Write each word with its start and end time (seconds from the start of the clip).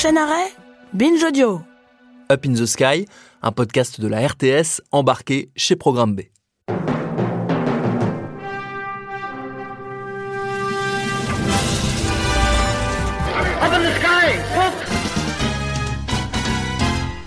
Prochain 0.00 0.14
arrêt? 0.14 0.52
Binge 0.92 1.24
Audio. 1.24 1.60
Up 2.30 2.46
in 2.46 2.52
the 2.52 2.66
Sky, 2.66 3.04
un 3.42 3.50
podcast 3.50 4.00
de 4.00 4.06
la 4.06 4.24
RTS 4.28 4.80
embarqué 4.92 5.50
chez 5.56 5.74
Programme 5.74 6.14
B. 6.14 6.20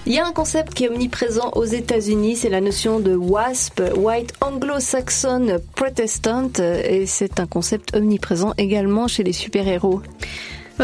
Il 0.05 0.13
y 0.13 0.19
a 0.19 0.25
un 0.25 0.31
concept 0.31 0.73
qui 0.73 0.85
est 0.85 0.89
omniprésent 0.89 1.51
aux 1.55 1.65
États-Unis, 1.65 2.37
c'est 2.37 2.49
la 2.49 2.61
notion 2.61 3.01
de 3.01 3.15
WASP, 3.15 3.81
White 3.97 4.33
Anglo-Saxon 4.39 5.59
Protestant, 5.75 6.51
et 6.85 7.05
c'est 7.05 7.41
un 7.41 7.47
concept 7.47 7.93
omniprésent 7.95 8.53
également 8.57 9.09
chez 9.09 9.23
les 9.23 9.33
super-héros. 9.33 10.01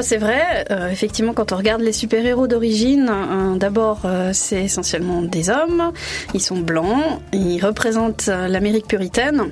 C'est 0.01 0.17
vrai, 0.17 0.65
euh, 0.69 0.89
effectivement, 0.89 1.33
quand 1.33 1.51
on 1.51 1.57
regarde 1.57 1.81
les 1.81 1.91
super-héros 1.91 2.47
d'origine, 2.47 3.09
euh, 3.09 3.55
d'abord, 3.55 4.01
euh, 4.05 4.31
c'est 4.31 4.63
essentiellement 4.63 5.21
des 5.21 5.49
hommes, 5.49 5.91
ils 6.33 6.41
sont 6.41 6.59
blancs, 6.59 7.19
ils 7.33 7.59
représentent 7.59 8.27
euh, 8.29 8.47
l'Amérique 8.47 8.87
puritaine, 8.87 9.49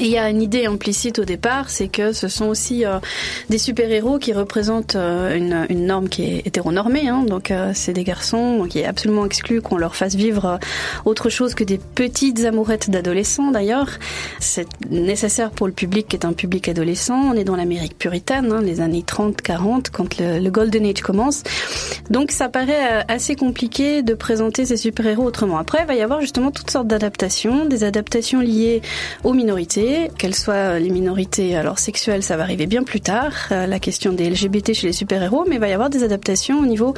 il 0.00 0.06
y 0.06 0.18
a 0.18 0.30
une 0.30 0.40
idée 0.40 0.66
implicite 0.66 1.18
au 1.18 1.24
départ, 1.24 1.68
c'est 1.68 1.88
que 1.88 2.12
ce 2.12 2.28
sont 2.28 2.46
aussi 2.46 2.84
euh, 2.86 2.98
des 3.50 3.58
super-héros 3.58 4.18
qui 4.18 4.32
représentent 4.32 4.96
euh, 4.96 5.36
une, 5.36 5.66
une, 5.68 5.84
norme 5.86 6.08
qui 6.08 6.24
est 6.24 6.46
hétéronormée. 6.46 7.08
Hein, 7.08 7.24
donc 7.24 7.50
euh, 7.50 7.72
c'est 7.74 7.92
des 7.92 8.04
garçons 8.04 8.58
donc 8.58 8.74
il 8.74 8.80
est 8.80 8.86
absolument 8.86 9.26
exclu 9.26 9.60
qu'on 9.60 9.76
leur 9.76 9.94
fasse 9.96 10.14
vivre 10.14 10.58
autre 11.04 11.28
chose 11.28 11.54
que 11.54 11.64
des 11.64 11.78
petites 11.78 12.44
amourettes 12.44 12.90
d'adolescents 12.90 13.50
d'ailleurs. 13.50 13.88
C'est 14.38 14.66
nécessaire 14.88 15.50
pour 15.50 15.66
le 15.66 15.72
public 15.72 16.08
qui 16.08 16.16
est 16.16 16.24
un 16.24 16.32
public 16.32 16.68
adolescent. 16.68 17.32
On 17.32 17.34
est 17.34 17.44
dans 17.44 17.56
l'Amérique 17.56 17.98
puritaine, 17.98 18.52
hein, 18.52 18.62
les 18.62 18.80
années 18.80 19.04
30-40, 19.06 19.90
quand 19.92 20.18
le, 20.18 20.38
le, 20.38 20.50
Golden 20.50 20.86
Age 20.86 21.02
commence. 21.02 21.42
Donc 22.08 22.30
ça 22.30 22.48
paraît 22.48 23.04
assez 23.08 23.36
compliqué 23.36 24.02
de 24.02 24.14
présenter 24.14 24.64
ces 24.64 24.76
super-héros 24.76 25.24
autrement. 25.24 25.58
Après, 25.58 25.80
il 25.82 25.86
va 25.86 25.94
y 25.94 26.02
avoir 26.02 26.20
justement 26.20 26.50
toutes 26.50 26.70
sortes 26.70 26.86
d'adaptations, 26.86 27.66
des 27.66 27.84
adaptations 27.84 28.40
liées 28.40 28.82
aux 29.24 29.32
minorités 29.32 29.89
qu'elles 30.18 30.34
soient 30.34 30.78
les 30.78 30.90
minorités 30.90 31.56
alors 31.56 31.78
sexuelles, 31.78 32.22
ça 32.22 32.36
va 32.36 32.42
arriver 32.42 32.66
bien 32.66 32.82
plus 32.82 33.00
tard, 33.00 33.32
euh, 33.52 33.66
la 33.66 33.78
question 33.78 34.12
des 34.12 34.28
LGBT 34.30 34.72
chez 34.74 34.86
les 34.86 34.92
super-héros, 34.92 35.44
mais 35.48 35.56
il 35.56 35.60
va 35.60 35.68
y 35.68 35.72
avoir 35.72 35.90
des 35.90 36.02
adaptations 36.02 36.60
au 36.60 36.66
niveau 36.66 36.94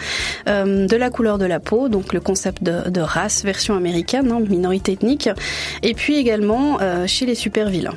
euh, 0.48 0.86
de 0.86 0.96
la 0.96 1.10
couleur 1.10 1.38
de 1.38 1.46
la 1.46 1.60
peau, 1.60 1.88
donc 1.88 2.12
le 2.12 2.20
concept 2.20 2.62
de, 2.62 3.00
race, 3.00 3.44
version 3.44 3.76
américaine, 3.76 4.30
hein, 4.32 4.40
minorité 4.40 4.92
ethnique, 4.92 5.28
et 5.82 5.94
puis 5.94 6.16
également 6.16 6.78
euh, 6.80 7.06
chez 7.06 7.26
les 7.26 7.34
super-vilains. 7.34 7.96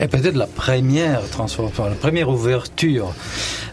Et 0.00 0.08
peut-être 0.08 0.36
la 0.36 0.48
première 0.48 1.22
transformation, 1.30 1.84
la 1.84 1.94
première 1.94 2.28
ouverture 2.28 3.14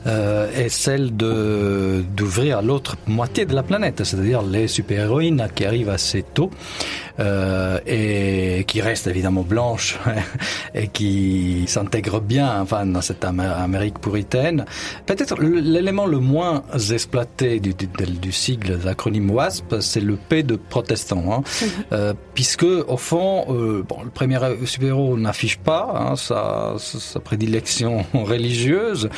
est 0.06 0.70
celle 0.70 1.16
de 1.16 2.04
d'ouvrir 2.16 2.62
l'autre 2.62 2.98
moitié 3.08 3.46
de 3.46 3.56
la 3.56 3.64
planète, 3.64 4.04
c'est-à-dire 4.04 4.44
les 4.44 4.68
super-héroïnes 4.68 5.48
qui 5.56 5.66
arrivent 5.66 5.90
assez 5.90 6.24
tôt 6.24 6.52
euh, 7.22 7.80
et 7.86 8.64
qui 8.66 8.82
restent 8.82 9.08
évidemment 9.08 9.44
blanches 9.44 10.00
et 10.76 10.88
qui 10.88 11.66
s'intègrent 11.68 12.20
bien 12.22 12.62
enfin 12.62 12.86
dans 12.86 13.02
cette 13.02 13.24
Amérique 13.24 14.00
puritaine. 14.00 14.66
Peut-être 15.06 15.40
l'élément 15.42 16.06
le 16.06 16.20
moins 16.20 16.64
exploité 16.92 17.60
du, 17.60 17.74
du, 17.74 17.88
du 17.88 18.32
sigle, 18.32 18.80
de 18.80 18.86
l'acronyme 18.86 19.30
WASP, 19.30 19.76
c'est 19.82 20.00
le 20.02 20.16
P 20.16 20.44
de 20.44 20.56
protestant, 20.56 21.24
hein, 21.32 21.44
euh, 21.92 22.14
puisque 22.34 22.64
au 22.64 22.98
fond, 22.98 23.46
euh, 23.50 23.84
bon, 23.88 24.04
le 24.04 24.10
premier 24.10 24.40
super-héros 24.66 25.18
n'affiche 25.18 25.60
pas 25.60 25.94
hein, 25.96 26.16
sa, 26.16 26.76
sa 26.78 27.20
prédilection 27.20 28.06
religieuse, 28.14 29.10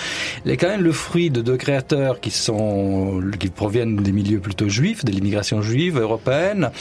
il 0.46 0.52
est 0.52 0.58
quand 0.58 0.70
même 0.70 0.84
le 0.84 0.92
fruit 0.92 1.30
de 1.30 1.42
deux 1.42 1.58
créateurs 1.58 2.20
qui 2.20 2.32
sont 2.32 3.22
qui 3.40 3.50
proviennent 3.50 3.96
des 3.96 4.12
milieux 4.12 4.40
plutôt 4.40 4.68
juifs, 4.68 5.06
de 5.06 5.12
l'immigration 5.12 5.62
juive 5.62 6.00
européenne. 6.00 6.72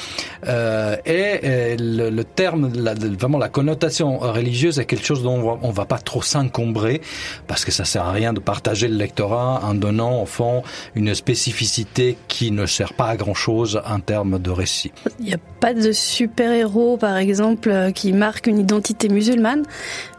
Euh, 0.47 0.97
et, 1.07 1.12
et 1.13 1.77
le, 1.77 2.11
le, 2.11 2.25
terme, 2.25 2.73
la, 2.75 2.95
vraiment 2.95 3.39
la 3.39 3.49
connotation 3.49 4.19
religieuse 4.19 4.79
est 4.79 4.85
quelque 4.85 5.05
chose 5.05 5.23
dont 5.23 5.35
on 5.35 5.43
va, 5.43 5.59
on 5.63 5.71
va 5.71 5.85
pas 5.85 5.99
trop 5.99 6.23
s'encombrer 6.23 7.01
parce 7.47 7.65
que 7.65 7.71
ça 7.71 7.85
sert 7.85 8.05
à 8.05 8.13
rien 8.13 8.33
de 8.33 8.41
partager 8.41 8.89
le 8.89 8.97
lectorat 8.97 9.61
en 9.65 9.75
donnant 9.75 10.23
au 10.23 10.27
fond 10.27 10.63
une 10.95 11.15
spécificité 11.15 12.17
qui 12.29 12.51
ne 12.51 12.67
sert 12.67 12.95
pas 12.95 13.07
à 13.07 13.17
grand 13.17 13.35
chose 13.35 13.81
en 13.87 14.01
termes 14.01 14.39
de 14.39 14.51
récit. 14.51 14.93
Il 15.19 15.27
n'y 15.27 15.35
a 15.35 15.39
pas 15.61 15.75
de 15.75 15.93
super-héros 15.93 16.97
par 16.97 17.17
exemple 17.17 17.93
qui 17.95 18.13
marque 18.13 18.47
une 18.47 18.59
identité 18.59 19.09
musulmane, 19.09 19.63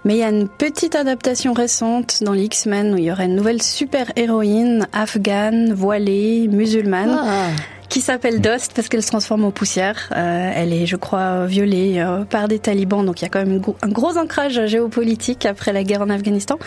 mais 0.05 0.15
il 0.15 0.19
y 0.19 0.23
a 0.23 0.29
une 0.29 0.47
petite 0.49 0.95
adaptation 0.95 1.53
récente 1.53 2.23
dans 2.23 2.33
les 2.33 2.43
X-Men 2.43 2.93
où 2.93 2.97
il 2.97 3.05
y 3.05 3.11
aurait 3.11 3.25
une 3.25 3.35
nouvelle 3.35 3.61
super-héroïne 3.61 4.87
afghane, 4.93 5.73
voilée, 5.73 6.47
musulmane. 6.49 7.17
Ah 7.19 7.49
qui 7.93 8.01
s'appelle 8.01 8.41
Dost 8.41 8.71
parce 8.73 8.89
qu'elle 8.89 9.03
se 9.03 9.09
transforme 9.09 9.45
en 9.45 9.51
poussière. 9.51 10.09
Euh, 10.15 10.51
elle 10.55 10.73
est, 10.73 10.87
je 10.87 10.95
crois, 10.95 11.45
violée 11.45 11.99
euh, 11.99 12.25
par 12.25 12.47
des 12.47 12.57
talibans, 12.57 13.05
donc 13.05 13.21
il 13.21 13.25
y 13.25 13.27
a 13.27 13.29
quand 13.29 13.45
même 13.45 13.61
un 13.83 13.87
gros 13.89 14.17
ancrage 14.17 14.65
géopolitique 14.65 15.45
après 15.45 15.71
la 15.73 15.83
guerre 15.83 16.01
en 16.01 16.09
Afghanistan. 16.09 16.57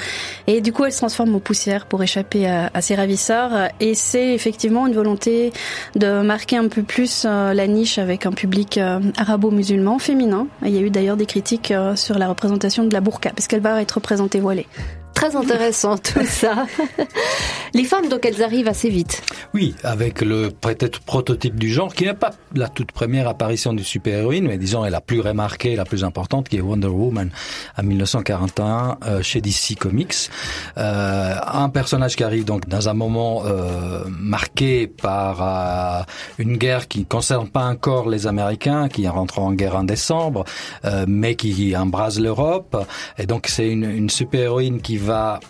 Et 0.46 0.60
du 0.60 0.72
coup, 0.72 0.84
elle 0.84 0.92
se 0.92 0.98
transforme 0.98 1.34
en 1.34 1.40
poussière 1.40 1.86
pour 1.86 2.00
échapper 2.00 2.46
à, 2.46 2.70
à 2.72 2.80
ses 2.80 2.94
ravisseurs. 2.94 3.70
Et 3.80 3.96
c'est 3.96 4.34
effectivement 4.34 4.86
une 4.86 4.94
volonté 4.94 5.52
de 5.96 6.22
marquer 6.22 6.58
un 6.58 6.68
peu 6.68 6.84
plus 6.84 7.24
euh, 7.24 7.52
la 7.52 7.66
niche 7.66 7.98
avec 7.98 8.24
un 8.24 8.32
public 8.32 8.78
euh, 8.78 9.00
arabo-musulman 9.16 9.98
féminin. 9.98 10.46
Il 10.64 10.74
y 10.74 10.78
a 10.78 10.80
eu 10.80 10.90
d'ailleurs 10.90 11.16
des 11.16 11.26
critiques 11.26 11.72
euh, 11.72 11.96
sur 11.96 12.20
la 12.20 12.28
représentation 12.28 12.84
de 12.84 12.92
la 12.92 13.00
burqa, 13.00 13.30
parce 13.30 13.48
qu'elle 13.48 13.60
va 13.60 13.82
être 13.82 13.92
représentée 13.92 14.38
voilée. 14.38 14.68
Très 15.16 15.34
intéressant 15.34 15.96
tout 15.96 16.26
ça. 16.26 16.66
Les 17.74 17.84
femmes, 17.84 18.08
donc, 18.08 18.24
elles 18.26 18.42
arrivent 18.42 18.68
assez 18.68 18.90
vite. 18.90 19.22
Oui, 19.54 19.74
avec 19.82 20.20
le 20.20 20.50
peut-être 20.50 21.00
prototype 21.00 21.58
du 21.58 21.72
genre, 21.72 21.94
qui 21.94 22.04
n'est 22.04 22.12
pas 22.12 22.32
la 22.54 22.68
toute 22.68 22.92
première 22.92 23.26
apparition 23.26 23.72
du 23.72 23.82
super-héroïne, 23.82 24.46
mais 24.46 24.58
disons, 24.58 24.84
est 24.84 24.90
la 24.90 25.00
plus 25.00 25.20
remarquée, 25.20 25.74
la 25.74 25.86
plus 25.86 26.04
importante, 26.04 26.50
qui 26.50 26.58
est 26.58 26.60
Wonder 26.60 26.88
Woman 26.88 27.30
en 27.78 27.82
1941 27.82 28.98
euh, 29.06 29.22
chez 29.22 29.40
DC 29.40 29.78
Comics. 29.78 30.30
Euh, 30.76 31.34
un 31.46 31.70
personnage 31.70 32.14
qui 32.14 32.22
arrive 32.22 32.44
donc 32.44 32.68
dans 32.68 32.90
un 32.90 32.94
moment 32.94 33.42
euh, 33.46 34.04
marqué 34.08 34.86
par 34.86 36.06
une 36.38 36.58
guerre 36.58 36.88
qui 36.88 37.00
ne 37.00 37.04
concerne 37.04 37.48
pas 37.48 37.64
encore 37.64 38.10
les 38.10 38.26
Américains, 38.26 38.88
qui 38.88 39.08
rentrent 39.08 39.38
en 39.38 39.52
guerre 39.52 39.76
en 39.76 39.84
décembre, 39.84 40.44
mais 41.06 41.36
qui 41.36 41.74
embrase 41.74 42.20
l'Europe. 42.20 42.76
Et 43.18 43.24
donc, 43.24 43.46
c'est 43.48 43.68
une 43.68 44.10
super-héroïne 44.10 44.82
qui 44.82 44.98
va 45.06 45.40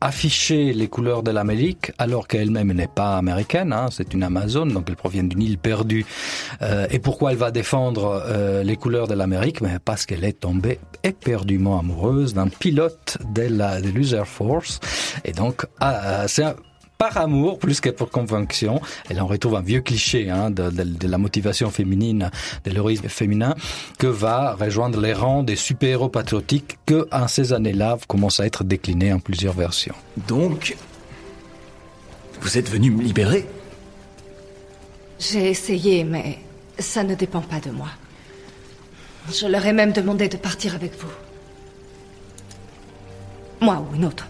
afficher 0.00 0.72
les 0.72 0.88
couleurs 0.88 1.22
de 1.22 1.30
l'Amérique 1.30 1.92
alors 1.98 2.26
qu'elle-même 2.26 2.72
n'est 2.72 2.88
pas 2.88 3.16
américaine, 3.18 3.72
hein, 3.72 3.86
c'est 3.92 4.14
une 4.14 4.24
Amazone, 4.24 4.72
donc 4.72 4.86
elle 4.88 4.96
provient 4.96 5.22
d'une 5.22 5.42
île 5.42 5.58
perdue. 5.58 6.04
Euh, 6.60 6.86
et 6.90 6.98
pourquoi 6.98 7.30
elle 7.30 7.38
va 7.38 7.52
défendre 7.52 8.22
euh, 8.26 8.64
les 8.64 8.76
couleurs 8.76 9.06
de 9.06 9.14
l'Amérique? 9.14 9.60
Mais 9.60 9.78
Parce 9.84 10.04
qu'elle 10.06 10.24
est 10.24 10.40
tombée 10.40 10.80
éperdument 11.04 11.78
amoureuse 11.78 12.34
d'un 12.34 12.48
pilote 12.48 13.18
de 13.32 13.42
la 13.42 13.78
l'User 13.78 14.24
Force. 14.24 14.80
Et 15.24 15.32
donc, 15.32 15.66
ah, 15.78 16.26
c'est 16.26 16.44
un 16.44 16.56
par 17.02 17.16
amour 17.16 17.58
plus 17.58 17.80
que 17.80 17.90
pour 17.90 18.10
conviction. 18.10 18.80
Et 19.10 19.14
là, 19.14 19.24
on 19.24 19.26
retrouve 19.26 19.56
un 19.56 19.60
vieux 19.60 19.80
cliché 19.80 20.30
hein, 20.30 20.50
de, 20.50 20.70
de, 20.70 20.84
de, 20.84 21.08
la 21.08 21.18
motivation 21.18 21.68
féminine, 21.68 22.30
de 22.64 22.70
l'héroïsme 22.70 23.08
féminin, 23.08 23.56
que 23.98 24.06
va 24.06 24.54
rejoindre 24.54 25.00
les 25.00 25.12
rangs 25.12 25.42
des 25.42 25.56
super-héros 25.56 26.10
patriotiques 26.10 26.78
que, 26.86 27.08
en 27.10 27.26
ces 27.26 27.52
années-là, 27.52 27.98
commence 28.06 28.38
à 28.38 28.46
être 28.46 28.62
décliné 28.62 29.12
en 29.12 29.18
plusieurs 29.18 29.54
versions. 29.54 29.96
Donc, 30.28 30.76
vous 32.40 32.56
êtes 32.56 32.70
venu 32.70 32.92
me 32.92 33.02
libérer? 33.02 33.48
J'ai 35.18 35.50
essayé, 35.50 36.04
mais 36.04 36.38
ça 36.78 37.02
ne 37.02 37.16
dépend 37.16 37.40
pas 37.40 37.58
de 37.58 37.72
moi. 37.72 37.90
Je 39.28 39.48
leur 39.48 39.66
ai 39.66 39.72
même 39.72 39.90
demandé 39.90 40.28
de 40.28 40.36
partir 40.36 40.76
avec 40.76 40.92
vous. 41.00 41.12
Moi 43.60 43.84
ou 43.84 43.96
une 43.96 44.04
autre. 44.04 44.28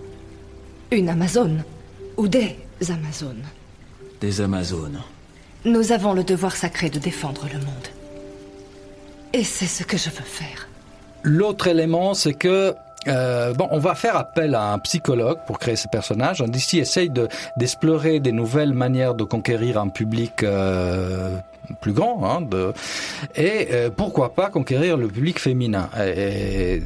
Une 0.90 1.10
Amazone. 1.10 1.64
Ou 2.16 2.28
des 2.28 2.56
Amazones. 2.88 3.44
Des 4.20 4.40
Amazones. 4.40 5.00
Nous 5.64 5.92
avons 5.92 6.12
le 6.12 6.24
devoir 6.24 6.56
sacré 6.56 6.90
de 6.90 6.98
défendre 6.98 7.46
le 7.52 7.58
monde. 7.58 7.88
Et 9.32 9.44
c'est 9.44 9.66
ce 9.66 9.84
que 9.84 9.96
je 9.96 10.10
veux 10.10 10.24
faire. 10.24 10.68
L'autre 11.22 11.68
élément, 11.68 12.14
c'est 12.14 12.34
que 12.34 12.74
euh, 13.08 13.52
bon, 13.54 13.68
on 13.70 13.78
va 13.78 13.94
faire 13.94 14.16
appel 14.16 14.54
à 14.54 14.72
un 14.72 14.78
psychologue 14.78 15.38
pour 15.46 15.58
créer 15.58 15.76
ce 15.76 15.88
personnage. 15.88 16.40
On 16.40 16.50
ici 16.52 16.78
essaye 16.78 17.10
de 17.10 17.28
d'explorer 17.56 18.20
des 18.20 18.32
nouvelles 18.32 18.74
manières 18.74 19.14
de 19.14 19.24
conquérir 19.24 19.78
un 19.78 19.88
public 19.88 20.42
euh, 20.42 21.36
plus 21.80 21.92
grand, 21.92 22.24
hein, 22.24 22.40
de, 22.42 22.72
et 23.34 23.68
euh, 23.72 23.90
pourquoi 23.90 24.34
pas 24.34 24.50
conquérir 24.50 24.96
le 24.96 25.08
public 25.08 25.38
féminin. 25.38 25.88
Et, 25.98 26.76
et 26.76 26.82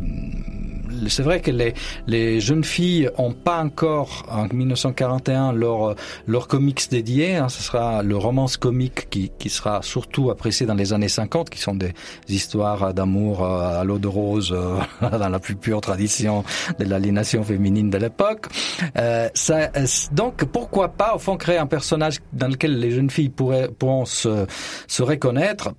c'est 1.09 1.23
vrai 1.23 1.41
que 1.41 1.51
les, 1.51 1.75
les 2.07 2.41
jeunes 2.41 2.65
filles 2.65 3.11
ont 3.19 3.33
pas 3.33 3.63
encore 3.63 4.25
en 4.31 4.47
1941 4.53 5.53
leur 5.53 5.95
leur 6.27 6.49
comics 6.49 6.91
dédié. 6.91 7.37
Hein, 7.37 7.49
ce 7.49 7.63
sera 7.63 8.03
le 8.03 8.17
romance 8.17 8.57
comique 8.57 9.09
qui, 9.11 9.31
qui 9.39 9.51
sera 9.51 9.83
surtout 9.83 10.31
apprécié 10.31 10.67
dans 10.67 10.75
les 10.75 10.93
années 10.93 11.09
50, 11.09 11.51
qui 11.51 11.59
sont 11.59 11.75
des 11.75 11.93
histoires 12.29 12.95
d'amour 12.95 13.45
euh, 13.45 13.81
à 13.81 13.85
l'eau 13.85 13.99
de 13.99 14.09
rose 14.09 14.53
euh, 14.53 14.79
dans 15.19 15.29
la 15.29 15.39
plus 15.39 15.57
pure 15.57 15.81
tradition 15.81 16.45
de 16.79 16.85
l'aliénation 16.85 17.43
féminine 17.43 17.91
de 17.91 17.99
l'époque. 17.99 18.47
Euh, 18.99 19.29
ça, 19.35 19.71
donc 20.13 20.45
pourquoi 20.45 20.89
pas 20.89 21.15
au 21.15 21.19
fond 21.19 21.37
créer 21.37 21.59
un 21.59 21.67
personnage 21.67 22.19
dans 22.33 22.49
lequel 22.49 22.79
les 22.79 22.91
jeunes 22.91 23.11
filles 23.11 23.29
pourraient 23.29 23.69
pourront 23.69 24.05
se, 24.05 24.47
se 24.87 25.03
reconnaître. 25.03 25.71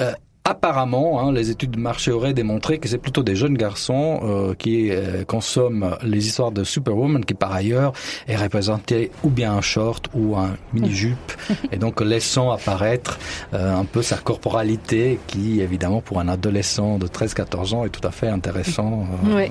Euh, 0.00 0.12
Apparemment, 0.48 1.18
hein, 1.18 1.32
les 1.32 1.50
études 1.50 1.72
de 1.72 1.80
marché 1.80 2.12
auraient 2.12 2.32
démontré 2.32 2.78
que 2.78 2.86
c'est 2.86 2.98
plutôt 2.98 3.24
des 3.24 3.34
jeunes 3.34 3.56
garçons 3.56 4.20
euh, 4.22 4.54
qui 4.54 4.92
euh, 4.92 5.24
consomment 5.24 5.96
les 6.04 6.24
histoires 6.24 6.52
de 6.52 6.62
Superwoman, 6.62 7.24
qui 7.24 7.34
par 7.34 7.52
ailleurs 7.52 7.92
est 8.28 8.36
représenté 8.36 9.10
ou 9.24 9.30
bien 9.30 9.54
un 9.54 9.60
short 9.60 10.06
ou 10.14 10.36
un 10.36 10.56
mini-jupe, 10.72 11.32
et 11.72 11.78
donc 11.78 12.00
laissant 12.00 12.52
apparaître 12.52 13.18
euh, 13.54 13.74
un 13.74 13.84
peu 13.84 14.02
sa 14.02 14.18
corporalité, 14.18 15.18
qui 15.26 15.60
évidemment 15.60 16.00
pour 16.00 16.20
un 16.20 16.28
adolescent 16.28 16.98
de 16.98 17.08
13-14 17.08 17.74
ans 17.74 17.84
est 17.84 17.90
tout 17.90 18.06
à 18.06 18.12
fait 18.12 18.28
intéressant. 18.28 19.04
Euh, 19.26 19.36
oui. 19.36 19.50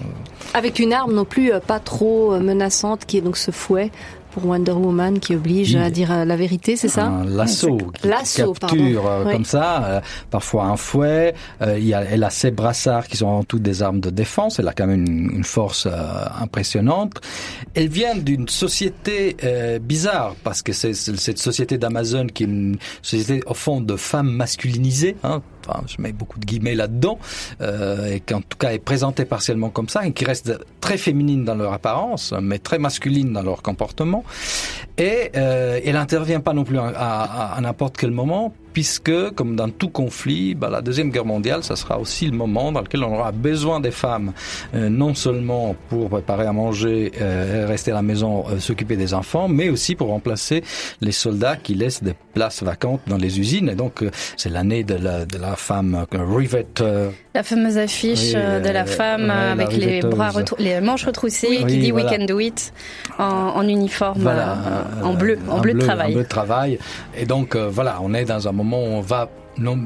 Avec 0.54 0.80
une 0.80 0.94
arme 0.94 1.14
non 1.14 1.26
plus 1.26 1.52
pas 1.68 1.82
trop 1.82 2.40
menaçante, 2.40 3.04
qui 3.04 3.18
est 3.18 3.22
donc 3.22 3.36
ce 3.36 3.52
fouet 3.52 3.92
pour 4.36 4.48
Wonder 4.48 4.74
Woman 4.74 5.20
qui 5.22 5.34
oblige 5.34 5.78
à 5.78 5.90
dire 5.90 6.26
la 6.26 6.36
vérité, 6.36 6.76
c'est 6.76 6.90
ça 6.90 7.06
Un 7.06 7.24
lasso 7.24 7.78
qui 7.78 8.06
lasso, 8.06 8.52
capture 8.52 8.60
pardon. 8.60 9.24
comme 9.32 9.42
oui. 9.42 9.46
ça, 9.46 9.86
euh, 9.86 10.02
parfois 10.30 10.66
un 10.66 10.76
fouet. 10.76 11.34
Euh, 11.62 11.80
il 11.80 11.86
y 11.88 11.94
a, 11.94 12.02
elle 12.04 12.22
a 12.22 12.30
ses 12.30 12.52
brassards 12.52 13.08
qui 13.08 13.16
sont 13.16 13.28
en 13.28 13.44
tout 13.46 13.60
des 13.60 13.82
armes 13.82 14.02
de 14.02 14.10
défense. 14.10 14.60
Elle 14.60 14.68
a 14.68 14.74
quand 14.74 14.88
même 14.88 15.06
une, 15.06 15.32
une 15.38 15.44
force 15.46 15.86
euh, 15.90 16.26
impressionnante. 16.38 17.22
Elle 17.76 17.88
vient 17.88 18.18
d'une 18.18 18.50
société 18.50 19.38
euh, 19.46 19.80
bizarre 19.80 20.36
parce 20.44 20.62
que 20.62 20.74
c'est 20.74 20.94
cette 20.94 21.40
société 21.40 21.78
d'Amazon 21.78 22.28
qui 22.28 22.44
est 22.44 22.48
une 22.48 22.78
société 23.02 23.42
au 23.48 23.54
fond 23.54 23.80
de 23.80 23.96
femmes 23.96 24.32
masculinisées. 24.32 25.16
Hein, 25.24 25.42
enfin, 25.68 25.82
je 25.88 26.02
mets 26.02 26.12
beaucoup 26.12 26.40
de 26.40 26.46
guillemets 26.46 26.76
là-dedans, 26.76 27.20
euh, 27.62 28.14
et 28.14 28.20
qui 28.20 28.34
en 28.34 28.42
tout 28.42 28.58
cas 28.58 28.72
est 28.72 28.80
présentée 28.80 29.26
partiellement 29.26 29.70
comme 29.70 29.90
ça, 29.90 30.06
et 30.06 30.12
qui 30.12 30.26
reste 30.26 30.54
très 30.82 30.98
féminine 30.98 31.46
dans 31.46 31.56
leur 31.56 31.74
apparence, 31.74 32.34
mais 32.42 32.60
très 32.60 32.80
masculine 32.80 33.34
dans 33.34 33.44
leur 33.44 33.62
comportement. 33.62 34.24
Et 34.98 35.32
euh, 35.36 35.80
elle 35.84 35.94
n'intervient 35.94 36.40
pas 36.40 36.54
non 36.54 36.64
plus 36.64 36.78
à 36.80 37.58
n'importe 37.62 37.98
quel 37.98 38.12
moment, 38.12 38.54
puisque, 38.76 39.32
comme 39.36 39.56
dans 39.56 39.70
tout 39.70 39.88
conflit, 39.88 40.54
bah, 40.54 40.70
la 40.70 40.82
Deuxième 40.82 41.10
Guerre 41.10 41.24
mondiale, 41.24 41.64
ça 41.64 41.78
sera 41.78 41.98
aussi 41.98 42.26
le 42.26 42.36
moment 42.36 42.74
dans 42.74 42.82
lequel 42.82 43.06
on 43.06 43.14
aura 43.14 43.32
besoin 43.32 43.80
des 43.80 43.90
femmes, 43.90 44.34
euh, 44.74 44.90
non 44.90 45.16
seulement 45.16 45.78
pour 45.88 46.10
préparer 46.10 46.46
à 46.46 46.52
manger, 46.52 47.14
euh, 47.22 47.68
rester 47.70 47.92
à 47.92 47.94
la 47.94 48.02
maison, 48.02 48.44
euh, 48.50 48.60
s'occuper 48.60 48.98
des 48.98 49.14
enfants, 49.14 49.48
mais 49.48 49.70
aussi 49.70 49.96
pour 49.96 50.10
remplacer 50.10 50.62
les 51.00 51.14
soldats 51.14 51.56
qui 51.56 51.74
laissent 51.74 52.04
des 52.04 52.16
places 52.34 52.64
vacantes 52.64 53.00
dans 53.08 53.16
les 53.16 53.40
usines. 53.40 53.70
Et 53.70 53.76
donc, 53.76 54.04
c'est 54.36 54.50
l'année 54.50 54.84
de 54.84 54.96
la, 54.96 55.26
de 55.26 55.38
la 55.38 55.56
femme 55.56 56.06
rivet. 56.12 56.68
la 57.34 57.44
fameuse 57.44 57.78
affiche 57.78 58.34
oui, 58.36 58.62
de 58.62 58.70
la 58.70 58.86
femme 58.86 59.30
avec 59.30 59.72
les 59.72 60.02
bras, 60.02 60.32
les 60.60 60.82
manches 60.82 61.06
retroussées 61.06 61.48
oui, 61.50 61.66
qui 61.66 61.78
dit 61.78 61.92
voilà. 61.92 62.10
We 62.10 62.18
can 62.18 62.26
do 62.26 62.40
it 62.42 62.74
en, 63.18 63.24
en 63.56 63.66
uniforme, 63.70 64.20
voilà, 64.20 64.58
en 65.02 65.14
bleu, 65.14 65.40
en 65.48 65.62
bleu, 65.62 65.72
bleu, 65.72 65.82
de 65.82 65.86
travail. 65.86 66.12
En 66.12 66.16
bleu 66.16 66.24
de 66.24 66.28
travail. 66.28 66.80
Et 67.18 67.26
donc, 67.26 67.56
voilà, 67.56 68.00
on 68.02 68.14
est 68.14 68.26
dans 68.26 68.50
un 68.50 68.52
moment 68.52 68.65
où 68.74 68.98
on 68.98 69.02
va 69.02 69.30
non, 69.58 69.78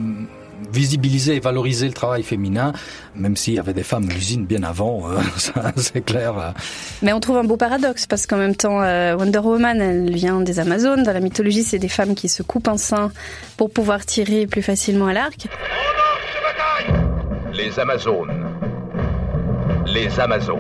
visibiliser 0.72 1.36
et 1.36 1.40
valoriser 1.40 1.88
le 1.88 1.94
travail 1.94 2.24
féminin, 2.24 2.74
même 3.16 3.36
s'il 3.36 3.54
y 3.54 3.60
avait 3.60 3.74
des 3.74 3.84
femmes 3.84 4.10
à 4.10 4.14
l'usine 4.14 4.46
bien 4.46 4.64
avant, 4.64 5.10
euh, 5.10 5.20
c'est 5.78 6.02
clair. 6.02 6.54
Mais 7.02 7.14
on 7.14 7.20
trouve 7.20 7.38
un 7.38 7.44
beau 7.44 7.58
paradoxe, 7.58 8.06
parce 8.06 8.26
qu'en 8.26 8.38
même 8.38 8.56
temps, 8.56 8.82
euh, 8.82 9.16
Wonder 9.16 9.40
Woman, 9.40 9.82
elle 9.82 10.14
vient 10.14 10.42
des 10.42 10.60
Amazones. 10.60 11.04
Dans 11.04 11.14
la 11.14 11.20
mythologie, 11.20 11.64
c'est 11.64 11.80
des 11.80 11.88
femmes 11.88 12.16
qui 12.16 12.30
se 12.30 12.44
coupent 12.44 12.68
un 12.68 12.78
sein 12.78 13.12
pour 13.58 13.72
pouvoir 13.72 14.06
tirer 14.06 14.48
plus 14.48 14.62
facilement 14.62 15.08
à 15.08 15.14
l'arc. 15.14 15.48
Les 17.54 17.80
Amazones. 17.80 18.32
Les 19.88 20.20
Amazones. 20.20 20.60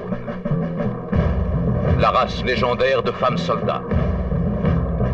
La 2.00 2.12
race 2.12 2.44
légendaire 2.44 3.04
de 3.04 3.12
femmes 3.12 3.38
soldats. 3.38 3.83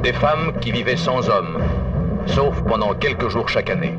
Des 0.03 0.13
femmes 0.13 0.53
qui 0.61 0.71
vivaient 0.71 0.97
sans 0.97 1.29
hommes, 1.29 1.57
sauf 2.25 2.61
pendant 2.63 2.93
quelques 2.93 3.29
jours 3.29 3.49
chaque 3.49 3.69
année, 3.69 3.97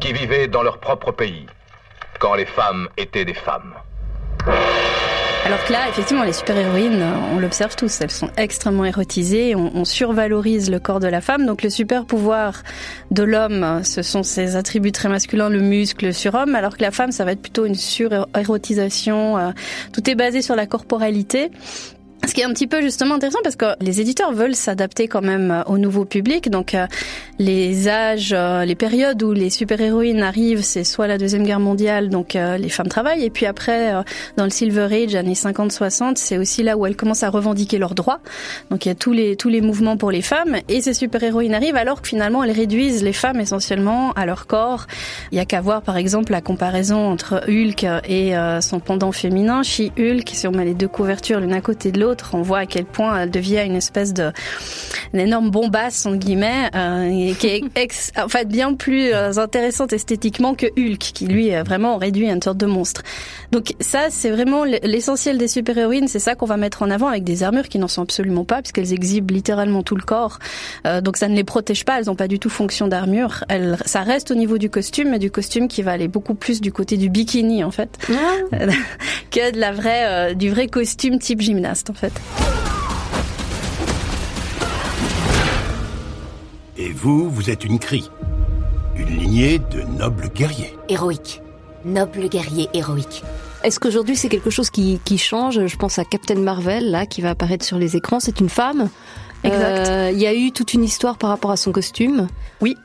qui 0.00 0.12
vivaient 0.12 0.48
dans 0.48 0.62
leur 0.62 0.78
propre 0.78 1.12
pays, 1.12 1.46
quand 2.18 2.34
les 2.34 2.46
femmes 2.46 2.88
étaient 2.96 3.24
des 3.24 3.34
femmes. 3.34 3.74
Alors 5.46 5.62
que 5.62 5.72
là, 5.72 5.90
effectivement, 5.90 6.24
les 6.24 6.32
super-héroïnes, 6.32 7.04
on 7.34 7.38
l'observe 7.38 7.76
tous, 7.76 8.00
elles 8.00 8.10
sont 8.10 8.30
extrêmement 8.38 8.86
érotisées, 8.86 9.54
on, 9.54 9.84
survalorise 9.84 10.70
le 10.70 10.78
corps 10.78 11.00
de 11.00 11.06
la 11.06 11.20
femme, 11.20 11.44
donc 11.44 11.62
le 11.62 11.68
super-pouvoir 11.68 12.62
de 13.10 13.22
l'homme, 13.22 13.82
ce 13.84 14.00
sont 14.00 14.22
ses 14.22 14.56
attributs 14.56 14.90
très 14.90 15.10
masculins, 15.10 15.50
le 15.50 15.60
muscle, 15.60 16.06
le 16.06 16.12
surhomme, 16.12 16.54
alors 16.54 16.78
que 16.78 16.82
la 16.82 16.90
femme, 16.90 17.12
ça 17.12 17.26
va 17.26 17.32
être 17.32 17.42
plutôt 17.42 17.66
une 17.66 17.74
sur-érotisation, 17.74 19.36
euh, 19.36 19.50
tout 19.92 20.08
est 20.08 20.14
basé 20.14 20.40
sur 20.40 20.56
la 20.56 20.66
corporalité, 20.66 21.50
ce 22.26 22.34
qui 22.34 22.40
est 22.40 22.44
un 22.44 22.52
petit 22.52 22.66
peu 22.66 22.80
justement 22.80 23.16
intéressant 23.16 23.40
parce 23.42 23.56
que 23.56 23.66
les 23.80 24.00
éditeurs 24.00 24.32
veulent 24.32 24.54
s'adapter 24.54 25.08
quand 25.08 25.22
même 25.22 25.62
au 25.66 25.78
nouveau 25.78 26.04
public. 26.04 26.50
Donc 26.50 26.74
euh, 26.74 26.86
les 27.38 27.88
âges, 27.88 28.32
euh, 28.32 28.64
les 28.64 28.74
périodes 28.74 29.22
où 29.22 29.32
les 29.32 29.50
super-héroïnes 29.50 30.22
arrivent, 30.22 30.62
c'est 30.62 30.84
soit 30.84 31.06
la 31.06 31.18
Deuxième 31.18 31.44
Guerre 31.44 31.60
mondiale, 31.60 32.08
donc 32.08 32.36
euh, 32.36 32.56
les 32.56 32.68
femmes 32.68 32.88
travaillent, 32.88 33.24
et 33.24 33.30
puis 33.30 33.46
après, 33.46 33.92
dans 34.36 34.44
le 34.44 34.50
Silver 34.50 34.88
Age, 34.90 35.14
années 35.14 35.34
50-60, 35.34 36.16
c'est 36.16 36.38
aussi 36.38 36.62
là 36.62 36.76
où 36.76 36.86
elles 36.86 36.96
commencent 36.96 37.22
à 37.22 37.30
revendiquer 37.30 37.78
leurs 37.78 37.94
droits. 37.94 38.20
Donc 38.70 38.86
il 38.86 38.88
y 38.88 38.92
a 38.92 38.94
tous 38.94 39.12
les, 39.12 39.36
tous 39.36 39.48
les 39.48 39.60
mouvements 39.60 39.96
pour 39.96 40.10
les 40.10 40.22
femmes, 40.22 40.56
et 40.68 40.80
ces 40.80 40.94
super-héroïnes 40.94 41.54
arrivent 41.54 41.76
alors 41.76 42.02
que 42.02 42.08
finalement 42.08 42.44
elles 42.44 42.52
réduisent 42.52 43.02
les 43.02 43.12
femmes 43.12 43.40
essentiellement 43.40 44.12
à 44.12 44.26
leur 44.26 44.46
corps. 44.46 44.86
Il 45.32 45.38
y 45.38 45.40
a 45.40 45.44
qu'à 45.44 45.60
voir 45.60 45.82
par 45.82 45.96
exemple 45.96 46.32
la 46.32 46.40
comparaison 46.40 47.08
entre 47.08 47.42
Hulk 47.48 47.84
et 48.08 48.34
son 48.60 48.80
pendant 48.80 49.12
féminin, 49.12 49.62
She-Hulk, 49.62 50.30
si 50.32 50.46
on 50.46 50.52
met 50.52 50.64
les 50.64 50.74
deux 50.74 50.88
couvertures 50.88 51.40
l'une 51.40 51.52
à 51.52 51.60
côté 51.60 51.92
de 51.92 52.00
l'autre, 52.00 52.13
on 52.32 52.42
voit 52.42 52.60
à 52.60 52.66
quel 52.66 52.84
point 52.84 53.22
elle 53.22 53.30
devient 53.30 53.62
une 53.64 53.76
espèce 53.76 54.12
de 54.12 54.32
une 55.12 55.20
énorme 55.20 55.50
bombasse 55.50 56.06
entre 56.06 56.16
guillemets 56.16 56.70
euh, 56.74 57.34
qui 57.34 57.46
est 57.46 57.64
ex, 57.76 58.10
en 58.16 58.28
fait 58.28 58.48
bien 58.48 58.74
plus 58.74 59.12
euh, 59.12 59.38
intéressante 59.38 59.92
esthétiquement 59.92 60.54
que 60.54 60.66
Hulk 60.66 60.98
qui 60.98 61.26
lui 61.26 61.48
est 61.48 61.62
vraiment 61.62 61.96
réduit 61.96 62.28
à 62.28 62.32
une 62.32 62.42
sorte 62.42 62.58
de 62.58 62.66
monstre. 62.66 63.02
Donc 63.52 63.74
ça 63.80 64.10
c'est 64.10 64.30
vraiment 64.30 64.64
l'essentiel 64.64 65.38
des 65.38 65.48
super-héroïnes, 65.48 66.08
c'est 66.08 66.18
ça 66.18 66.34
qu'on 66.34 66.46
va 66.46 66.56
mettre 66.56 66.82
en 66.82 66.90
avant 66.90 67.08
avec 67.08 67.24
des 67.24 67.42
armures 67.42 67.68
qui 67.68 67.78
n'en 67.78 67.88
sont 67.88 68.02
absolument 68.02 68.44
pas 68.44 68.62
puisqu'elles 68.62 68.92
exhibent 68.92 69.30
littéralement 69.30 69.82
tout 69.82 69.96
le 69.96 70.02
corps. 70.02 70.38
Euh, 70.86 71.00
donc 71.00 71.16
ça 71.16 71.28
ne 71.28 71.34
les 71.34 71.44
protège 71.44 71.84
pas, 71.84 71.98
elles 71.98 72.06
n'ont 72.06 72.16
pas 72.16 72.28
du 72.28 72.38
tout 72.38 72.50
fonction 72.50 72.88
d'armure. 72.88 73.44
Elles 73.48 73.76
ça 73.86 74.02
reste 74.02 74.30
au 74.30 74.34
niveau 74.34 74.58
du 74.58 74.70
costume 74.70 75.10
mais 75.10 75.18
du 75.18 75.30
costume 75.30 75.68
qui 75.68 75.82
va 75.82 75.92
aller 75.92 76.08
beaucoup 76.08 76.34
plus 76.34 76.60
du 76.60 76.72
côté 76.72 76.96
du 76.96 77.08
bikini 77.08 77.64
en 77.64 77.70
fait 77.70 77.98
ah. 78.10 78.56
que 79.30 79.52
de 79.52 79.58
la 79.58 79.72
vraie 79.72 80.04
euh, 80.06 80.34
du 80.34 80.50
vrai 80.50 80.66
costume 80.66 81.18
type 81.18 81.40
gymnaste 81.40 81.90
en 81.90 81.94
fait. 81.94 82.03
Et 86.76 86.90
vous, 86.90 87.30
vous 87.30 87.50
êtes 87.50 87.64
une 87.64 87.78
crie. 87.78 88.10
Une 88.96 89.16
lignée 89.16 89.58
de 89.58 89.82
nobles 89.82 90.28
guerriers. 90.28 90.76
Héroïque. 90.88 91.40
Noble 91.84 92.28
guerrier 92.28 92.68
héroïque. 92.74 93.22
Est-ce 93.62 93.80
qu'aujourd'hui 93.80 94.16
c'est 94.16 94.28
quelque 94.28 94.50
chose 94.50 94.70
qui, 94.70 95.00
qui 95.04 95.18
change? 95.18 95.66
Je 95.66 95.76
pense 95.76 95.98
à 95.98 96.04
Captain 96.04 96.36
Marvel, 96.36 96.90
là, 96.90 97.06
qui 97.06 97.20
va 97.20 97.30
apparaître 97.30 97.64
sur 97.64 97.78
les 97.78 97.96
écrans. 97.96 98.20
C'est 98.20 98.40
une 98.40 98.48
femme. 98.48 98.88
Exact. 99.42 99.88
Euh, 99.88 100.10
il 100.12 100.18
y 100.18 100.26
a 100.26 100.34
eu 100.34 100.52
toute 100.52 100.74
une 100.74 100.84
histoire 100.84 101.18
par 101.18 101.30
rapport 101.30 101.50
à 101.50 101.56
son 101.56 101.72
costume. 101.72 102.28
Oui. 102.60 102.76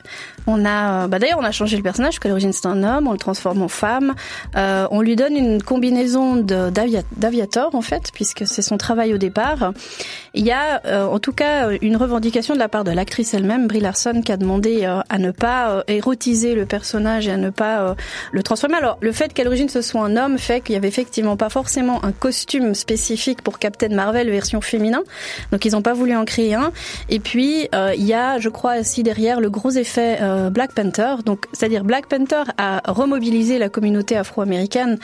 On 0.51 0.65
a, 0.65 1.07
bah 1.07 1.19
d'ailleurs, 1.19 1.37
on 1.39 1.43
a 1.43 1.51
changé 1.51 1.77
le 1.77 1.83
personnage, 1.83 2.13
parce 2.13 2.19
qu'à 2.19 2.29
l'origine 2.29 2.53
c'est 2.53 2.65
un 2.65 2.83
homme, 2.83 3.07
on 3.07 3.11
le 3.11 3.19
transforme 3.19 3.61
en 3.61 3.67
femme. 3.67 4.15
Euh, 4.55 4.87
on 4.89 5.01
lui 5.01 5.15
donne 5.15 5.35
une 5.35 5.61
combinaison 5.61 6.37
d'aviator, 6.37 7.75
en 7.75 7.81
fait, 7.81 8.09
puisque 8.13 8.47
c'est 8.47 8.63
son 8.63 8.77
travail 8.77 9.13
au 9.13 9.17
départ. 9.17 9.73
Il 10.33 10.43
y 10.45 10.51
a, 10.51 10.81
euh, 10.85 11.05
en 11.05 11.19
tout 11.19 11.33
cas, 11.33 11.69
une 11.81 11.97
revendication 11.97 12.55
de 12.55 12.59
la 12.59 12.67
part 12.67 12.83
de 12.83 12.91
l'actrice 12.91 13.33
elle-même, 13.33 13.67
Brie 13.67 13.79
Larson, 13.79 14.21
qui 14.25 14.31
a 14.31 14.37
demandé 14.37 14.85
euh, 14.85 15.01
à 15.09 15.19
ne 15.19 15.31
pas 15.31 15.69
euh, 15.69 15.83
érotiser 15.87 16.55
le 16.55 16.65
personnage 16.65 17.27
et 17.27 17.31
à 17.31 17.37
ne 17.37 17.49
pas 17.51 17.81
euh, 17.81 17.95
le 18.31 18.41
transformer. 18.41 18.77
Alors, 18.77 18.97
le 19.01 19.11
fait 19.11 19.33
qu'à 19.33 19.43
l'origine 19.43 19.69
ce 19.69 19.81
soit 19.81 20.01
un 20.01 20.17
homme 20.17 20.37
fait 20.37 20.61
qu'il 20.61 20.73
y 20.73 20.77
avait 20.77 20.87
effectivement 20.87 21.37
pas 21.37 21.49
forcément 21.49 22.03
un 22.03 22.11
costume 22.11 22.73
spécifique 22.73 23.41
pour 23.41 23.59
Captain 23.59 23.89
Marvel 23.89 24.29
version 24.29 24.61
féminin. 24.61 25.01
Donc, 25.51 25.65
ils 25.65 25.73
n'ont 25.73 25.81
pas 25.81 25.93
voulu 25.93 26.15
en 26.15 26.25
créer 26.25 26.55
un. 26.55 26.71
Et 27.09 27.19
puis, 27.19 27.67
il 27.73 28.05
y 28.05 28.13
a, 28.13 28.39
je 28.39 28.49
crois, 28.49 28.79
aussi 28.79 29.03
derrière 29.03 29.39
le 29.41 29.49
gros 29.49 29.71
effet 29.71 30.19
euh, 30.39 30.49
Black 30.49 30.73
Panther. 30.73 31.15
Donc, 31.25 31.45
c'est-à-dire 31.53 31.83
Black 31.83 32.07
Panther 32.07 32.43
a 32.57 32.81
remobilisé 32.91 33.59
la 33.59 33.69
communauté 33.69 34.17
afro-américaine 34.17 34.97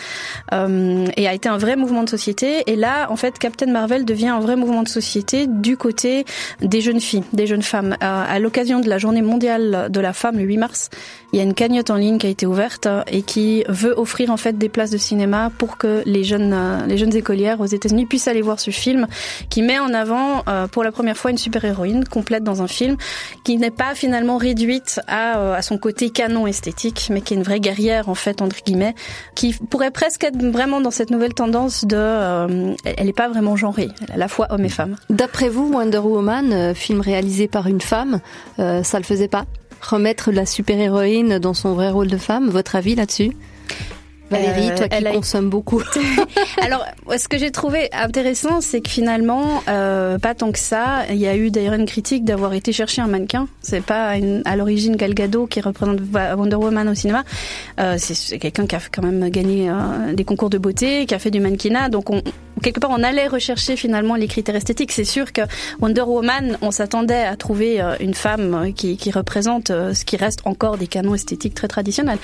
euh, 0.53 1.05
et 1.17 1.27
a 1.27 1.33
été 1.33 1.49
un 1.49 1.57
vrai 1.57 1.75
mouvement 1.75 2.03
de 2.03 2.09
société. 2.09 2.63
Et 2.67 2.75
là, 2.75 3.07
en 3.09 3.15
fait, 3.15 3.37
Captain 3.37 3.67
Marvel 3.67 4.05
devient 4.05 4.29
un 4.29 4.39
vrai 4.39 4.55
mouvement 4.55 4.83
de 4.83 4.89
société 4.89 5.47
du 5.47 5.77
côté 5.77 6.25
des 6.61 6.81
jeunes 6.81 6.99
filles, 6.99 7.23
des 7.33 7.47
jeunes 7.47 7.61
femmes. 7.61 7.95
Euh, 8.01 8.23
à 8.27 8.39
l'occasion 8.39 8.79
de 8.79 8.89
la 8.89 8.97
Journée 8.97 9.21
mondiale 9.21 9.87
de 9.89 9.99
la 9.99 10.13
femme, 10.13 10.37
le 10.37 10.43
8 10.43 10.57
mars, 10.57 10.89
il 11.33 11.37
y 11.37 11.41
a 11.41 11.43
une 11.43 11.53
cagnotte 11.53 11.89
en 11.89 11.95
ligne 11.95 12.17
qui 12.17 12.27
a 12.27 12.29
été 12.29 12.45
ouverte 12.45 12.87
et 13.07 13.21
qui 13.21 13.63
veut 13.67 13.93
offrir 13.97 14.31
en 14.31 14.37
fait 14.37 14.57
des 14.57 14.69
places 14.69 14.91
de 14.91 14.97
cinéma 14.97 15.51
pour 15.57 15.77
que 15.77 16.01
les 16.05 16.23
jeunes, 16.23 16.53
euh, 16.53 16.85
les 16.87 16.97
jeunes 16.97 17.15
écolières 17.15 17.59
aux 17.59 17.65
États-Unis 17.65 18.05
puissent 18.05 18.27
aller 18.27 18.41
voir 18.41 18.59
ce 18.59 18.71
film 18.71 19.07
qui 19.49 19.61
met 19.61 19.79
en 19.79 19.93
avant 19.93 20.43
pour 20.71 20.83
la 20.83 20.91
première 20.91 21.17
fois 21.17 21.31
une 21.31 21.37
super-héroïne 21.37 22.05
complète 22.05 22.43
dans 22.43 22.61
un 22.61 22.67
film 22.67 22.97
qui 23.43 23.57
n'est 23.57 23.71
pas 23.71 23.95
finalement 23.95 24.37
réduite 24.37 24.99
à, 25.07 25.14
euh, 25.37 25.53
à 25.55 25.61
son 25.61 25.77
côté 25.77 26.09
canon 26.09 26.47
esthétique, 26.47 27.09
mais 27.11 27.21
qui 27.21 27.33
est 27.33 27.37
une 27.37 27.43
vraie 27.43 27.59
guerrière 27.59 28.09
en 28.09 28.15
fait 28.15 28.41
entre 28.41 28.57
guillemets, 28.63 28.95
qui 29.35 29.53
pourrait 29.53 29.91
presque 29.91 30.23
être 30.23 30.37
vraiment 30.37 30.81
dans 30.81 30.91
cette 30.91 31.11
nouvelle 31.11 31.33
tendance 31.33 31.85
de, 31.85 31.95
euh, 31.97 32.73
elle 32.85 33.05
n'est 33.05 33.13
pas 33.13 33.29
vraiment 33.29 33.55
genrée, 33.55 33.89
elle 34.01 34.09
est 34.09 34.13
à 34.13 34.17
la 34.17 34.27
fois 34.27 34.47
homme 34.49 34.65
et 34.65 34.69
femme. 34.69 34.95
D'après 35.09 35.49
vous, 35.49 35.71
Wonder 35.71 35.99
Woman, 35.99 36.51
euh, 36.53 36.73
film 36.73 37.01
réalisé 37.01 37.47
par 37.47 37.67
une 37.67 37.81
femme, 37.81 38.19
euh, 38.59 38.83
ça 38.83 38.97
le 38.97 39.05
faisait 39.05 39.27
pas? 39.27 39.45
Remettre 39.81 40.31
la 40.31 40.45
super-héroïne 40.45 41.39
dans 41.39 41.53
son 41.53 41.73
vrai 41.73 41.89
rôle 41.89 42.07
de 42.07 42.17
femme, 42.17 42.49
votre 42.49 42.75
avis 42.75 42.95
là-dessus? 42.95 43.31
Valérie, 44.31 44.71
Euh, 44.71 44.75
toi 44.77 44.87
qui 44.87 44.95
elle 44.97 45.07
a- 45.07 45.11
consommes 45.11 45.49
beaucoup. 45.49 45.81
Alors, 46.61 46.85
ce 47.17 47.27
que 47.27 47.37
j'ai 47.37 47.51
trouvé 47.51 47.89
intéressant, 47.93 48.59
c'est 48.61 48.81
que 48.81 48.89
finalement, 48.89 49.61
euh, 49.67 50.17
pas 50.17 50.33
tant 50.33 50.51
que 50.51 50.59
ça. 50.59 51.03
Il 51.09 51.17
y 51.17 51.27
a 51.27 51.35
eu 51.35 51.51
d'ailleurs 51.51 51.73
une 51.75 51.85
critique 51.85 52.25
d'avoir 52.25 52.53
été 52.53 52.71
chercher 52.71 53.01
un 53.01 53.07
mannequin. 53.07 53.47
C'est 53.61 53.83
pas 53.83 54.17
une- 54.17 54.41
à 54.45 54.55
l'origine 54.55 54.95
Gal 54.95 55.13
Gadot 55.13 55.45
qui 55.47 55.61
représente 55.61 55.99
Wonder 56.37 56.55
Woman 56.55 56.89
au 56.89 56.95
cinéma. 56.95 57.23
Euh, 57.79 57.95
c'est- 57.99 58.15
c'est 58.15 58.39
quelqu'un 58.39 58.65
qui 58.65 58.75
a 58.75 58.79
quand 58.91 59.03
même 59.03 59.29
gagné 59.29 59.69
euh, 59.69 60.13
des 60.13 60.23
concours 60.23 60.49
de 60.49 60.57
beauté, 60.57 61.05
qui 61.05 61.13
a 61.13 61.19
fait 61.19 61.31
du 61.31 61.39
mannequinat. 61.39 61.89
Donc, 61.89 62.09
on, 62.09 62.21
quelque 62.61 62.79
part, 62.79 62.91
on 62.91 63.03
allait 63.03 63.27
rechercher 63.27 63.75
finalement 63.75 64.15
les 64.15 64.27
critères 64.27 64.55
esthétiques. 64.55 64.91
C'est 64.91 65.03
sûr 65.03 65.33
que 65.33 65.41
Wonder 65.81 66.01
Woman, 66.01 66.57
on 66.61 66.71
s'attendait 66.71 67.23
à 67.23 67.35
trouver 67.35 67.81
euh, 67.81 67.95
une 67.99 68.13
femme 68.13 68.53
euh, 68.53 68.71
qui, 68.71 68.97
qui 68.97 69.11
représente 69.11 69.69
euh, 69.69 69.93
ce 69.93 70.05
qui 70.05 70.17
reste 70.17 70.41
encore 70.45 70.77
des 70.77 70.87
canons 70.87 71.15
esthétiques 71.15 71.53
très 71.53 71.67
traditionnels. 71.67 72.19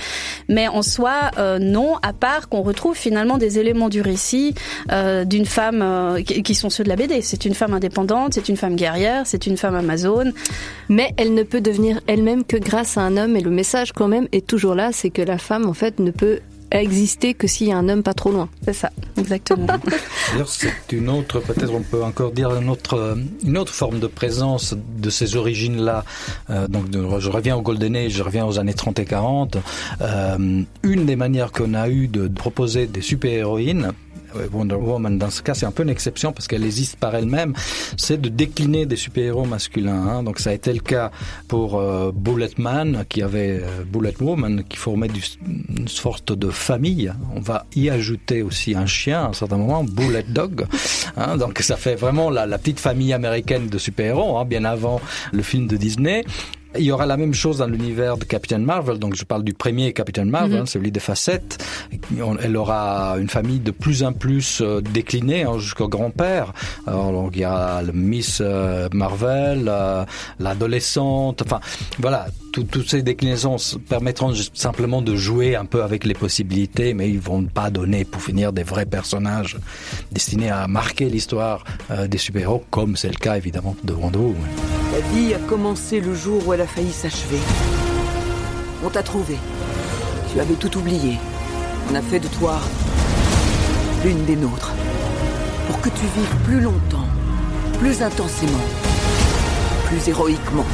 Mais 0.48 0.68
en 0.68 0.82
soi, 0.82 1.30
non, 1.60 1.96
à 2.02 2.12
part 2.12 2.48
qu'on 2.48 2.62
retrouve 2.62 2.96
finalement 2.96 3.38
des 3.38 3.58
éléments 3.58 3.88
du 3.88 4.00
récit 4.00 4.54
d'une 5.26 5.46
femme 5.46 6.22
qui 6.24 6.54
sont 6.54 6.70
ceux 6.70 6.84
de 6.84 6.88
la 6.88 6.96
BD. 6.96 7.22
C'est 7.22 7.44
une 7.44 7.54
femme 7.54 7.74
indépendante, 7.74 8.34
c'est 8.34 8.48
une 8.48 8.56
femme 8.56 8.76
guerrière, 8.76 9.22
c'est 9.24 9.46
une 9.46 9.56
femme 9.56 9.74
amazone. 9.74 10.32
Mais 10.88 11.12
elle 11.16 11.34
ne 11.34 11.42
peut 11.42 11.60
devenir 11.60 12.00
elle-même 12.06 12.44
que 12.44 12.56
grâce 12.56 12.96
à 12.96 13.02
un 13.02 13.16
homme. 13.16 13.36
Et 13.36 13.40
le 13.40 13.50
message 13.50 13.92
quand 13.92 14.08
même 14.08 14.28
est 14.32 14.46
toujours 14.46 14.74
là, 14.74 14.90
c'est 14.92 15.10
que 15.10 15.22
la 15.22 15.38
femme 15.38 15.68
en 15.68 15.74
fait 15.74 15.98
ne 15.98 16.10
peut 16.10 16.40
exister 16.80 17.34
que 17.34 17.46
s'il 17.46 17.68
y 17.68 17.72
a 17.72 17.76
un 17.76 17.88
homme 17.88 18.02
pas 18.02 18.14
trop 18.14 18.30
loin. 18.30 18.48
C'est 18.64 18.72
ça, 18.72 18.90
exactement. 19.18 19.66
D'ailleurs, 20.32 20.48
c'est 20.48 20.72
une 20.92 21.08
autre, 21.08 21.40
peut-être 21.40 21.72
on 21.72 21.82
peut 21.82 22.02
encore 22.02 22.32
dire 22.32 22.54
une 22.54 22.70
autre, 22.70 22.94
euh, 22.94 23.16
une 23.44 23.58
autre 23.58 23.74
forme 23.74 24.00
de 24.00 24.06
présence 24.06 24.74
de 24.98 25.10
ces 25.10 25.36
origines-là. 25.36 26.04
Euh, 26.50 26.68
donc, 26.68 26.86
je 26.92 27.30
reviens 27.30 27.56
au 27.56 27.62
Golden 27.62 27.96
Age, 27.96 28.12
je 28.12 28.22
reviens 28.22 28.46
aux 28.46 28.58
années 28.58 28.74
30 28.74 28.98
et 29.00 29.04
40. 29.04 29.58
Euh, 30.00 30.62
une 30.82 31.06
des 31.06 31.16
manières 31.16 31.52
qu'on 31.52 31.74
a 31.74 31.88
eu 31.88 32.08
de 32.08 32.28
proposer 32.28 32.86
des 32.86 33.02
super-héroïnes, 33.02 33.92
Wonder 34.52 34.74
Woman, 34.76 35.18
dans 35.18 35.30
ce 35.30 35.42
cas, 35.42 35.54
c'est 35.54 35.66
un 35.66 35.70
peu 35.72 35.82
une 35.82 35.88
exception 35.90 36.32
parce 36.32 36.46
qu'elle 36.48 36.64
existe 36.64 36.96
par 36.96 37.14
elle-même, 37.14 37.54
c'est 37.96 38.20
de 38.20 38.28
décliner 38.28 38.86
des 38.86 38.96
super-héros 38.96 39.44
masculins. 39.44 40.06
hein. 40.08 40.22
Donc, 40.22 40.38
ça 40.38 40.50
a 40.50 40.52
été 40.52 40.72
le 40.72 40.80
cas 40.80 41.10
pour 41.48 41.78
euh, 41.78 42.10
Bulletman, 42.14 43.04
qui 43.08 43.22
avait 43.22 43.60
euh, 43.62 43.84
Bullet 43.84 44.14
Woman, 44.20 44.64
qui 44.68 44.76
formait 44.76 45.08
du- 45.08 45.22
une 45.76 45.88
sorte 45.88 46.32
de 46.32 46.50
famille. 46.50 47.12
On 47.34 47.40
va 47.40 47.66
y 47.74 47.90
ajouter 47.90 48.42
aussi 48.42 48.74
un 48.74 48.86
chien 48.86 49.24
à 49.24 49.28
un 49.28 49.32
certain 49.32 49.56
moment, 49.56 49.84
Bullet 49.84 50.24
Dog. 50.28 50.66
hein. 51.16 51.36
donc, 51.36 51.58
ça 51.60 51.76
fait 51.76 51.94
vraiment 51.94 52.30
la, 52.30 52.46
la 52.46 52.58
petite 52.58 52.80
famille 52.80 53.12
américaine 53.12 53.68
de 53.68 53.78
super-héros, 53.78 54.38
hein, 54.38 54.44
bien 54.44 54.64
avant 54.64 55.00
le 55.32 55.42
film 55.42 55.66
de 55.66 55.76
Disney. 55.76 56.24
Il 56.78 56.84
y 56.84 56.90
aura 56.90 57.04
la 57.06 57.16
même 57.18 57.34
chose 57.34 57.58
dans 57.58 57.66
l'univers 57.66 58.16
de 58.16 58.24
Captain 58.24 58.58
Marvel. 58.58 58.98
Donc, 58.98 59.14
je 59.14 59.24
parle 59.24 59.44
du 59.44 59.52
premier 59.52 59.92
Captain 59.92 60.24
Marvel, 60.24 60.60
Mhm. 60.60 60.66
celui 60.66 60.90
des 60.90 61.00
facettes. 61.00 61.62
Elle 62.42 62.56
aura 62.56 63.16
une 63.18 63.28
famille 63.28 63.58
de 63.60 63.70
plus 63.70 64.02
en 64.02 64.12
plus 64.14 64.60
euh, 64.62 64.80
déclinée 64.80 65.42
hein, 65.44 65.58
jusqu'au 65.58 65.88
grand-père. 65.88 66.52
Alors, 66.86 67.28
il 67.32 67.40
y 67.40 67.44
a 67.44 67.82
le 67.82 67.92
Miss 67.92 68.38
euh, 68.40 68.88
Marvel, 68.94 69.66
euh, 69.68 70.04
l'adolescente. 70.38 71.42
Enfin, 71.44 71.60
voilà, 71.98 72.26
tout- 72.52 72.64
toutes 72.64 72.88
ces 72.88 73.02
déclinaisons 73.02 73.56
permettront 73.88 74.32
simplement 74.54 75.02
de 75.02 75.16
jouer 75.16 75.56
un 75.56 75.64
peu 75.64 75.82
avec 75.82 76.04
les 76.04 76.14
possibilités, 76.14 76.94
mais 76.94 77.08
ils 77.10 77.18
vont 77.20 77.44
pas 77.44 77.70
donner, 77.70 78.04
pour 78.04 78.22
finir, 78.22 78.52
des 78.52 78.62
vrais 78.62 78.86
personnages 78.86 79.56
destinés 80.12 80.50
à 80.50 80.68
marquer 80.68 81.06
l'histoire 81.08 81.64
euh, 81.90 82.06
des 82.06 82.18
super-héros, 82.18 82.62
comme 82.70 82.96
c'est 82.96 83.08
le 83.08 83.16
cas 83.16 83.36
évidemment 83.36 83.74
de 83.82 83.92
Wonder. 83.92 84.18
La 84.92 85.00
vie 85.14 85.34
a 85.34 85.38
commencé 85.38 86.00
le 86.00 86.14
jour 86.14 86.46
où 86.46 86.52
elle 86.52 86.60
a 86.60 86.66
failli 86.66 86.92
s'achever. 86.92 87.38
On 88.84 88.90
t'a 88.90 89.02
trouvé. 89.02 89.36
Tu 90.32 90.40
avais 90.40 90.54
tout 90.54 90.76
oublié. 90.78 91.16
On 91.90 91.94
a 91.94 92.02
fait 92.02 92.20
de 92.20 92.28
toi 92.28 92.60
l'une 94.04 94.24
des 94.24 94.36
nôtres. 94.36 94.72
Pour 95.68 95.80
que 95.80 95.88
tu 95.88 96.04
vives 96.16 96.36
plus 96.44 96.60
longtemps, 96.60 97.06
plus 97.78 98.02
intensément, 98.02 98.66
plus 99.86 100.08
héroïquement. 100.08 100.66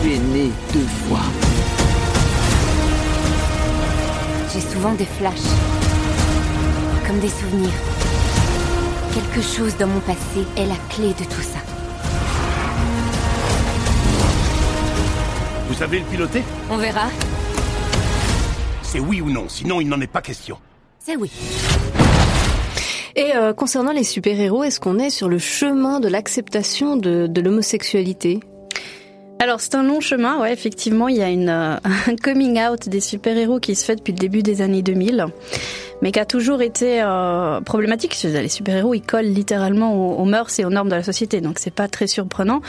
Tu 0.00 0.12
es 0.12 0.18
né 0.18 0.50
deux 0.72 0.80
fois. 0.80 1.20
J'ai 4.52 4.60
souvent 4.60 4.92
des 4.94 5.04
flashs. 5.04 5.34
Comme 7.06 7.18
des 7.18 7.28
souvenirs. 7.28 7.70
Quelque 9.12 9.42
chose 9.42 9.76
dans 9.76 9.88
mon 9.88 10.00
passé 10.00 10.46
est 10.56 10.66
la 10.66 10.76
clé 10.90 11.08
de 11.08 11.24
tout 11.24 11.42
ça. 11.42 11.58
Vous 15.68 15.74
savez 15.74 15.98
le 15.98 16.04
piloter? 16.04 16.42
On 16.70 16.76
verra. 16.76 17.08
C'est 18.82 19.00
oui 19.00 19.20
ou 19.20 19.30
non, 19.30 19.46
sinon 19.48 19.80
il 19.80 19.88
n'en 19.88 20.00
est 20.00 20.06
pas 20.06 20.22
question. 20.22 20.58
C'est 20.98 21.16
oui. 21.16 21.30
Et 23.16 23.34
euh, 23.34 23.52
concernant 23.52 23.92
les 23.92 24.04
super-héros, 24.04 24.62
est-ce 24.62 24.78
qu'on 24.78 24.98
est 24.98 25.10
sur 25.10 25.28
le 25.28 25.38
chemin 25.38 25.98
de 25.98 26.08
l'acceptation 26.08 26.96
de, 26.96 27.26
de 27.26 27.40
l'homosexualité? 27.40 28.40
Alors 29.40 29.60
c'est 29.60 29.76
un 29.76 29.84
long 29.84 30.00
chemin, 30.00 30.40
ouais, 30.40 30.52
effectivement, 30.52 31.06
il 31.06 31.16
y 31.16 31.22
a 31.22 31.30
une, 31.30 31.48
euh, 31.48 31.76
un 32.08 32.16
coming 32.16 32.60
out 32.60 32.88
des 32.88 33.00
super-héros 33.00 33.60
qui 33.60 33.76
se 33.76 33.84
fait 33.84 33.94
depuis 33.94 34.12
le 34.12 34.18
début 34.18 34.42
des 34.42 34.62
années 34.62 34.82
2000, 34.82 35.26
mais 36.02 36.12
qui 36.12 36.20
a 36.20 36.24
toujours 36.24 36.62
été 36.62 37.02
euh, 37.02 37.60
problématique. 37.60 38.16
Les 38.22 38.48
super-héros, 38.48 38.94
ils 38.94 39.02
collent 39.02 39.26
littéralement 39.26 39.94
aux, 39.94 40.22
aux 40.22 40.24
mœurs 40.24 40.58
et 40.58 40.64
aux 40.64 40.70
normes 40.70 40.88
de 40.88 40.94
la 40.94 41.02
société, 41.02 41.40
donc 41.40 41.58
c'est 41.58 41.74
pas 41.74 41.88
très 41.88 42.06
surprenant. 42.06 42.60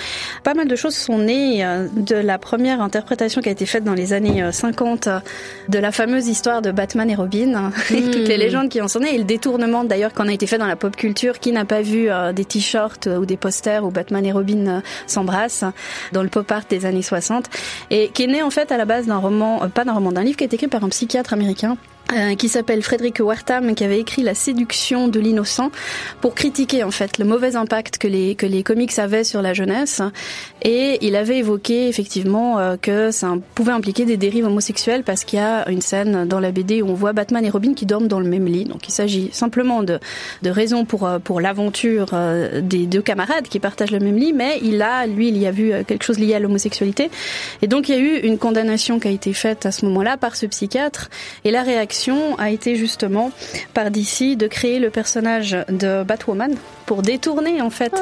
Pas 0.43 0.53
mal 0.53 0.67
de 0.67 0.75
choses 0.75 0.95
sont 0.95 1.17
nées 1.17 1.63
euh, 1.65 1.87
de 1.95 2.15
la 2.15 2.37
première 2.37 2.81
interprétation 2.81 3.41
qui 3.41 3.49
a 3.49 3.51
été 3.51 3.65
faite 3.65 3.83
dans 3.83 3.93
les 3.93 4.13
années 4.13 4.43
euh, 4.43 4.51
50 4.51 5.07
euh, 5.07 5.19
de 5.67 5.79
la 5.79 5.91
fameuse 5.91 6.27
histoire 6.27 6.61
de 6.61 6.71
Batman 6.71 7.09
et 7.09 7.15
Robin, 7.15 7.53
hein, 7.53 7.71
et 7.91 8.01
toutes 8.01 8.27
les 8.27 8.37
légendes 8.37 8.69
qui 8.69 8.81
en 8.81 8.87
sont 8.87 8.99
nées, 8.99 9.15
et 9.15 9.17
le 9.17 9.23
détournement 9.23 9.83
d'ailleurs 9.83 10.13
qu'on 10.13 10.27
a 10.27 10.33
été 10.33 10.47
fait 10.47 10.57
dans 10.57 10.67
la 10.67 10.75
pop 10.75 10.95
culture, 10.95 11.39
qui 11.39 11.51
n'a 11.51 11.65
pas 11.65 11.81
vu 11.81 12.09
euh, 12.09 12.33
des 12.33 12.45
t-shirts 12.45 13.07
euh, 13.07 13.17
ou 13.17 13.25
des 13.25 13.37
posters 13.37 13.83
où 13.83 13.91
Batman 13.91 14.25
et 14.25 14.31
Robin 14.31 14.67
euh, 14.67 14.81
s'embrassent 15.07 15.65
dans 16.11 16.23
le 16.23 16.29
pop 16.29 16.49
art 16.51 16.63
des 16.69 16.85
années 16.85 17.01
60, 17.01 17.45
et 17.91 18.09
qui 18.09 18.23
est 18.23 18.27
né 18.27 18.41
en 18.41 18.49
fait 18.49 18.71
à 18.71 18.77
la 18.77 18.85
base 18.85 19.07
d'un 19.07 19.17
roman, 19.17 19.63
euh, 19.63 19.67
pas 19.67 19.85
d'un 19.85 19.93
roman, 19.93 20.11
d'un 20.11 20.23
livre 20.23 20.37
qui 20.37 20.43
a 20.43 20.47
été 20.47 20.55
écrit 20.55 20.67
par 20.67 20.83
un 20.83 20.89
psychiatre 20.89 21.33
américain 21.33 21.77
euh, 22.11 22.33
qui 22.33 22.49
s'appelle 22.49 22.81
Frédéric 22.81 23.19
Wertham, 23.19 23.75
qui 23.75 23.83
avait 23.83 23.99
écrit 23.99 24.23
La 24.23 24.33
séduction 24.33 25.07
de 25.07 25.19
l'innocent 25.19 25.69
pour 26.21 26.33
critiquer 26.33 26.83
en 26.83 26.89
fait 26.89 27.19
le 27.19 27.25
mauvais 27.25 27.55
impact 27.55 27.99
que 27.99 28.07
les 28.07 28.33
que 28.33 28.47
les 28.47 28.63
comics 28.63 28.97
avaient 28.97 29.23
sur 29.23 29.43
la 29.43 29.53
jeunesse. 29.53 30.01
Et 30.63 30.97
il 31.05 31.15
avait 31.15 31.37
évoqué 31.37 31.87
effectivement 31.87 32.57
euh, 32.57 32.77
que 32.81 33.11
ça 33.11 33.35
pouvait 33.53 33.73
impliquer 33.73 34.05
des 34.05 34.17
dérives 34.17 34.45
homosexuelles 34.45 35.03
parce 35.03 35.23
qu'il 35.23 35.37
y 35.37 35.41
a 35.41 35.69
une 35.69 35.81
scène 35.81 36.27
dans 36.27 36.39
la 36.39 36.51
BD 36.51 36.81
où 36.81 36.87
on 36.87 36.95
voit 36.95 37.13
Batman 37.13 37.45
et 37.45 37.49
Robin 37.51 37.75
qui 37.75 37.85
dorment 37.85 38.07
dans 38.07 38.19
le 38.19 38.27
même 38.27 38.47
lit. 38.47 38.65
Donc 38.65 38.87
il 38.87 38.91
s'agit 38.91 39.29
simplement 39.31 39.83
de 39.83 39.99
de 40.41 40.49
raisons 40.49 40.85
pour 40.85 41.05
euh, 41.05 41.19
pour 41.19 41.41
l'aventure 41.41 42.07
des 42.63 42.87
deux 42.87 43.03
camarades 43.03 43.47
qui 43.47 43.59
partagent 43.59 43.91
le 43.91 43.99
même 43.99 44.17
lit, 44.17 44.33
mais 44.33 44.57
il 44.63 44.81
a 44.81 45.05
lui 45.05 45.27
il 45.27 45.37
y 45.37 45.45
a 45.45 45.51
vu 45.51 45.73
quelque 45.85 46.03
chose 46.03 46.17
lié 46.17 46.33
à 46.33 46.39
l'homosexualité. 46.39 47.11
Et 47.61 47.67
donc 47.67 47.87
il 47.87 47.95
y 47.95 47.97
a 47.97 48.01
eu 48.01 48.17
une 48.21 48.39
condamnation 48.39 48.99
qui 48.99 49.07
a 49.07 49.11
été 49.11 49.31
faite 49.33 49.67
à 49.67 49.71
ce 49.71 49.85
moment-là 49.85 50.17
par 50.17 50.35
ce 50.35 50.47
psychiatre. 50.47 51.11
Et 51.45 51.51
la 51.51 51.61
réaction 51.61 51.98
a 52.37 52.49
été 52.49 52.75
justement 52.75 53.31
par 53.73 53.91
DC 53.91 54.35
de 54.37 54.47
créer 54.47 54.79
le 54.79 54.89
personnage 54.89 55.55
de 55.69 56.03
Batwoman 56.03 56.55
pour 56.85 57.01
détourner 57.03 57.61
en 57.61 57.69
fait, 57.69 57.93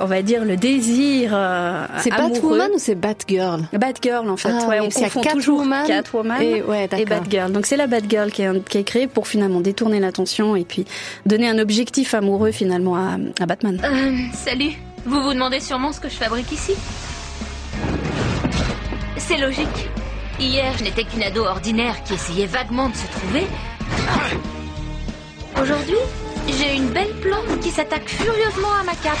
on 0.00 0.04
va 0.06 0.20
dire 0.22 0.44
le 0.44 0.56
désir. 0.56 1.30
euh, 1.34 1.86
C'est. 1.98 2.10
Batwoman 2.10 2.70
ou 2.74 2.78
c'est 2.78 2.94
Batgirl? 2.94 3.62
Batgirl 3.72 4.28
en 4.28 4.36
fait. 4.36 4.50
Ah 4.52 4.68
ouais, 4.68 4.80
on 4.80 4.88
confond 4.90 5.22
toujours 5.22 5.64
Catwoman 5.86 6.42
et- 6.42 6.62
ouais, 6.62 6.84
et 6.84 6.88
d'accord. 6.88 7.06
Batgirl. 7.20 7.52
Donc 7.52 7.64
c'est 7.66 7.76
la 7.76 7.86
Batgirl 7.86 8.30
qui 8.30 8.42
est, 8.42 8.64
qui 8.68 8.78
est 8.78 8.84
créée 8.84 9.06
pour 9.06 9.26
finalement 9.28 9.60
détourner 9.60 10.00
l'attention 10.00 10.56
et 10.56 10.64
puis 10.64 10.84
donner 11.26 11.48
un 11.48 11.58
objectif 11.58 12.12
amoureux 12.14 12.50
finalement 12.52 12.96
à, 12.96 13.16
à 13.40 13.46
Batman. 13.46 13.80
Euh, 13.82 14.16
salut. 14.34 14.72
Vous 15.06 15.22
vous 15.22 15.32
demandez 15.32 15.60
sûrement 15.60 15.92
ce 15.92 16.00
que 16.00 16.08
je 16.08 16.14
fabrique 16.16 16.52
ici? 16.52 16.72
C'est 19.16 19.38
logique. 19.38 19.88
Hier, 20.40 20.72
je 20.78 20.84
n'étais 20.84 21.02
qu'une 21.02 21.24
ado 21.24 21.44
ordinaire 21.44 22.00
qui 22.04 22.14
essayait 22.14 22.46
vaguement 22.46 22.88
de 22.88 22.94
se 22.94 23.06
trouver. 23.08 23.46
Aujourd'hui, 25.60 25.96
j'ai 26.46 26.76
une 26.76 26.90
belle 26.90 27.12
plante 27.20 27.58
qui 27.60 27.70
s'attaque 27.70 28.08
furieusement 28.08 28.72
à 28.80 28.84
ma 28.84 28.94
cape. 28.94 29.18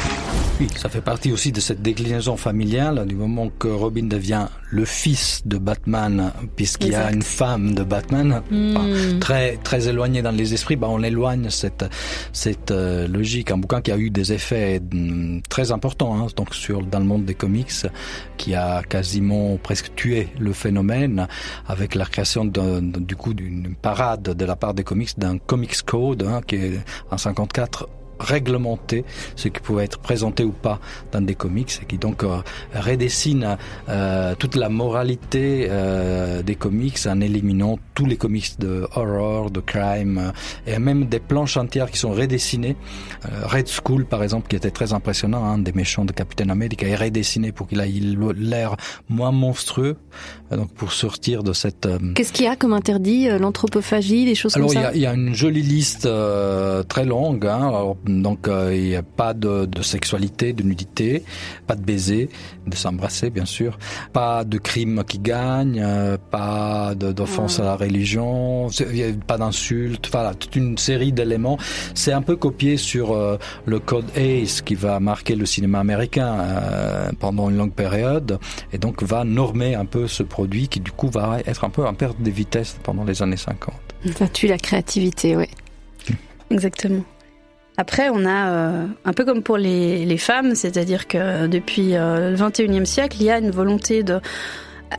Oui, 0.60 0.68
ça 0.76 0.88
fait 0.88 1.00
partie 1.00 1.30
aussi 1.30 1.52
de 1.52 1.60
cette 1.60 1.82
déclinaison 1.82 2.36
familiale, 2.36 3.06
du 3.06 3.14
moment 3.14 3.48
que 3.48 3.68
Robin 3.68 4.06
devient 4.08 4.46
le 4.70 4.84
fils 4.84 5.42
de 5.46 5.56
Batman, 5.56 6.32
puisqu'il 6.56 6.90
y 6.90 6.94
a 6.96 7.12
une 7.12 7.22
femme 7.22 7.74
de 7.74 7.84
Batman, 7.84 8.42
Hmm. 8.50 9.18
très 9.20 9.56
très 9.58 9.88
éloignée 9.88 10.22
dans 10.22 10.30
les 10.30 10.54
esprits, 10.54 10.76
bah 10.76 10.88
on 10.90 11.02
éloigne 11.02 11.50
cette 11.50 11.84
cette 12.32 12.70
euh, 12.70 13.06
logique. 13.06 13.50
Un 13.50 13.58
bouquin 13.58 13.80
qui 13.80 13.92
a 13.92 13.98
eu 13.98 14.10
des 14.10 14.32
effets 14.32 14.80
mm, 14.80 15.42
très 15.48 15.70
importants, 15.72 16.14
hein, 16.18 16.26
donc 16.36 16.54
sur 16.54 16.82
dans 16.82 16.98
le 16.98 17.04
monde 17.04 17.24
des 17.24 17.34
comics, 17.34 17.86
qui 18.36 18.54
a 18.54 18.82
quasiment 18.82 19.56
presque 19.62 19.94
tué 19.94 20.28
le 20.38 20.52
phénomène 20.52 21.28
avec 21.66 21.94
la 21.94 22.06
création 22.06 22.44
du 22.44 23.16
coup 23.16 23.34
d'une 23.34 23.74
parade 23.74 24.22
de 24.22 24.44
la 24.44 24.56
part 24.56 24.74
des 24.74 24.84
comics 24.84 25.18
d'un 25.18 25.38
comics 25.38 25.82
code 25.82 26.22
hein, 26.22 26.40
qui 26.46 26.56
est 26.56 26.80
en 27.10 27.18
54 27.18 27.88
réglementer 28.20 29.04
ce 29.36 29.48
qui 29.48 29.60
pouvait 29.60 29.84
être 29.84 29.98
présenté 29.98 30.44
ou 30.44 30.52
pas 30.52 30.80
dans 31.12 31.20
des 31.20 31.34
comics 31.34 31.78
et 31.82 31.86
qui 31.86 31.98
donc 31.98 32.22
euh, 32.22 32.38
redessine 32.74 33.56
euh, 33.88 34.34
toute 34.38 34.56
la 34.56 34.68
moralité 34.68 35.66
euh, 35.70 36.42
des 36.42 36.54
comics 36.54 36.98
en 37.06 37.20
éliminant 37.20 37.78
tous 37.94 38.06
les 38.06 38.16
comics 38.16 38.58
de 38.58 38.86
horror, 38.94 39.50
de 39.50 39.60
crime 39.60 40.18
euh, 40.18 40.72
et 40.72 40.78
même 40.78 41.06
des 41.06 41.20
planches 41.20 41.56
entières 41.56 41.90
qui 41.90 41.98
sont 41.98 42.12
redessinées. 42.12 42.76
Euh, 43.24 43.46
Red 43.46 43.68
Skull 43.68 44.04
par 44.06 44.22
exemple 44.22 44.48
qui 44.48 44.56
était 44.56 44.70
très 44.70 44.92
impressionnant, 44.92 45.44
un 45.44 45.58
des 45.58 45.72
méchants 45.72 46.04
de 46.04 46.12
Captain 46.12 46.48
America 46.48 46.86
est 46.86 46.96
redessiné 46.96 47.52
pour 47.52 47.66
qu'il 47.68 47.80
ait 47.80 47.88
l'air 48.36 48.76
moins 49.08 49.32
monstrueux 49.32 49.96
euh, 50.52 50.56
donc 50.56 50.72
pour 50.72 50.92
sortir 50.92 51.42
de 51.42 51.52
cette 51.52 51.86
euh, 51.86 51.98
Qu'est-ce 52.14 52.32
qu'il 52.32 52.44
y 52.44 52.48
a 52.48 52.56
comme 52.56 52.72
interdit 52.72 53.28
L'anthropophagie, 53.28 54.24
des 54.24 54.34
choses 54.34 54.56
alors, 54.56 54.68
comme 54.68 54.76
il 54.76 54.80
y, 54.80 54.82
ça 54.82 54.88
a, 54.90 54.94
il 54.94 55.00
y 55.00 55.06
a 55.06 55.14
une 55.14 55.34
jolie 55.34 55.62
liste 55.62 56.06
euh, 56.06 56.82
très 56.82 57.04
longue. 57.04 57.46
Hein. 57.46 57.68
Alors, 57.68 57.96
donc, 58.08 58.48
euh, 58.48 58.74
il 58.74 58.84
n'y 58.84 58.96
a 58.96 59.02
pas 59.02 59.34
de, 59.34 59.66
de 59.66 59.82
sexualité, 59.82 60.52
de 60.52 60.62
nudité, 60.62 61.24
pas 61.66 61.76
de 61.76 61.82
baiser, 61.82 62.28
de 62.66 62.76
s'embrasser, 62.76 63.30
bien 63.30 63.44
sûr, 63.44 63.78
pas 64.12 64.44
de 64.44 64.58
crime 64.58 65.04
qui 65.06 65.18
gagne, 65.18 65.80
euh, 65.82 66.16
pas 66.30 66.94
d'offense 66.94 67.60
à 67.60 67.64
la 67.64 67.76
religion, 67.76 68.68
pas 69.26 69.38
d'insultes, 69.38 70.08
voilà, 70.10 70.34
toute 70.34 70.56
une 70.56 70.78
série 70.78 71.12
d'éléments. 71.12 71.58
C'est 71.94 72.12
un 72.12 72.22
peu 72.22 72.36
copié 72.36 72.76
sur 72.76 73.12
euh, 73.12 73.38
le 73.66 73.78
code 73.78 74.06
ACE 74.16 74.62
qui 74.62 74.74
va 74.74 75.00
marquer 75.00 75.34
le 75.36 75.46
cinéma 75.46 75.80
américain 75.80 76.38
euh, 76.40 77.10
pendant 77.18 77.50
une 77.50 77.56
longue 77.56 77.72
période 77.72 78.38
et 78.72 78.78
donc 78.78 79.02
va 79.02 79.24
normer 79.24 79.74
un 79.74 79.84
peu 79.84 80.08
ce 80.08 80.22
produit 80.22 80.68
qui 80.68 80.80
du 80.80 80.92
coup 80.92 81.08
va 81.08 81.38
être 81.46 81.64
un 81.64 81.70
peu 81.70 81.86
en 81.86 81.94
perte 81.94 82.20
de 82.20 82.30
vitesse 82.30 82.78
pendant 82.82 83.04
les 83.04 83.22
années 83.22 83.36
50. 83.36 83.74
Ça 84.16 84.28
tue 84.28 84.46
la 84.46 84.58
créativité, 84.58 85.36
oui. 85.36 85.46
Exactement. 86.50 87.04
Après, 87.80 88.08
on 88.12 88.24
a 88.26 88.50
euh, 88.50 88.86
un 89.04 89.12
peu 89.12 89.24
comme 89.24 89.44
pour 89.44 89.56
les, 89.56 90.04
les 90.04 90.18
femmes, 90.18 90.56
c'est-à-dire 90.56 91.06
que 91.06 91.46
depuis 91.46 91.94
euh, 91.94 92.30
le 92.30 92.36
21e 92.36 92.84
siècle, 92.84 93.18
il 93.20 93.26
y 93.26 93.30
a 93.30 93.38
une 93.38 93.52
volonté 93.52 94.02
de 94.02 94.20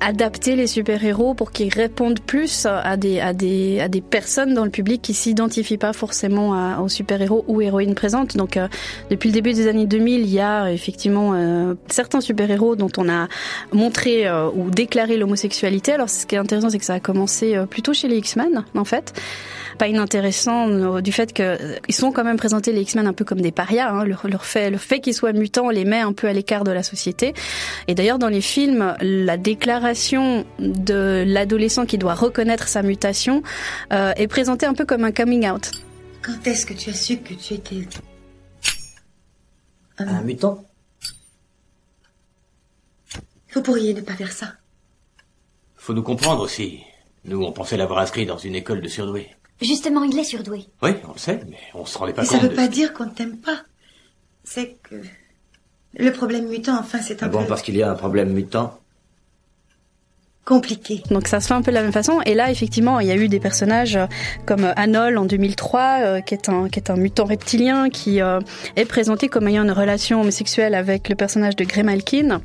adapter 0.01 0.55
les 0.55 0.67
super-héros 0.67 1.33
pour 1.33 1.51
qu'ils 1.51 1.73
répondent 1.73 2.19
plus 2.19 2.65
à 2.65 2.97
des, 2.97 3.19
à, 3.19 3.33
des, 3.33 3.79
à 3.79 3.87
des 3.87 4.01
personnes 4.01 4.53
dans 4.53 4.63
le 4.65 4.69
public 4.71 5.01
qui 5.01 5.13
s'identifient 5.13 5.77
pas 5.77 5.93
forcément 5.93 6.53
à- 6.53 6.79
aux 6.81 6.89
super-héros 6.89 7.45
ou 7.47 7.61
héroïnes 7.61 7.95
présentes. 7.95 8.37
Donc 8.37 8.57
euh, 8.57 8.67
depuis 9.09 9.29
le 9.29 9.33
début 9.33 9.53
des 9.53 9.67
années 9.67 9.87
2000, 9.87 10.21
il 10.21 10.29
y 10.29 10.39
a 10.39 10.71
effectivement 10.71 11.31
euh, 11.33 11.73
certains 11.87 12.21
super-héros 12.21 12.75
dont 12.75 12.91
on 12.97 13.09
a 13.09 13.27
montré 13.73 14.27
euh, 14.27 14.49
ou 14.53 14.69
déclaré 14.69 15.17
l'homosexualité. 15.17 15.93
Alors 15.93 16.09
ce 16.09 16.25
qui 16.25 16.35
est 16.35 16.39
intéressant, 16.39 16.69
c'est 16.69 16.79
que 16.79 16.85
ça 16.85 16.93
a 16.95 16.99
commencé 16.99 17.55
euh, 17.55 17.65
plutôt 17.65 17.93
chez 17.93 18.07
les 18.07 18.17
X-Men 18.17 18.63
en 18.75 18.85
fait 18.85 19.13
pas 19.77 19.87
inintéressant 19.87 20.67
euh, 20.69 20.99
du 20.99 21.13
fait 21.13 21.31
que 21.31 21.41
euh, 21.41 21.75
ils 21.87 21.95
sont 21.95 22.11
quand 22.11 22.25
même 22.25 22.35
présentés 22.35 22.73
les 22.73 22.81
X-Men 22.81 23.07
un 23.07 23.13
peu 23.13 23.23
comme 23.23 23.39
des 23.39 23.53
parias. 23.53 23.89
Hein. 23.89 24.03
Leur, 24.03 24.27
leur 24.27 24.43
fait, 24.43 24.69
le 24.69 24.77
fait 24.77 24.99
qu'ils 24.99 25.13
soient 25.13 25.31
mutants 25.31 25.69
les 25.69 25.85
met 25.85 26.01
un 26.01 26.11
peu 26.11 26.27
à 26.27 26.33
l'écart 26.33 26.65
de 26.65 26.71
la 26.71 26.83
société. 26.83 27.33
Et 27.87 27.95
d'ailleurs 27.95 28.19
dans 28.19 28.27
les 28.27 28.41
films, 28.41 28.93
la 28.99 29.37
déclaration 29.37 29.78
de 29.79 31.23
l'adolescent 31.25 31.85
qui 31.85 31.97
doit 31.97 32.13
reconnaître 32.13 32.67
sa 32.67 32.83
mutation 32.83 33.43
euh, 33.93 34.13
est 34.15 34.27
présentée 34.27 34.65
un 34.65 34.73
peu 34.73 34.85
comme 34.85 35.03
un 35.03 35.11
coming 35.11 35.49
out. 35.49 35.71
Quand 36.21 36.45
est-ce 36.45 36.65
que 36.65 36.73
tu 36.73 36.89
as 36.89 36.93
su 36.93 37.17
que 37.17 37.33
tu 37.33 37.53
étais... 37.55 37.87
Un 39.97 40.21
mutant 40.21 40.63
Vous 43.53 43.61
pourriez 43.61 43.93
ne 43.93 44.01
pas 44.01 44.13
faire 44.13 44.31
ça. 44.31 44.53
Faut 45.75 45.93
nous 45.93 46.03
comprendre 46.03 46.41
aussi. 46.41 46.79
Nous, 47.25 47.43
on 47.43 47.51
pensait 47.51 47.77
l'avoir 47.77 47.99
inscrit 47.99 48.25
dans 48.25 48.37
une 48.37 48.55
école 48.55 48.81
de 48.81 48.87
surdoués. 48.87 49.29
Justement, 49.61 50.03
il 50.03 50.17
est 50.17 50.23
surdoué. 50.23 50.67
Oui, 50.81 50.91
on 51.07 51.13
le 51.13 51.19
sait, 51.19 51.41
mais 51.49 51.57
on 51.73 51.85
se 51.85 51.97
rendait 51.97 52.13
pas 52.13 52.21
Mais 52.21 52.27
ça 52.27 52.35
compte 52.35 52.43
veut 52.43 52.49
de... 52.49 52.55
pas 52.55 52.67
dire 52.67 52.93
qu'on 52.93 53.05
ne 53.05 53.11
t'aime 53.11 53.37
pas. 53.37 53.61
C'est 54.43 54.77
que... 54.83 54.95
Le 55.97 56.11
problème 56.11 56.47
mutant, 56.47 56.79
enfin, 56.79 56.99
c'est 57.01 57.23
un 57.23 57.25
Ah 57.25 57.29
bon, 57.29 57.41
peu 57.41 57.47
parce 57.47 57.61
qu'il 57.61 57.75
y 57.75 57.83
a 57.83 57.91
un 57.91 57.95
problème 57.95 58.31
mutant 58.31 58.78
compliqué. 60.49 61.03
Donc 61.11 61.27
ça 61.27 61.39
se 61.39 61.47
fait 61.47 61.53
un 61.53 61.61
peu 61.61 61.69
de 61.71 61.75
la 61.75 61.83
même 61.83 61.91
façon. 61.91 62.19
Et 62.25 62.33
là, 62.33 62.49
effectivement, 62.49 62.99
il 62.99 63.07
y 63.07 63.11
a 63.11 63.15
eu 63.15 63.27
des 63.27 63.39
personnages 63.39 63.95
euh, 63.95 64.07
comme 64.47 64.63
euh, 64.65 64.73
Anol 64.75 65.17
en 65.19 65.25
2003, 65.25 65.97
euh, 66.01 66.21
qui 66.21 66.33
est 66.33 66.49
un 66.49 66.67
qui 66.69 66.79
est 66.79 66.89
un 66.89 66.95
mutant 66.95 67.25
reptilien 67.25 67.89
qui 67.89 68.19
euh, 68.19 68.39
est 68.75 68.85
présenté 68.85 69.27
comme 69.27 69.47
ayant 69.47 69.63
une 69.63 69.71
relation 69.71 70.21
homosexuelle 70.21 70.73
avec 70.73 71.07
le 71.07 71.13
personnage 71.15 71.55
de 71.55 71.63
Grey 71.65 71.83
Malkin, 71.83 72.41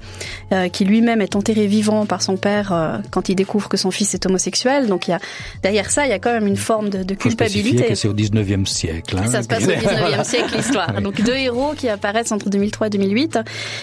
euh, 0.53 0.69
qui 0.69 0.85
lui-même 0.85 1.23
est 1.23 1.35
enterré 1.35 1.67
vivant 1.67 2.05
par 2.05 2.21
son 2.21 2.37
père 2.37 2.73
euh, 2.73 2.99
quand 3.11 3.31
il 3.31 3.37
découvre 3.37 3.71
que 3.71 3.79
son 3.79 3.91
fils 3.91 4.13
est 4.15 4.27
homosexuel. 4.27 4.87
Donc 4.87 5.09
il 5.09 5.13
y 5.13 5.15
a 5.15 5.19
derrière 5.63 5.91
ça, 5.91 6.05
il 6.07 6.11
y 6.11 6.13
a 6.13 6.19
quand 6.19 6.33
même 6.33 6.47
une 6.47 6.59
forme 6.59 6.91
de, 6.91 7.03
de 7.05 7.15
culpabilité. 7.15 7.87
que 7.87 7.95
c'est 7.95 8.09
au 8.09 8.13
19e 8.15 8.67
siècle. 8.67 9.17
hein. 9.19 9.27
Ça 9.31 9.43
se 9.43 9.49
passe 9.49 9.65
au 9.65 9.71
19e 9.71 10.25
siècle, 10.25 10.55
l'histoire. 10.57 11.01
Donc 11.01 11.23
deux 11.23 11.35
héros 11.37 11.73
qui 11.75 11.89
apparaissent 11.89 12.33
entre 12.33 12.51
2003 12.51 12.89
et 12.89 12.91
2008. 12.91 13.39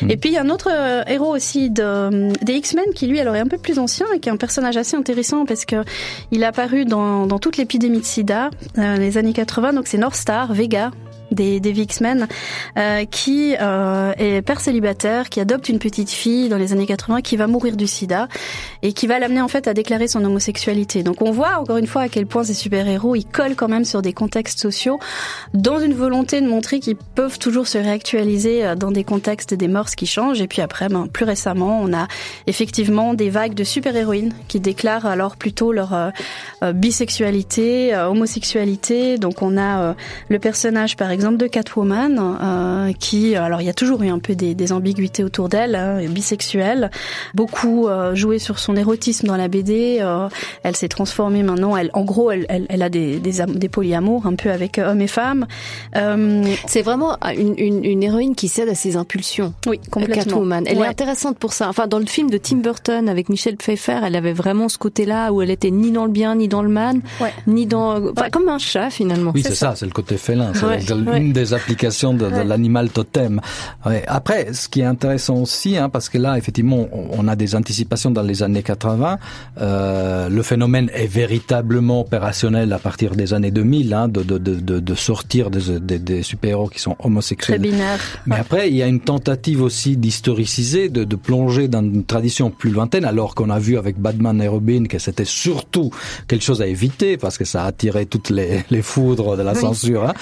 Et 0.10 0.18
puis 0.18 0.30
il 0.30 0.34
y 0.34 0.38
a 0.38 0.42
un 0.42 0.50
autre 0.50 0.70
euh, 0.72 1.04
héros 1.08 1.36
aussi 1.36 1.72
de, 1.72 2.32
des 2.44 2.54
X-Men 2.54 2.86
qui 2.94 3.08
lui 3.08 3.20
alors 3.20 3.36
est 3.36 3.40
un 3.40 3.48
peu 3.48 3.58
plus 3.58 3.80
ancien 3.80 4.06
qui 4.20 4.30
est 4.30 4.32
un 4.32 4.38
personnage 4.38 4.78
assez 4.78 4.96
intéressant 4.96 5.46
parce 5.46 5.66
que 5.66 5.84
il 6.32 6.44
est 6.44 6.46
apparu 6.46 6.86
dans, 6.86 7.26
dans 7.28 7.40
toute 7.40 7.58
l'épidémie 7.58 8.00
de 8.00 8.06
sida 8.06 8.50
euh, 8.78 8.98
les 8.98 9.18
années 9.18 9.34
80. 9.34 9.74
Donc 9.74 9.88
c'est 9.88 9.98
North 9.98 10.16
Star, 10.16 10.54
Vega 10.54 10.92
des, 11.32 11.60
des 11.60 11.82
X-Men, 11.82 12.28
euh, 12.78 13.06
qui 13.06 13.56
euh, 13.60 14.14
est 14.18 14.42
père 14.42 14.60
célibataire, 14.60 15.30
qui 15.30 15.40
adopte 15.40 15.70
une 15.70 15.80
petite 15.80 16.10
fille 16.10 16.50
dans 16.50 16.58
les 16.58 16.74
années 16.74 16.86
80, 16.86 17.22
qui 17.22 17.38
va 17.38 17.48
mourir 17.48 17.76
du 17.76 17.88
sida, 17.88 18.28
et 18.82 18.94
qui 18.94 19.08
va 19.08 19.20
l'amener 19.20 19.42
en 19.42 19.48
fait 19.48 19.68
à 19.68 19.74
déclarer 19.74 20.08
son 20.08 20.24
homosexualité. 20.24 21.04
Donc 21.04 21.22
on 21.22 21.32
voit 21.32 21.58
encore 21.58 21.78
une 21.78 21.88
fois 21.88 22.04
à 22.04 22.10
quel 22.10 22.26
point 22.26 22.44
ces 22.44 22.54
super-héros, 22.54 23.16
ils 23.16 23.26
collent 23.26 23.56
quand 23.56 23.70
même 23.70 23.86
sur 23.86 24.02
des 24.02 24.14
contextes 24.14 24.60
sociaux, 24.60 25.00
dans 25.54 25.80
une 25.80 25.94
volonté 25.94 26.42
de 26.42 26.48
montrer 26.48 26.80
qu'ils 26.80 26.96
peuvent 26.96 27.40
toujours 27.40 27.68
se 27.68 27.78
réactualiser 27.78 28.66
euh, 28.66 28.76
dans 28.76 28.92
des 28.92 29.04
contextes 29.04 29.54
des 29.54 29.68
mœurs 29.68 29.96
qui 29.96 30.06
changent. 30.06 30.42
Et 30.42 30.48
puis 30.48 30.62
après, 30.62 30.90
ben, 30.90 31.08
plus 31.08 31.26
récemment, 31.26 31.80
on 31.82 31.94
a 31.94 32.08
effectivement 32.48 33.14
des 33.14 33.30
vagues 33.30 33.54
de 33.54 33.64
super-héroïnes 33.64 34.34
qui 34.48 34.60
déclarent 34.60 35.06
alors 35.06 35.38
plutôt 35.38 35.72
leur 35.72 35.94
euh, 35.94 36.10
euh, 36.64 36.74
bisexualité, 36.74 37.94
euh, 37.94 38.08
homosexualité. 38.08 39.18
Donc 39.18 39.42
on 39.42 39.58
a 39.58 39.96
le 40.30 40.40
personnage 40.40 40.96
par 40.98 41.12
exemple 41.12 41.21
de 41.38 41.48
Catwoman 41.48 42.18
euh, 42.20 42.92
qui, 43.00 43.36
alors 43.36 43.62
il 43.62 43.66
y 43.68 43.70
a 43.70 43.74
toujours 43.74 44.02
eu 44.04 44.10
un 44.10 44.20
peu 44.20 44.36
des, 44.36 44.56
des 44.56 44.72
ambiguïtés 44.74 45.24
autour 45.24 45.50
d'elle, 45.50 45.76
hein, 45.76 46.00
bisexuelle, 46.10 46.90
beaucoup 47.34 47.88
euh, 47.88 48.16
joué 48.16 48.40
sur 48.40 48.60
son 48.60 48.76
érotisme 48.76 49.28
dans 49.28 49.38
la 49.38 49.48
BD. 49.48 50.00
euh, 50.02 50.28
elle 50.64 50.76
s'est 50.76 50.88
transformée 50.88 51.44
maintenant. 51.44 51.76
Elle, 51.78 51.90
en 51.94 52.04
gros, 52.04 52.32
elle, 52.32 52.46
elle, 52.50 52.66
elle 52.70 52.82
a 52.82 52.90
des, 52.90 53.20
des, 53.20 53.42
am- 53.42 53.56
des 53.56 53.70
polyamours 53.70 54.26
un 54.26 54.36
peu 54.36 54.50
avec 54.52 54.80
euh, 54.80 54.92
hommes 54.92 55.02
et 55.02 55.08
femmes. 55.08 55.46
Euh, 55.96 56.44
C'est 56.68 56.82
vraiment 56.82 57.18
une, 57.38 57.54
une, 57.58 57.84
une 57.86 58.04
héroïne 58.04 58.36
qui 58.36 58.48
cède 58.48 58.70
à 58.70 58.76
ses 58.76 58.96
impulsions. 58.96 59.54
Oui, 59.68 59.80
complètement. 59.92 60.24
Catwoman. 60.24 60.64
Elle 60.68 60.78
Ouais. 60.78 60.86
est 60.88 60.90
intéressante 60.90 61.38
pour 61.38 61.54
ça. 61.54 61.70
Enfin, 61.70 61.88
dans 61.88 62.00
le 62.00 62.06
film 62.06 62.30
de 62.30 62.38
Tim 62.38 62.58
Burton 62.58 63.08
avec 63.10 63.30
Michelle 63.30 63.58
Pfeiffer, 63.58 64.00
elle 64.04 64.16
avait 64.16 64.34
vraiment 64.34 64.70
ce 64.70 64.78
côté-là 64.78 65.32
où 65.32 65.42
elle 65.42 65.52
était 65.52 65.70
ni 65.72 65.92
dans 65.92 66.06
le 66.06 66.12
bien, 66.12 66.36
ni 66.36 66.48
dans 66.48 66.64
le 66.64 66.70
mal, 66.70 66.98
ni 67.48 67.66
dans, 67.66 68.02
enfin, 68.12 68.30
comme 68.32 68.50
un 68.50 68.58
chat 68.58 68.90
finalement. 68.90 69.32
Oui, 69.36 69.44
c'est 69.44 69.54
ça, 69.56 69.74
c'est 69.76 69.86
le 69.86 69.92
côté 69.92 70.18
félin. 70.18 70.52
C'est 70.54 70.66
Ouais, 70.66 70.80
ouais. 71.12 71.18
une 71.20 71.34
des 71.34 71.54
applications 71.54 72.14
de, 72.14 72.30
de 72.30 72.32
Ouais. 72.32 72.44
l'animal 72.44 72.90
totem. 72.90 73.40
Ouais. 73.86 74.04
Après, 74.08 74.54
ce 74.54 74.68
qui 74.70 74.82
est 74.82 74.86
intéressant 74.86 75.36
aussi, 75.36 75.78
hein, 75.78 75.90
parce 75.90 76.10
que 76.10 76.18
là, 76.18 76.38
effectivement, 76.38 76.88
on, 76.92 77.20
on 77.20 77.28
a 77.28 77.36
des 77.36 77.56
anticipations 77.56 78.12
dans 78.12 78.22
les 78.24 78.42
années 78.44 78.64
80. 78.64 79.18
Euh, 79.60 80.30
le 80.30 80.44
phénomène 80.44 80.90
est 80.94 81.08
véritablement 81.08 82.02
opérationnel 82.02 82.72
à 82.74 82.80
partir 82.80 83.16
des 83.16 83.34
années 83.34 83.52
2000, 83.52 83.94
hein, 83.94 84.08
de, 84.08 84.24
de, 84.24 84.38
de, 84.38 84.80
de, 84.80 84.96
sortir 84.96 85.50
des, 85.52 85.80
des, 85.80 86.00
des 86.00 86.24
super-héros 86.24 86.68
qui 86.70 86.80
sont 86.80 86.96
Très 86.96 87.08
homosexuels. 87.08 87.60
binaire. 87.62 88.00
Mais 88.26 88.36
après, 88.38 88.70
il 88.70 88.76
y 88.76 88.84
a 88.84 88.88
une 88.88 89.00
tentative 89.02 89.62
aussi 89.62 89.98
d'historiciser, 89.98 90.90
de, 90.90 91.04
de 91.04 91.16
plonger 91.16 91.68
dans 91.68 91.82
une 91.82 92.04
tradition 92.06 92.50
plus 92.52 92.72
lointaine, 92.72 93.06
alors 93.06 93.36
qu'on 93.36 93.50
a 93.50 93.60
vu 93.60 93.78
avec 93.78 94.00
Batman 94.00 94.42
et 94.42 94.48
Robin 94.48 94.86
que 94.86 95.00
c'était 95.00 95.26
surtout 95.26 95.92
quelque 96.28 96.44
chose 96.44 96.62
à 96.62 96.68
éviter 96.68 97.18
parce 97.18 97.38
que 97.38 97.46
ça 97.46 97.64
a 97.64 97.68
attiré 97.68 98.06
toutes 98.06 98.30
les, 98.30 98.64
les 98.70 98.82
foudres 98.82 99.36
de 99.38 99.44
la 99.44 99.54
Oui. 99.54 99.60
censure. 99.60 100.06
hein. 100.06 100.14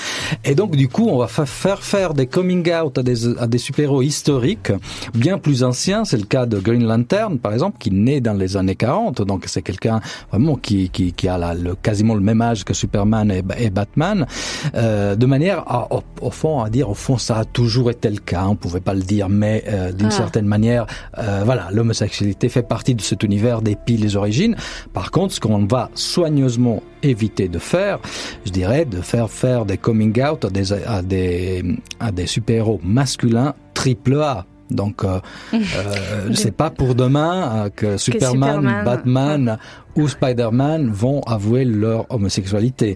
Et 0.44 0.56
donc, 0.56 0.69
donc 0.70 0.78
du 0.78 0.88
coup, 0.88 1.08
on 1.10 1.18
va 1.18 1.28
faire 1.28 1.82
faire 1.82 2.14
des 2.14 2.28
coming 2.28 2.72
out 2.72 3.00
à 3.00 3.02
des, 3.02 3.28
à 3.40 3.48
des 3.48 3.58
super-héros 3.58 4.04
historiques, 4.04 4.72
bien 5.16 5.40
plus 5.40 5.64
anciens. 5.64 6.06
C'est 6.06 6.18
le 6.18 6.26
cas 6.26 6.46
de 6.46 6.60
Green 6.60 6.86
Lantern, 6.86 7.40
par 7.40 7.54
exemple, 7.54 7.78
qui 7.80 7.90
naît 7.90 8.22
dans 8.22 8.36
les 8.36 8.56
années 8.56 8.76
40. 8.76 9.24
Donc 9.24 9.46
c'est 9.48 9.64
quelqu'un 9.64 10.00
vraiment 10.30 10.56
qui, 10.56 10.92
qui, 10.92 11.12
qui 11.14 11.28
a 11.28 11.40
la, 11.40 11.56
le, 11.56 11.74
quasiment 11.74 12.14
le 12.14 12.22
même 12.22 12.40
âge 12.42 12.66
que 12.66 12.76
Superman 12.76 13.32
et, 13.32 13.42
et 13.58 13.72
Batman, 13.72 14.28
euh, 14.76 15.16
de 15.16 15.26
manière 15.26 15.64
à, 15.66 15.92
au, 15.92 16.04
au, 16.22 16.30
fond 16.30 16.62
à 16.62 16.70
dire 16.70 16.88
au 16.88 16.94
fond 16.94 17.18
ça 17.18 17.38
a 17.38 17.46
toujours 17.46 17.90
été 17.90 18.08
le 18.12 18.20
cas. 18.20 18.46
On 18.48 18.56
pouvait 18.56 18.80
pas 18.80 18.94
le 18.94 19.02
dire, 19.02 19.28
mais 19.28 19.64
euh, 19.68 19.92
d'une 19.92 20.08
ah. 20.08 20.12
certaine 20.12 20.46
manière, 20.46 20.86
euh, 21.18 21.42
voilà, 21.46 21.70
l'homosexualité 21.72 22.48
fait 22.48 22.62
partie 22.62 22.94
de 22.94 23.02
cet 23.02 23.24
univers 23.24 23.64
des 23.64 23.76
les 23.88 24.16
origines. 24.16 24.56
Par 24.94 25.10
contre, 25.10 25.34
ce 25.34 25.40
qu'on 25.40 25.66
va 25.66 25.90
soigneusement 25.96 26.84
éviter 27.02 27.48
de 27.48 27.60
faire, 27.60 28.00
je 28.46 28.52
dirais, 28.52 28.86
de 28.86 29.02
faire 29.02 29.30
faire 29.30 29.66
des 29.66 29.78
coming 29.78 30.22
out 30.22 30.46
à 30.46 30.50
des, 30.50 30.59
à 30.88 31.02
des, 31.02 31.64
à 32.00 32.12
des 32.12 32.28
super-héros 32.28 32.80
masculins 32.84 33.54
triple 33.74 34.22
A. 34.22 34.46
Donc, 34.70 35.04
euh, 35.04 35.20
euh, 35.54 36.34
c'est 36.34 36.56
pas 36.56 36.70
pour 36.70 36.96
demain 36.96 37.66
euh, 37.66 37.70
que, 37.76 37.98
Superman, 37.98 38.62
Superman, 38.62 38.86
Batman 38.86 39.58
ou 39.96 40.08
Spider-Man 40.08 40.90
vont 40.92 41.22
avouer 41.22 41.66
leur 41.66 42.06
homosexualité. 42.10 42.96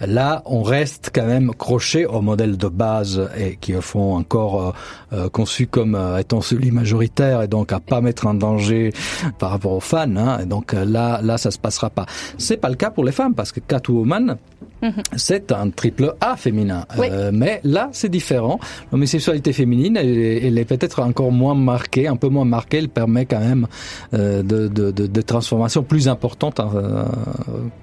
Là, 0.00 0.42
on 0.44 0.62
reste 0.62 1.10
quand 1.14 1.26
même 1.26 1.52
croché 1.54 2.06
au 2.06 2.20
modèle 2.20 2.56
de 2.56 2.68
base 2.68 3.28
et 3.36 3.56
qui 3.56 3.72
font 3.80 4.14
encore 4.14 4.74
euh, 5.12 5.28
conçu 5.28 5.66
comme 5.66 5.94
euh, 5.94 6.18
étant 6.18 6.40
celui 6.40 6.70
majoritaire 6.70 7.42
et 7.42 7.48
donc 7.48 7.72
à 7.72 7.80
pas 7.80 8.00
mettre 8.00 8.26
en 8.26 8.34
danger 8.34 8.92
par 9.38 9.50
rapport 9.50 9.72
aux 9.72 9.80
fans. 9.80 10.16
Hein, 10.16 10.40
et 10.42 10.46
donc 10.46 10.72
là, 10.72 11.20
là, 11.22 11.38
ça 11.38 11.50
se 11.50 11.58
passera 11.58 11.90
pas. 11.90 12.06
C'est 12.38 12.58
pas 12.58 12.68
le 12.68 12.76
cas 12.76 12.90
pour 12.90 13.04
les 13.04 13.12
femmes 13.12 13.34
parce 13.34 13.50
que 13.50 13.60
Catwoman, 13.60 14.36
mhm. 14.84 15.02
c'est 15.16 15.52
un 15.52 15.70
triple 15.70 16.14
A 16.20 16.36
féminin. 16.36 16.86
Oui. 16.98 17.08
Euh, 17.10 17.30
mais 17.32 17.60
là, 17.64 17.88
c'est 17.92 18.08
différent. 18.08 18.58
L'homosexualité 18.92 19.52
féminine, 19.52 19.96
elle, 19.96 20.16
elle 20.18 20.58
est 20.58 20.64
peut-être 20.64 21.00
encore 21.00 21.32
moins 21.32 21.54
marquée, 21.54 22.06
un 22.08 22.16
peu 22.16 22.28
moins 22.28 22.44
marquée. 22.44 22.78
Elle 22.78 22.88
permet 22.88 23.26
quand 23.26 23.40
même 23.40 23.66
euh, 24.14 24.42
de, 24.42 24.68
de, 24.68 24.90
de, 24.90 25.06
de 25.06 25.20
transformations 25.22 25.82
plus 25.82 26.08
importantes 26.08 26.60
euh, 26.60 27.04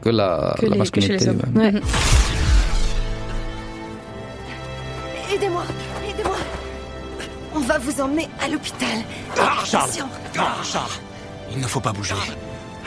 que 0.02 0.10
la, 0.10 0.56
que 0.60 0.66
la 0.66 0.72
les, 0.74 0.78
masculinité. 0.78 1.26
Que 1.26 1.32
ouais. 1.60 1.74
Ouais. 1.74 1.82
Aidez-moi, 5.34 5.64
aidez-moi. 6.10 6.36
On 7.56 7.60
va 7.60 7.78
vous 7.78 8.02
emmener 8.02 8.28
à 8.44 8.50
l'hôpital. 8.50 8.98
Ah, 9.40 9.64
Charles, 9.66 9.90
ah, 10.38 10.56
Charles, 10.64 10.92
il 11.54 11.60
ne 11.62 11.68
faut 11.68 11.80
pas 11.80 11.94
bouger. 11.94 12.16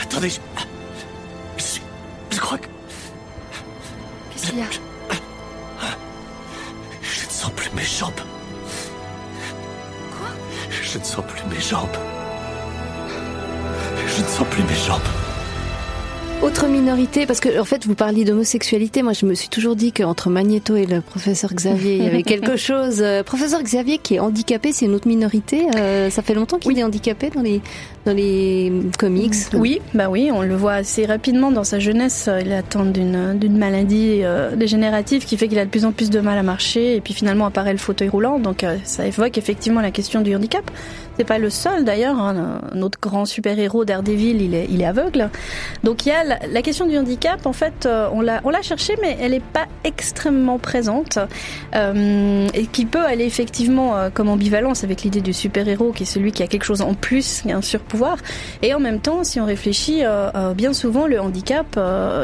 Attendez, 0.02 0.30
je, 0.30 0.38
je, 1.58 1.80
je 2.30 2.40
crois 2.40 2.58
que... 2.58 2.68
Je 4.46 4.52
ne 7.26 7.30
sens 7.30 7.50
plus 7.52 7.70
mes 7.74 7.82
jambes. 7.82 8.12
Quoi? 10.10 10.28
Je 10.70 10.98
ne 10.98 11.04
sens 11.04 11.24
plus 11.26 11.42
mes 11.44 11.60
jambes. 11.60 11.96
Je 14.06 14.22
ne 14.22 14.26
sens 14.26 14.46
plus 14.50 14.62
mes 14.64 14.74
jambes. 14.86 15.00
Autre 16.42 16.66
minorité, 16.68 17.24
parce 17.26 17.40
que 17.40 17.58
en 17.58 17.64
fait 17.64 17.86
vous 17.86 17.94
parliez 17.94 18.24
d'homosexualité, 18.24 19.02
moi 19.02 19.12
je 19.14 19.24
me 19.24 19.34
suis 19.34 19.48
toujours 19.48 19.76
dit 19.76 19.92
qu'entre 19.92 20.28
Magneto 20.28 20.76
et 20.76 20.84
le 20.84 21.00
professeur 21.00 21.54
Xavier, 21.54 21.96
il 21.96 22.04
y 22.04 22.06
avait 22.06 22.22
quelque 22.34 22.56
chose. 22.56 23.00
Euh, 23.00 23.22
professeur 23.22 23.62
Xavier 23.62 23.98
qui 23.98 24.16
est 24.16 24.20
handicapé, 24.20 24.72
c'est 24.72 24.84
une 24.84 24.94
autre 24.94 25.08
minorité. 25.08 25.66
Euh, 25.76 26.10
ça 26.10 26.22
fait 26.22 26.34
longtemps 26.34 26.58
qu'il 26.58 26.72
oui. 26.72 26.80
est 26.80 26.84
handicapé 26.84 27.30
dans 27.30 27.40
les 27.40 27.62
dans 28.04 28.12
les 28.12 28.72
comics. 28.98 29.34
Oui, 29.54 29.80
bah 29.94 30.08
oui, 30.10 30.30
on 30.32 30.42
le 30.42 30.54
voit 30.54 30.74
assez 30.74 31.06
rapidement 31.06 31.50
dans 31.50 31.64
sa 31.64 31.78
jeunesse. 31.78 32.28
Il 32.40 32.52
est 32.52 32.56
atteint 32.56 32.84
d'une 32.84 33.38
d'une 33.38 33.56
maladie 33.56 34.20
euh, 34.22 34.54
dégénérative 34.56 35.24
qui 35.24 35.36
fait 35.36 35.48
qu'il 35.48 35.58
a 35.58 35.64
de 35.64 35.70
plus 35.70 35.84
en 35.84 35.92
plus 35.92 36.10
de 36.10 36.20
mal 36.20 36.38
à 36.38 36.42
marcher 36.42 36.96
et 36.96 37.00
puis 37.00 37.14
finalement 37.14 37.46
apparaît 37.46 37.72
le 37.72 37.78
fauteuil 37.78 38.08
roulant. 38.08 38.38
Donc 38.38 38.64
euh, 38.64 38.76
ça 38.84 39.06
évoque 39.06 39.38
effectivement 39.38 39.80
la 39.80 39.90
question 39.90 40.20
du 40.20 40.34
handicap. 40.34 40.70
C'est 41.16 41.24
pas 41.24 41.38
le 41.38 41.48
seul 41.48 41.84
d'ailleurs. 41.84 42.18
Hein. 42.18 42.60
Un 42.72 42.82
autre 42.82 42.98
grand 43.00 43.24
super-héros, 43.24 43.84
Daredevil, 43.84 44.42
il 44.42 44.54
est, 44.54 44.66
il 44.68 44.82
est 44.82 44.86
aveugle. 44.86 45.30
Donc 45.84 46.06
il 46.06 46.08
y 46.10 46.12
a 46.12 46.23
la, 46.24 46.38
la 46.46 46.62
question 46.62 46.86
du 46.86 46.96
handicap. 46.96 47.46
En 47.46 47.52
fait, 47.52 47.86
euh, 47.86 48.08
on 48.12 48.20
l'a, 48.20 48.40
on 48.44 48.50
l'a 48.50 48.62
cherché, 48.62 48.94
mais 49.00 49.16
elle 49.20 49.34
est 49.34 49.42
pas 49.42 49.66
extrêmement 49.84 50.58
présente 50.58 51.18
euh, 51.74 52.48
et 52.54 52.66
qui 52.66 52.86
peut 52.86 53.04
aller 53.04 53.24
effectivement 53.24 53.96
euh, 53.96 54.10
comme 54.10 54.28
ambivalence 54.28 54.84
avec 54.84 55.02
l'idée 55.02 55.20
du 55.20 55.32
super-héros, 55.32 55.92
qui 55.92 56.04
est 56.04 56.06
celui 56.06 56.32
qui 56.32 56.42
a 56.42 56.46
quelque 56.46 56.64
chose 56.64 56.80
en 56.80 56.94
plus, 56.94 57.42
qui 57.42 57.52
a 57.52 57.56
un 57.56 57.62
surpouvoir. 57.62 58.18
Et 58.62 58.74
en 58.74 58.80
même 58.80 59.00
temps, 59.00 59.24
si 59.24 59.40
on 59.40 59.46
réfléchit, 59.46 60.00
euh, 60.04 60.54
bien 60.54 60.72
souvent 60.72 61.06
le 61.06 61.20
handicap 61.20 61.78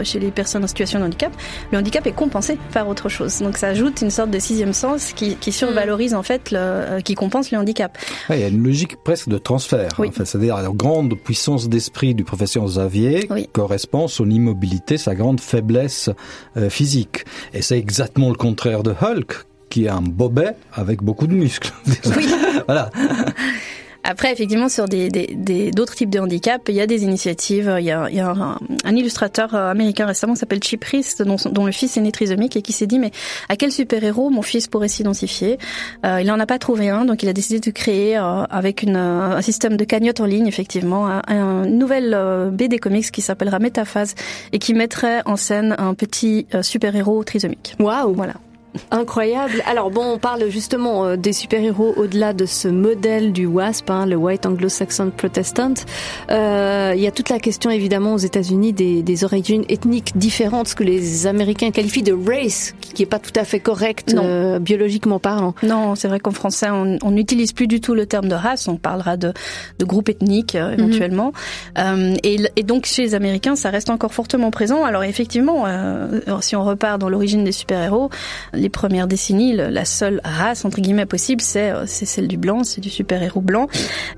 chez 0.05 0.19
les 0.19 0.31
personnes 0.31 0.65
en 0.65 0.67
situation 0.67 1.01
de 1.01 1.05
handicap, 1.05 1.33
le 1.73 1.79
handicap 1.79 2.07
est 2.07 2.13
compensé 2.13 2.59
par 2.73 2.89
autre 2.89 3.09
chose. 3.09 3.41
Donc 3.41 3.57
ça 3.57 3.69
ajoute 3.69 4.01
une 4.01 4.11
sorte 4.11 4.31
de 4.31 4.39
sixième 4.39 4.73
sens 4.73 5.13
qui, 5.13 5.37
qui 5.37 5.53
survalorise 5.53 6.15
en 6.15 6.23
fait, 6.23 6.51
le, 6.51 7.01
qui 7.03 7.15
compense 7.15 7.51
le 7.51 7.59
handicap. 7.59 7.97
Ouais, 8.29 8.39
il 8.39 8.41
y 8.43 8.45
a 8.45 8.49
une 8.49 8.63
logique 8.63 8.97
presque 9.03 9.29
de 9.29 9.39
transfert. 9.39 9.91
Oui. 9.99 10.11
Fait. 10.13 10.25
C'est-à-dire 10.25 10.57
la 10.57 10.69
grande 10.69 11.15
puissance 11.15 11.69
d'esprit 11.69 12.15
du 12.15 12.25
professeur 12.25 12.65
Xavier 12.65 13.27
oui. 13.31 13.49
correspond 13.53 13.90
à 13.93 14.09
son 14.09 14.31
immobilité, 14.31 14.97
sa 14.97 15.15
grande 15.15 15.41
faiblesse 15.41 16.11
euh, 16.57 16.71
physique. 16.71 17.25
Et 17.53 17.63
c'est 17.63 17.79
exactement 17.79 18.29
le 18.29 18.35
contraire 18.35 18.83
de 18.83 18.91
Hulk, 18.93 19.45
qui 19.69 19.85
est 19.85 19.89
un 19.89 20.03
bobet 20.03 20.55
avec 20.73 21.03
beaucoup 21.03 21.27
de 21.27 21.35
muscles. 21.35 21.73
Oui. 22.17 22.27
voilà. 22.67 22.91
Après, 24.11 24.33
effectivement, 24.33 24.69
sur 24.69 24.89
des, 24.89 25.09
des, 25.09 25.29
des, 25.37 25.71
d'autres 25.71 25.95
types 25.95 26.11
de 26.11 26.19
handicaps, 26.19 26.65
il 26.69 26.75
y 26.75 26.81
a 26.81 26.87
des 26.89 27.05
initiatives. 27.05 27.73
Il 27.79 27.85
y 27.85 27.93
a, 27.93 28.09
il 28.11 28.17
y 28.17 28.21
a 28.21 28.29
un, 28.29 28.59
un, 28.85 28.97
illustrateur 28.97 29.55
américain 29.55 30.05
récemment 30.05 30.33
qui 30.35 30.41
s'appelle 30.41 30.63
Chip 30.63 30.83
Reese, 30.83 31.19
dont, 31.19 31.37
dont, 31.53 31.65
le 31.65 31.71
fils 31.71 31.97
est 31.97 32.01
né 32.01 32.11
trisomique 32.11 32.57
et 32.57 32.63
qui 32.63 32.73
s'est 32.73 32.89
dit, 32.89 32.99
mais 32.99 33.13
à 33.49 33.55
quel 33.55 33.71
super-héros 33.71 34.31
mon 34.31 34.43
fils 34.43 34.67
pourrait 34.67 34.89
s'identifier? 34.89 35.59
Euh, 36.05 36.21
Il 36.21 36.27
n'en 36.27 36.41
a 36.41 36.47
pas 36.47 36.59
trouvé 36.59 36.89
un, 36.89 37.05
donc 37.05 37.23
il 37.23 37.29
a 37.29 37.33
décidé 37.33 37.61
de 37.61 37.71
créer, 37.71 38.17
euh, 38.17 38.43
avec 38.51 38.83
une, 38.83 38.97
un 38.97 39.41
système 39.43 39.77
de 39.77 39.85
cagnotte 39.85 40.21
en 40.21 40.27
ligne, 40.27 40.49
effectivement, 40.49 41.07
un, 41.07 41.23
un 41.29 41.67
nouvelle 41.67 42.13
euh, 42.13 42.51
BD 42.51 42.81
comics 42.81 43.13
qui 43.13 43.23
s'appellera 43.23 43.61
Métaphase 43.61 44.17
et 44.53 44.59
qui 44.59 44.75
mettrait 44.75 45.23
en 45.25 45.37
scène 45.37 45.77
un 45.79 45.95
petit 45.95 46.47
euh, 46.55 46.63
super-héros 46.63 47.23
trisomique. 47.23 47.77
Waouh 47.79 48.13
Voilà. 48.15 48.35
Incroyable. 48.91 49.63
Alors 49.67 49.91
bon, 49.91 50.05
on 50.15 50.19
parle 50.19 50.49
justement 50.49 51.05
euh, 51.05 51.17
des 51.17 51.33
super-héros 51.33 51.95
au-delà 51.97 52.33
de 52.33 52.47
ce 52.47 52.69
modèle 52.69 53.33
du 53.33 53.47
WASP, 53.47 53.91
hein, 53.91 54.07
le 54.07 54.17
White 54.17 54.47
Anglo-Saxon 54.47 55.11
Protestant. 55.17 55.75
Euh, 56.31 56.93
il 56.95 57.01
y 57.01 57.07
a 57.07 57.11
toute 57.11 57.29
la 57.29 57.39
question 57.39 57.71
évidemment 57.71 58.15
aux 58.15 58.19
États-Unis 58.19 58.73
des, 58.73 59.03
des, 59.03 59.25
origines 59.25 59.65
ethniques 59.69 60.17
différentes, 60.17 60.69
ce 60.69 60.75
que 60.75 60.85
les 60.85 61.27
Américains 61.27 61.71
qualifient 61.71 62.03
de 62.03 62.13
race, 62.13 62.75
qui 62.95 63.03
est 63.03 63.07
pas 63.07 63.19
tout 63.19 63.33
à 63.37 63.45
fait 63.45 63.61
correct 63.61 64.15
euh, 64.17 64.59
biologiquement 64.59 65.19
parlant. 65.19 65.55
Non, 65.63 65.95
c'est 65.95 66.09
vrai 66.09 66.21
qu'en 66.21 66.31
français 66.31 66.69
on 66.71 67.11
n'utilise 67.11 67.53
plus 67.53 67.67
du 67.67 67.81
tout 67.81 67.95
le 67.95 68.07
terme 68.07 68.29
de 68.29 68.35
race, 68.35 68.69
on 68.69 68.77
parlera 68.77 69.17
de, 69.17 69.33
de 69.79 69.85
groupe 69.85 70.09
ethnique 70.09 70.55
euh, 70.55 70.73
éventuellement. 70.73 71.33
Mm 71.77 71.81
-hmm. 71.81 72.19
et, 72.23 72.37
et, 72.57 72.63
donc 72.63 72.87
chez 72.87 73.03
les 73.03 73.15
Américains, 73.15 73.57
ça 73.57 73.71
reste 73.71 73.91
encore 73.91 74.13
fortement 74.15 74.51
présent. 74.51 74.85
Alors 74.85 75.05
effectivement, 75.05 75.65
euh, 75.67 76.21
si 76.41 76.57
on 76.57 76.65
repart 76.65 76.99
dans 76.99 77.09
l'origine 77.09 77.45
des 77.45 77.53
super-héros 77.53 78.11
les 78.61 78.69
premières 78.69 79.07
décennies, 79.07 79.55
la 79.55 79.85
seule 79.85 80.21
race 80.25 80.65
entre 80.65 80.81
guillemets 80.81 81.07
possible, 81.07 81.41
c'est 81.41 81.73
c'est 81.87 82.07
celle 82.07 82.29
du 82.29 82.37
blanc, 82.37 82.65
c'est 82.65 82.81
du 82.81 82.91
super-héros 82.91 83.41
blanc. 83.41 83.69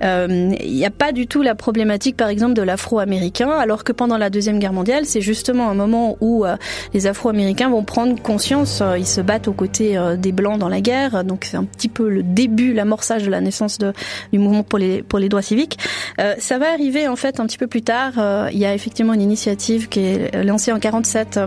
Il 0.00 0.06
euh, 0.06 0.26
n'y 0.26 0.84
a 0.84 0.90
pas 0.90 1.12
du 1.12 1.26
tout 1.26 1.42
la 1.42 1.54
problématique, 1.54 2.16
par 2.16 2.28
exemple, 2.28 2.54
de 2.54 2.62
l'Afro-américain, 2.62 3.50
alors 3.50 3.84
que 3.84 3.92
pendant 3.92 4.18
la 4.18 4.30
deuxième 4.30 4.58
guerre 4.58 4.72
mondiale, 4.72 5.06
c'est 5.06 5.20
justement 5.20 5.68
un 5.68 5.74
moment 5.74 6.16
où 6.20 6.44
euh, 6.44 6.56
les 6.94 7.06
Afro-américains 7.06 7.70
vont 7.70 7.84
prendre 7.84 8.20
conscience, 8.20 8.80
euh, 8.80 8.98
ils 8.98 9.06
se 9.06 9.20
battent 9.20 9.48
aux 9.48 9.52
côtés 9.52 9.96
euh, 9.96 10.16
des 10.16 10.32
blancs 10.32 10.58
dans 10.58 10.68
la 10.68 10.80
guerre, 10.80 11.24
donc 11.24 11.44
c'est 11.44 11.56
un 11.56 11.64
petit 11.64 11.88
peu 11.88 12.08
le 12.08 12.22
début, 12.22 12.72
l'amorçage 12.72 13.24
de 13.24 13.30
la 13.30 13.40
naissance 13.40 13.78
de, 13.78 13.92
du 14.32 14.38
mouvement 14.38 14.62
pour 14.62 14.78
les 14.78 15.02
pour 15.02 15.18
les 15.18 15.28
droits 15.28 15.42
civiques. 15.42 15.78
Euh, 16.20 16.34
ça 16.38 16.58
va 16.58 16.72
arriver 16.72 17.08
en 17.08 17.16
fait 17.16 17.40
un 17.40 17.46
petit 17.46 17.58
peu 17.58 17.66
plus 17.66 17.82
tard. 17.82 18.12
Il 18.52 18.58
y 18.58 18.66
a 18.66 18.74
effectivement 18.74 19.14
une 19.14 19.20
initiative 19.20 19.88
qui 19.88 20.00
est 20.00 20.44
lancée 20.44 20.72
en 20.72 20.78
47 20.78 21.40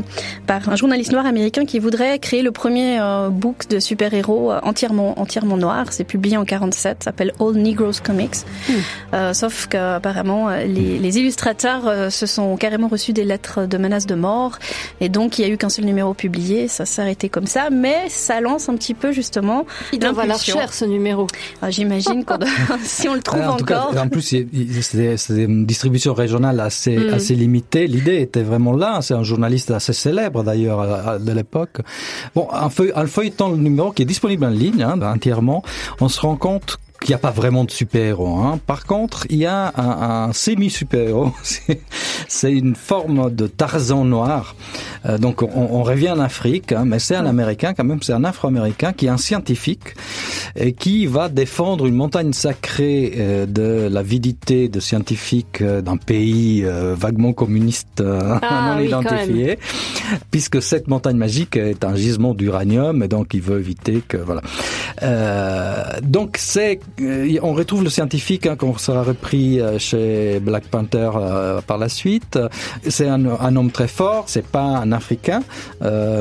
par 0.47 0.67
un 0.69 0.75
journaliste 0.75 1.11
noir 1.11 1.25
américain 1.25 1.65
qui 1.65 1.79
voudrait 1.79 2.19
créer 2.19 2.41
le 2.41 2.51
premier 2.51 2.84
euh, 2.99 3.29
book 3.29 3.67
de 3.69 3.79
super-héros 3.79 4.51
euh, 4.51 4.59
entièrement 4.63 5.19
entièrement 5.19 5.57
noir. 5.57 5.87
C'est 5.91 6.03
publié 6.03 6.37
en 6.37 6.45
47, 6.45 7.03
s'appelle 7.03 7.33
All 7.39 7.53
Negroes 7.53 8.01
Comics. 8.03 8.37
Mm. 8.67 8.73
Euh, 9.13 9.33
sauf 9.33 9.67
que 9.67 9.95
apparemment 9.95 10.49
les, 10.49 10.99
les 10.99 11.17
illustrateurs 11.17 11.87
euh, 11.87 12.09
se 12.09 12.25
sont 12.25 12.57
carrément 12.57 12.87
reçus 12.87 13.13
des 13.13 13.23
lettres 13.23 13.65
de 13.65 13.77
menaces 13.77 14.05
de 14.05 14.15
mort 14.15 14.57
et 15.01 15.09
donc 15.09 15.37
il 15.37 15.43
y 15.43 15.45
a 15.45 15.47
eu 15.49 15.57
qu'un 15.57 15.69
seul 15.69 15.85
numéro 15.85 16.13
publié. 16.13 16.67
Ça 16.67 16.85
s'est 16.85 17.01
arrêté 17.01 17.29
comme 17.29 17.47
ça, 17.47 17.69
mais 17.69 18.09
ça 18.09 18.41
lance 18.41 18.69
un 18.69 18.75
petit 18.75 18.93
peu 18.93 19.11
justement. 19.11 19.65
Il 19.93 19.99
doit 19.99 20.11
valoir 20.11 20.39
cher 20.39 20.73
ce 20.73 20.85
numéro. 20.85 21.27
Ah, 21.61 21.69
J'imagine 21.69 22.23
qu'on 22.25 22.37
si 22.83 23.07
on 23.07 23.15
le 23.15 23.21
trouve 23.21 23.41
en 23.41 23.55
encore. 23.55 23.93
Cas, 23.93 24.01
en 24.01 24.09
plus, 24.09 24.21
c'est 24.21 24.47
une 25.29 25.65
distribution 25.65 26.13
régionale 26.13 26.59
assez 26.59 26.97
mm. 26.97 27.13
assez 27.13 27.35
limitée. 27.35 27.87
L'idée 27.87 28.21
était 28.21 28.43
vraiment 28.43 28.73
là. 28.73 28.99
C'est 29.01 29.13
un 29.13 29.23
journaliste 29.23 29.71
assez 29.71 29.93
célèbre 29.93 30.43
d'ailleurs 30.43 31.19
de 31.19 31.31
l'époque. 31.31 31.81
Bon, 32.33 32.47
un, 32.51 32.69
feu, 32.75 32.91
un 32.95 33.07
feuilleton 33.07 33.49
le 33.49 33.57
numéro 33.57 33.91
qui 33.91 34.01
est 34.01 34.05
disponible 34.05 34.45
en 34.45 34.49
ligne 34.49 34.83
hein, 34.83 34.99
entièrement, 35.01 35.63
on 36.01 36.09
se 36.09 36.19
rend 36.19 36.35
compte 36.35 36.77
il 37.07 37.11
n'y 37.11 37.15
a 37.15 37.19
pas 37.19 37.31
vraiment 37.31 37.63
de 37.63 37.71
super-héros. 37.71 38.37
Hein. 38.39 38.59
Par 38.65 38.85
contre, 38.85 39.25
il 39.29 39.37
y 39.37 39.45
a 39.45 39.71
un, 39.75 40.27
un 40.29 40.33
semi-super-héros. 40.33 41.31
c'est 42.27 42.51
une 42.51 42.75
forme 42.75 43.33
de 43.33 43.47
Tarzan 43.47 44.05
noir. 44.05 44.55
Euh, 45.05 45.17
donc 45.17 45.41
on, 45.41 45.49
on, 45.55 45.83
revient 45.83 46.11
en 46.11 46.19
Afrique, 46.19 46.71
hein, 46.71 46.83
mais 46.85 46.99
c'est 46.99 47.15
un 47.15 47.25
Américain 47.25 47.73
quand 47.73 47.83
même, 47.83 48.01
c'est 48.01 48.13
un 48.13 48.23
Afro-Américain 48.23 48.93
qui 48.93 49.05
est 49.05 49.09
un 49.09 49.17
scientifique 49.17 49.93
et 50.55 50.73
qui 50.73 51.05
va 51.05 51.29
défendre 51.29 51.85
une 51.85 51.95
montagne 51.95 52.33
sacrée 52.33 53.13
euh, 53.17 53.45
de 53.45 53.87
l'avidité 53.91 54.69
de 54.69 54.79
scientifiques 54.79 55.61
euh, 55.61 55.81
d'un 55.81 55.97
pays 55.97 56.63
euh, 56.63 56.95
vaguement 56.97 57.33
communiste 57.33 58.01
ah, 58.41 58.75
non 58.75 58.81
identifié, 58.81 59.59
puisque 60.31 60.61
cette 60.61 60.87
montagne 60.87 61.17
magique 61.17 61.57
est 61.57 61.83
un 61.83 61.95
gisement 61.95 62.33
d'uranium 62.33 63.03
et 63.03 63.07
donc 63.07 63.33
il 63.33 63.41
veut 63.41 63.59
éviter 63.59 64.01
que 64.07 64.17
voilà. 64.17 64.41
donc 66.01 66.37
c'est 66.39 66.79
on 66.99 67.53
retrouve 67.53 67.83
le 67.83 67.89
scientifique 67.89 68.47
hein, 68.47 68.55
qu'on 68.55 68.77
sera 68.77 69.03
repris 69.03 69.59
chez 69.77 70.39
Black 70.39 70.65
Panther 70.65 71.09
par 71.67 71.77
la 71.77 71.89
suite. 71.89 72.39
C'est 72.87 73.07
un, 73.07 73.25
un, 73.25 73.55
homme 73.55 73.71
très 73.71 73.87
fort, 73.87 74.25
c'est 74.27 74.45
pas 74.45 74.63
un 74.63 74.91
Africain, 74.91 75.41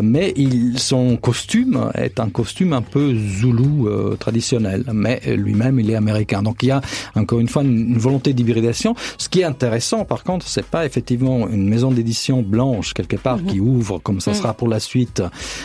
mais 0.02 0.32
il, 0.36 0.78
son 0.78 1.16
costume 1.16 1.90
est 1.94 2.20
un 2.20 2.28
costume 2.28 2.72
un 2.72 2.82
peu 2.82 3.14
zoulou 3.14 3.88
traditionnel, 4.18 4.84
mais 4.92 5.20
lui-même 5.26 5.80
il 5.80 5.90
est 5.90 5.96
américain. 5.96 6.42
Donc 6.42 6.62
il 6.62 6.68
y 6.68 6.70
a 6.70 6.80
encore 7.14 7.40
une 7.40 7.48
fois 7.48 7.62
une, 7.62 7.98
volonté 7.98 8.32
d'hybridation. 8.32 8.94
Ce 9.18 9.28
qui 9.28 9.40
est 9.40 9.44
intéressant, 9.44 10.04
par 10.04 10.24
contre, 10.24 10.46
c'est 10.46 10.66
pas 10.66 10.84
effectivement 10.86 11.48
une 11.48 11.68
maison 11.68 11.90
d'édition 11.90 12.42
blanche 12.42 12.92
quelque 12.94 13.16
part 13.16 13.38
qui 13.44 13.60
mhm. 13.60 13.68
ouvre, 13.68 13.98
comme 13.98 14.20
ça 14.20 14.32
mhm. 14.32 14.36
sera 14.36 14.54
pour 14.54 14.68
la 14.68 14.80
suite, 14.80 15.22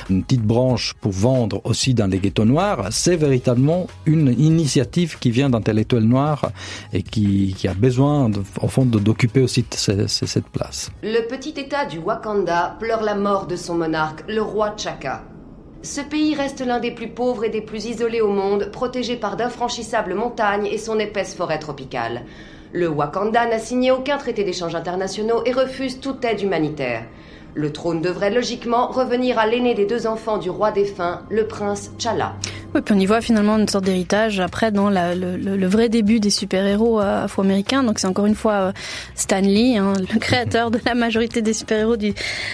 une 0.10 0.24
petite 0.24 0.44
branche 0.44 0.94
pour 1.02 1.12
vendre 1.12 1.62
aussi 1.64 1.94
dans 1.94 2.08
les 2.08 2.20
ghettos 2.20 2.46
noirs. 2.46 2.88
C'est 2.92 3.16
véritablement 3.16 3.88
une 4.06 4.36
initiative 4.38 4.89
qui 4.90 5.32
vient 5.32 5.50
d'intellectuels 5.50 6.04
noirs 6.04 6.52
et 6.94 7.04
qui, 7.04 7.56
a 7.68 7.74
besoin, 7.74 8.30
fond, 8.68 8.86
d'occuper 8.86 9.42
aussi 9.42 9.66
cette 9.72 10.48
place. 10.50 10.92
Le 11.04 11.28
petit 11.28 11.60
État 11.60 11.86
du 11.86 12.00
Wakanda 12.00 12.76
pleure 12.80 13.02
la 13.02 13.16
mort 13.16 13.48
de 13.48 13.56
son 13.56 13.76
monarque, 13.76 14.24
le 14.28 14.42
roi 14.42 14.74
Chaka. 14.78 15.24
Ce 15.82 16.02
pays 16.02 16.36
reste 16.36 16.60
l'un 16.60 16.80
des 16.80 16.92
plus 16.92 17.08
pauvres 17.08 17.46
et 17.46 17.50
des 17.50 17.62
plus 17.62 17.86
isolés 17.86 18.20
au 18.20 18.32
monde, 18.32 18.70
protégé 18.72 19.16
par 19.16 19.38
d'infranchissables 19.38 20.14
montagnes 20.14 20.66
et 20.66 20.78
son 20.78 21.00
épaisse 21.00 21.36
forêt 21.36 21.60
tropicale. 21.60 22.26
Le 22.74 22.88
Wakanda 22.88 23.46
n'a 23.46 23.60
signé 23.60 23.90
aucun 23.90 24.18
traité 24.18 24.44
d'échange 24.44 24.76
internationaux 24.76 25.42
et 25.46 25.54
refuse 25.54 26.00
toute 26.00 26.24
aide 26.26 26.42
humanitaire. 26.42 27.06
Le 27.56 27.74
trône 27.74 28.02
devrait 28.02 28.30
logiquement 28.30 28.88
revenir 28.88 29.40
à 29.40 29.48
l'aîné 29.48 29.74
des 29.74 29.86
deux 29.86 30.06
enfants 30.06 30.38
du 30.38 30.50
roi 30.50 30.72
défunt, 30.72 31.22
le 31.30 31.48
prince 31.48 31.92
T'Challa. 31.98 32.36
Oui, 32.76 32.82
puis 32.82 32.94
on 32.96 33.00
y 33.00 33.08
voit 33.08 33.22
finalement 33.22 33.58
une 33.58 33.68
sorte 33.68 33.86
d'héritage 33.86 34.40
après 34.40 34.72
dans 34.72 34.92
le, 34.92 35.68
vrai 35.68 35.90
début 35.90 36.20
des 36.20 36.30
super-héros 36.30 37.02
euh, 37.02 37.24
afro-américains. 37.24 37.82
Donc 37.82 37.98
c'est 37.98 38.06
encore 38.06 38.28
une 38.28 38.36
fois 38.36 38.54
euh, 38.54 38.72
Stan 39.16 39.42
Lee, 39.42 39.78
hein, 39.78 39.94
le 39.98 40.20
créateur 40.20 40.70
de 40.70 40.80
la 40.86 40.94
majorité 40.94 41.42
des 41.42 41.54
super-héros 41.54 41.98
de, 41.98 42.14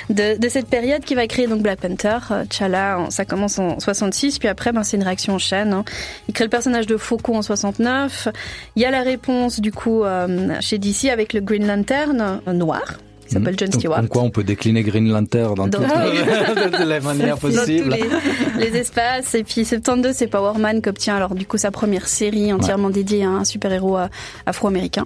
de 0.10 0.50
cette 0.50 0.68
période, 0.68 1.04
qui 1.04 1.16
va 1.16 1.28
créer 1.28 1.48
donc 1.48 1.62
Black 1.62 1.82
Panther. 1.82 2.20
Euh, 2.32 2.46
T'Challa, 2.46 3.06
ça 3.10 3.26
commence 3.26 3.60
en 3.60 3.78
66, 3.80 4.40
puis 4.40 4.48
après 4.48 4.72
ben, 4.72 4.84
c'est 4.84 4.96
une 4.96 5.04
réaction 5.04 5.34
en 5.34 5.40
chaîne. 5.40 5.74
Hein. 5.74 5.84
Il 6.30 6.34
crée 6.34 6.46
le 6.46 6.50
personnage 6.50 6.88
de 6.88 6.96
Faucon 6.96 7.38
en 7.38 7.42
69. 7.42 8.30
Il 8.78 8.82
y 8.82 8.86
a 8.86 8.92
la 8.92 9.02
réponse 9.02 9.60
du 9.60 9.72
coup 9.74 10.04
chez 10.62 10.78
DC 10.78 11.06
avec 11.12 11.34
le 11.34 11.42
Green 11.42 11.68
Lantern 11.68 12.42
noir 12.54 12.84
qui 13.26 13.34
s'appelle 13.34 13.56
John 13.58 13.72
Stewart. 13.72 14.00
En 14.00 14.08
quoi 14.08 14.22
on 14.22 14.30
peut 14.30 14.44
décliner 14.44 14.84
Green 14.84 15.12
Lantern 15.12 15.56
dans, 15.56 15.70
toutes 15.70 15.82
les 15.82 17.00
manières 17.02 17.38
possibles. 17.38 17.96
les, 18.58 18.72
les, 18.72 18.78
espaces. 18.78 19.36
Et 19.36 19.44
puis 19.44 19.66
72, 19.66 20.14
c'est 20.14 20.28
Power 20.28 20.58
Man 20.60 20.82
qui 20.82 20.90
obtient 20.90 21.16
alors 21.16 21.36
du 21.36 21.46
coup 21.46 21.58
sa 21.58 21.72
première 21.72 22.08
série 22.08 22.54
entièrement 22.54 22.90
dédiée 22.90 23.24
à 23.24 23.30
un 23.30 23.46
super-héros 23.46 23.98
afro-américain. 24.46 25.04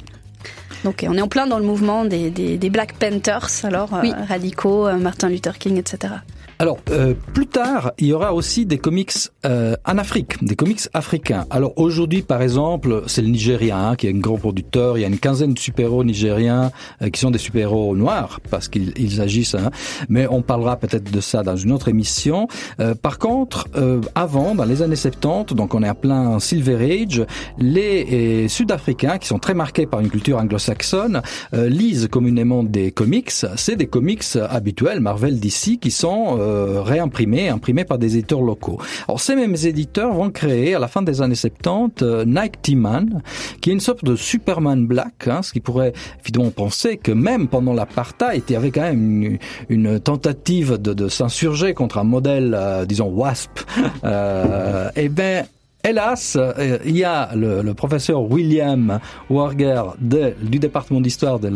Donc 0.83 1.05
on 1.07 1.15
est 1.15 1.21
en 1.21 1.27
plein 1.27 1.47
dans 1.47 1.59
le 1.59 1.65
mouvement 1.65 2.05
des, 2.05 2.29
des, 2.29 2.57
des 2.57 2.69
Black 2.69 2.93
Panthers, 2.93 3.49
alors 3.63 3.93
euh, 3.93 4.03
radicaux, 4.27 4.87
euh, 4.87 4.97
Martin 4.97 5.29
Luther 5.29 5.57
King, 5.57 5.77
etc. 5.77 6.13
Alors, 6.61 6.77
euh, 6.91 7.13
plus 7.33 7.47
tard, 7.47 7.93
il 7.99 8.07
y 8.07 8.13
aura 8.13 8.33
aussi 8.33 8.65
des 8.65 8.77
comics 8.77 9.13
euh, 9.45 9.77
en 9.85 9.97
Afrique, 9.97 10.43
des 10.43 10.57
comics 10.57 10.81
africains. 10.93 11.45
Alors 11.49 11.71
aujourd'hui, 11.77 12.21
par 12.21 12.41
exemple, 12.41 13.03
c'est 13.07 13.21
le 13.21 13.29
Nigeria 13.29 13.77
hein, 13.77 13.95
qui 13.95 14.07
est 14.07 14.13
un 14.13 14.19
grand 14.19 14.37
producteur. 14.37 14.97
Il 14.97 15.01
y 15.01 15.05
a 15.05 15.07
une 15.07 15.19
quinzaine 15.19 15.53
de 15.53 15.59
super-héros 15.59 16.03
nigériens 16.03 16.73
euh, 17.01 17.09
qui 17.09 17.21
sont 17.21 17.31
des 17.31 17.37
super-héros 17.37 17.95
noirs 17.95 18.41
parce 18.49 18.67
qu'ils 18.67 19.21
agissent. 19.21 19.55
Hein. 19.55 19.71
Mais 20.09 20.27
on 20.29 20.41
parlera 20.41 20.75
peut-être 20.75 21.09
de 21.09 21.21
ça 21.21 21.43
dans 21.43 21.55
une 21.55 21.71
autre 21.71 21.87
émission. 21.87 22.49
Euh, 22.81 22.93
par 22.93 23.19
contre, 23.19 23.69
euh, 23.77 24.01
avant, 24.13 24.53
dans 24.53 24.65
les 24.65 24.81
années 24.81 24.97
70, 24.97 25.55
donc 25.55 25.73
on 25.73 25.81
est 25.81 25.87
à 25.87 25.95
plein 25.95 26.41
Silver 26.41 26.75
Age, 26.75 27.25
les 27.57 28.49
Sud-Africains 28.49 29.17
qui 29.17 29.29
sont 29.29 29.39
très 29.39 29.53
marqués 29.53 29.85
par 29.85 30.01
une 30.01 30.09
culture 30.09 30.37
anglo-saxonne 30.37 31.21
lisent 31.53 32.09
communément 32.11 32.63
des 32.63 32.91
comics. 32.91 33.31
C'est 33.55 33.77
des 33.77 33.87
comics 33.87 34.25
habituels, 34.49 34.99
Marvel, 34.99 35.39
DC, 35.39 35.79
qui 35.79 35.91
sont 35.91 36.48
euh, 36.49 36.81
réimprimés, 36.81 37.49
imprimés 37.49 37.85
par 37.85 37.97
des 37.97 38.17
éditeurs 38.17 38.41
locaux. 38.41 38.79
Alors 39.07 39.19
ces 39.19 39.35
mêmes 39.35 39.55
éditeurs 39.63 40.13
vont 40.13 40.29
créer 40.29 40.75
à 40.75 40.79
la 40.79 40.87
fin 40.87 41.01
des 41.01 41.21
années 41.21 41.35
70 41.35 42.03
euh, 42.03 42.25
Nike 42.25 42.61
T-Man, 42.61 43.21
qui 43.61 43.69
est 43.69 43.73
une 43.73 43.79
sorte 43.79 44.03
de 44.03 44.15
Superman 44.15 44.85
Black, 44.87 45.27
hein, 45.27 45.41
ce 45.41 45.53
qui 45.53 45.59
pourrait 45.59 45.93
évidemment 46.21 46.51
penser 46.51 46.97
que 46.97 47.11
même 47.11 47.47
pendant 47.47 47.73
l'apartheid, 47.73 48.43
il 48.49 48.53
y 48.53 48.55
avait 48.55 48.71
quand 48.71 48.81
même 48.81 49.37
une, 49.69 49.99
tentative 49.99 50.77
de, 50.77 50.93
de 50.93 51.07
s'insurger 51.07 51.73
contre 51.73 51.97
un 51.97 52.03
modèle, 52.03 52.55
euh, 52.57 52.85
disons, 52.85 53.09
WASP. 53.09 53.59
euh, 54.03 54.89
eh 54.95 55.09
ben 55.09 55.45
Hélas, 55.81 56.35
euh, 56.37 56.77
il 56.85 56.97
y 56.97 57.05
a 57.05 57.29
le, 57.35 57.73
professeur 57.73 58.29
William 58.29 58.99
Warger 59.29 59.81
de, 60.01 60.33
du 60.41 60.59
département 60.59 60.99
d'histoire 60.99 61.39
de 61.39 61.49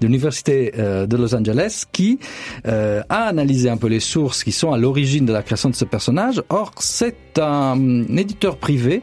l'université 0.00 0.72
euh, 0.78 1.06
de 1.06 1.16
Los 1.18 1.34
Angeles 1.34 1.84
qui 1.92 2.18
euh, 2.66 3.02
a 3.10 3.24
analysé 3.24 3.68
un 3.68 3.76
peu 3.76 3.88
les 3.88 4.00
sources 4.00 4.44
qui 4.44 4.52
sont 4.52 4.72
à 4.72 4.78
l'origine 4.78 5.26
de 5.26 5.34
la 5.34 5.42
création 5.42 5.68
de 5.68 5.74
ce 5.74 5.84
personnage. 5.84 6.42
Or, 6.48 6.72
c'est 6.78 7.38
un 7.38 8.06
éditeur 8.16 8.56
privé 8.56 9.02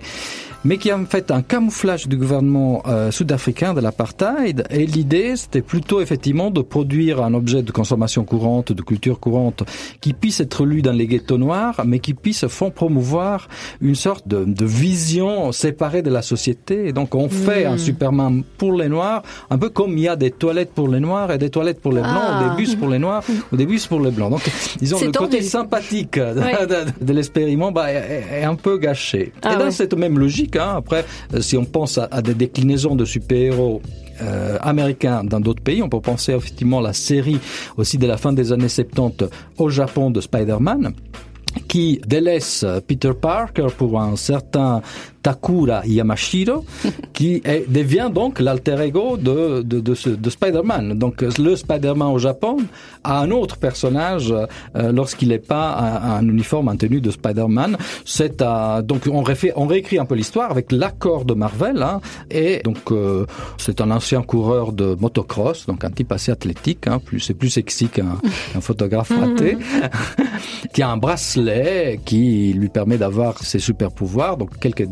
mais 0.67 0.77
qui 0.77 0.91
a 0.91 0.99
fait 1.05 1.31
un 1.31 1.41
camouflage 1.41 2.09
du 2.09 2.17
gouvernement 2.17 2.83
euh, 2.87 3.09
sud-africain 3.09 3.73
de 3.73 3.79
l'apartheid. 3.79 4.65
Et 4.69 4.85
l'idée, 4.85 5.37
c'était 5.37 5.61
plutôt 5.61 6.01
effectivement 6.01 6.51
de 6.51 6.61
produire 6.61 7.23
un 7.23 7.33
objet 7.33 7.63
de 7.63 7.71
consommation 7.71 8.25
courante, 8.25 8.73
de 8.73 8.81
culture 8.81 9.17
courante, 9.17 9.63
qui 10.01 10.11
puisse 10.11 10.41
être 10.41 10.65
lu 10.65 10.81
dans 10.81 10.91
les 10.91 11.07
ghettos 11.07 11.37
noirs, 11.37 11.83
mais 11.85 11.99
qui 11.99 12.13
puisse 12.13 12.45
font 12.47 12.69
promouvoir 12.69 13.47
une 13.79 13.95
sorte 13.95 14.27
de, 14.27 14.43
de, 14.43 14.65
vision 14.65 15.53
séparée 15.53 16.01
de 16.01 16.09
la 16.09 16.21
société. 16.21 16.89
Et 16.89 16.91
donc, 16.91 17.15
on 17.15 17.29
fait 17.29 17.63
un 17.63 17.75
hmm. 17.75 17.79
Superman 17.79 18.43
pour 18.57 18.73
les 18.73 18.89
noirs, 18.89 19.23
un 19.49 19.57
peu 19.57 19.69
comme 19.69 19.97
il 19.97 20.03
y 20.03 20.07
a 20.09 20.17
des 20.17 20.31
toilettes 20.31 20.73
pour 20.73 20.89
les 20.89 20.99
noirs 20.99 21.31
et 21.31 21.37
des 21.37 21.49
toilettes 21.49 21.79
pour 21.79 21.93
les 21.93 22.01
blancs, 22.01 22.41
ou 22.41 22.49
des 22.49 22.55
bus 22.57 22.75
pour 22.75 22.89
les 22.89 22.99
noirs 22.99 23.23
ou 23.53 23.55
des 23.55 23.65
bus 23.65 23.87
pour 23.87 24.01
les 24.01 24.11
blancs. 24.11 24.31
Donc, 24.31 24.51
disons, 24.79 24.99
le 24.99 25.13
côté 25.13 25.41
sympathique 25.41 26.15
de, 26.19 27.05
de, 27.05 27.13
l'expériment 27.13 27.71
bah, 27.71 27.89
est, 27.89 28.43
un 28.43 28.55
peu 28.55 28.77
gâché. 28.77 29.31
Ah 29.41 29.53
et 29.53 29.57
dans 29.57 29.71
cette 29.71 29.93
même 29.93 30.19
logique, 30.19 30.56
Après, 30.59 31.05
euh, 31.33 31.41
si 31.41 31.57
on 31.57 31.65
pense 31.65 31.97
à, 31.97 32.21
des 32.21 32.33
déclinaisons 32.33 32.95
de 32.95 33.05
super-héros 33.05 33.81
euh, 34.21 34.57
américains 34.61 35.23
dans 35.23 35.39
d'autres 35.39 35.61
pays. 35.61 35.83
On 35.83 35.89
peut 35.89 36.01
penser 36.01 36.33
effectivement 36.33 36.79
à 36.79 36.81
la 36.81 36.93
série 36.93 37.39
aussi 37.77 37.99
de 37.99 38.07
la 38.07 38.17
fin 38.17 38.33
des 38.33 38.51
années 38.51 38.67
70 38.67 39.29
au 39.59 39.69
Japon 39.69 40.09
de 40.09 40.21
Spider-Man 40.21 40.93
qui 41.67 42.01
délaisse 42.05 42.65
Peter 42.87 43.11
Parker 43.19 43.67
pour 43.77 43.99
un 43.99 44.15
certain 44.15 44.81
Takura 45.27 45.81
Yamashiro, 45.85 46.63
qui 47.13 47.41
est, 47.43 47.69
devient 47.69 48.09
donc 48.13 48.39
l'alter 48.39 48.79
ego 48.79 49.17
de, 49.17 49.61
de, 49.61 49.81
de, 49.81 50.15
de 50.15 50.29
Spider-Man. 50.29 50.97
Donc 50.97 51.21
le 51.21 51.53
Spider-Man 51.57 52.07
au 52.07 52.17
Japon 52.17 52.59
a 53.03 53.19
un 53.19 53.31
autre 53.31 53.57
personnage 53.57 54.31
euh, 54.31 54.91
lorsqu'il 54.93 55.27
n'est 55.27 55.37
pas 55.55 55.67
un, 55.75 56.19
un, 56.19 56.27
uniforme, 56.29 56.69
en 56.69 56.77
tenue 56.77 57.01
de 57.01 57.11
Spider-Man. 57.11 57.75
C'est 58.05 58.41
donc 58.83 59.09
on, 59.11 59.21
refait, 59.21 59.51
on 59.57 59.67
réécrit 59.67 59.99
un 59.99 60.05
peu 60.05 60.15
l'histoire 60.15 60.49
avec 60.49 60.71
l'accord 60.71 61.25
de 61.25 61.33
Marvel. 61.33 61.83
Hein, 61.83 61.99
et 62.31 62.61
donc 62.63 62.91
euh, 62.91 63.25
c'est 63.57 63.81
un 63.81 63.91
ancien 63.91 64.21
coureur 64.21 64.71
de 64.71 64.95
motocross, 64.97 65.65
donc 65.65 65.83
un 65.83 65.89
type 65.89 66.13
assez 66.13 66.31
athlétique, 66.31 66.87
hein, 66.87 66.99
plus 67.03 67.19
c'est 67.19 67.33
plus 67.33 67.49
sexy 67.49 67.89
qu'un 67.89 68.17
photographe 68.61 69.11
raté, 69.11 69.57
qui 70.73 70.81
a 70.81 70.89
un 70.89 70.97
bracelet 70.97 71.99
qui 72.05 72.53
lui 72.53 72.69
permet 72.69 72.97
d'avoir 72.97 73.39
ses 73.39 73.59
super 73.59 73.91
pouvoirs. 73.91 74.37
Donc 74.37 74.57
quelques 74.59 74.87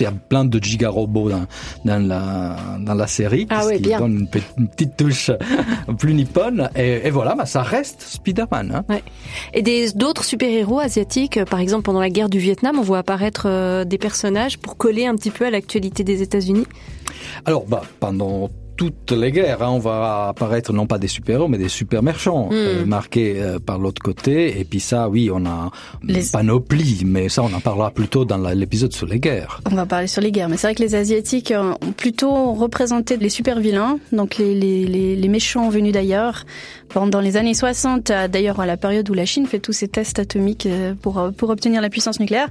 il 0.00 0.02
y 0.02 0.06
a 0.06 0.12
plein 0.12 0.44
de 0.44 0.62
giga-robots 0.62 1.30
dans, 1.30 1.46
dans, 1.84 2.06
la, 2.06 2.56
dans 2.80 2.94
la 2.94 3.06
série, 3.06 3.46
ah 3.50 3.62
qui 3.74 3.82
donne 3.82 4.28
une, 4.56 4.68
petite 4.68 4.96
touche 4.96 5.30
plus 5.98 6.14
nippone. 6.14 6.68
Et, 6.76 7.10
voilà, 7.10 7.34
bah, 7.34 7.46
ça 7.46 7.62
reste 7.62 8.02
Spider-Man. 8.02 8.72
Hein. 8.74 8.84
Ouais. 8.88 9.02
Et 9.52 9.62
d'autres 9.94 10.24
super-héros 10.24 10.80
asiatiques, 10.80 11.44
par 11.44 11.60
exemple 11.60 11.84
pendant 11.84 12.00
la 12.00 12.10
guerre 12.10 12.28
du 12.28 12.38
Vietnam, 12.38 12.76
on 12.78 12.82
voit 12.82 12.98
apparaître 12.98 13.46
euh, 13.46 13.84
des 13.84 13.98
personnages 13.98 14.58
pour 14.58 14.76
coller 14.76 15.06
un 15.06 15.14
petit 15.14 15.30
peu 15.30 15.46
à 15.46 15.50
l'actualité 15.50 16.04
des 16.04 16.22
États-Unis? 16.22 16.66
Alors, 17.44 17.66
bah, 17.66 17.82
pendant 18.00 18.50
toutes 18.76 19.12
les 19.12 19.32
guerres. 19.32 19.62
Hein. 19.62 19.70
On 19.70 19.78
va 19.78 20.28
apparaître 20.28 20.72
non 20.72 20.86
pas 20.86 20.98
des 20.98 21.08
super-héros, 21.08 21.48
mais 21.48 21.58
des 21.58 21.68
super-merchants, 21.68 22.48
Mm. 22.50 22.84
marqués 22.86 23.34
euh, 23.38 23.58
par 23.58 23.78
l'autre 23.78 24.02
côté. 24.02 24.58
Et 24.60 24.64
puis 24.64 24.80
ça, 24.80 25.08
oui, 25.08 25.30
on 25.32 25.44
a 25.46 25.70
une 26.06 26.22
panoplie, 26.32 27.02
mais 27.06 27.28
ça, 27.28 27.42
on 27.42 27.52
en 27.52 27.60
parlera 27.60 27.90
plutôt 27.90 28.24
dans 28.24 28.38
l'épisode 28.38 28.92
sur 28.92 29.06
les 29.06 29.18
guerres. 29.20 29.60
On 29.70 29.74
va 29.74 29.86
parler 29.86 30.06
sur 30.06 30.20
les 30.22 30.32
guerres, 30.32 30.48
mais 30.48 30.56
c'est 30.56 30.66
vrai 30.68 30.74
que 30.74 30.82
les 30.82 30.94
Asiatiques 30.94 31.50
euh, 31.50 31.72
ont 31.82 31.92
plutôt 31.92 32.52
représenté 32.52 33.16
les 33.16 33.28
super 33.28 33.60
vilains, 33.60 33.98
donc 34.12 34.36
les, 34.38 34.54
les, 34.54 34.86
les, 34.86 35.16
les 35.16 35.28
méchants 35.28 35.68
venus 35.68 35.92
d'ailleurs. 35.92 36.44
Pendant 36.88 37.20
les 37.20 37.36
années 37.36 37.54
60, 37.54 38.10
euh, 38.10 38.28
d'ailleurs 38.28 38.60
à 38.60 38.66
la 38.66 38.76
période 38.76 39.08
où 39.10 39.14
la 39.14 39.24
Chine 39.26 39.46
fait 39.46 39.58
tous 39.58 39.72
ses 39.72 39.88
tests 39.88 40.18
atomiques 40.18 40.66
euh, 40.66 40.94
pour, 41.00 41.18
euh, 41.18 41.30
pour 41.30 41.50
obtenir 41.50 41.80
la 41.80 41.90
puissance 41.90 42.20
nucléaire, 42.20 42.48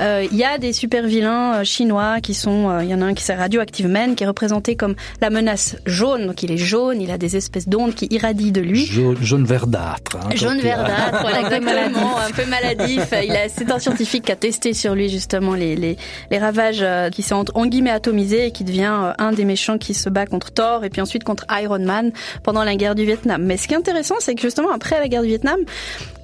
euh, 0.00 0.26
il 0.30 0.36
y 0.36 0.42
a 0.44 0.58
des 0.58 0.72
super 0.72 1.06
vilains 1.06 1.56
euh, 1.60 1.64
chinois 1.64 2.20
qui 2.20 2.34
sont, 2.34 2.70
euh, 2.70 2.82
il 2.82 2.90
y 2.90 2.94
en 2.94 3.00
a 3.02 3.04
un 3.04 3.14
qui 3.14 3.22
s'appelle 3.22 3.42
Radioactive 3.42 3.86
Man, 3.88 4.14
qui 4.16 4.24
est 4.24 4.26
représenté 4.26 4.74
comme 4.74 4.94
la 5.20 5.30
menace 5.30 5.63
jaune, 5.86 6.26
donc 6.26 6.42
il 6.42 6.50
est 6.52 6.56
jaune, 6.56 7.00
il 7.00 7.10
a 7.10 7.18
des 7.18 7.36
espèces 7.36 7.68
d'ondes 7.68 7.94
qui 7.94 8.06
irradient 8.10 8.52
de 8.52 8.60
lui. 8.60 8.86
Jaune, 8.86 9.16
jaune 9.22 9.44
verdâtre. 9.44 10.16
hein, 10.16 10.30
Jaune 10.34 10.54
donc, 10.56 10.62
verdâtre, 10.64 11.18
voilà, 11.20 11.38
Un 11.38 11.42
peu 11.48 11.54
exactement, 11.56 12.18
un 12.18 12.30
peu 12.30 12.44
maladif. 12.46 13.02
C'est 13.56 13.70
un 13.70 13.78
scientifique 13.78 14.24
qui 14.24 14.32
a 14.32 14.36
testé 14.36 14.72
sur 14.74 14.94
lui 14.94 15.08
justement 15.08 15.54
les, 15.54 15.76
les, 15.76 15.96
les 16.30 16.38
ravages 16.38 16.80
euh, 16.82 17.10
qui 17.10 17.22
sont 17.22 17.44
en 17.54 17.66
guillemets 17.66 17.90
atomisés 17.90 18.46
et 18.46 18.50
qui 18.50 18.64
devient 18.64 18.92
euh, 19.02 19.12
un 19.18 19.32
des 19.32 19.44
méchants 19.44 19.78
qui 19.78 19.94
se 19.94 20.08
bat 20.08 20.26
contre 20.26 20.50
Thor 20.52 20.84
et 20.84 20.90
puis 20.90 21.00
ensuite 21.00 21.24
contre 21.24 21.44
Iron 21.62 21.78
Man 21.84 22.12
pendant 22.42 22.64
la 22.64 22.76
guerre 22.76 22.94
du 22.94 23.04
Vietnam. 23.04 23.42
Mais 23.44 23.56
ce 23.56 23.68
qui 23.68 23.74
est 23.74 23.76
intéressant, 23.78 24.16
c'est 24.20 24.34
que 24.34 24.42
justement 24.42 24.70
après 24.72 24.98
la 24.98 25.08
guerre 25.08 25.22
du 25.22 25.28
Vietnam, 25.28 25.58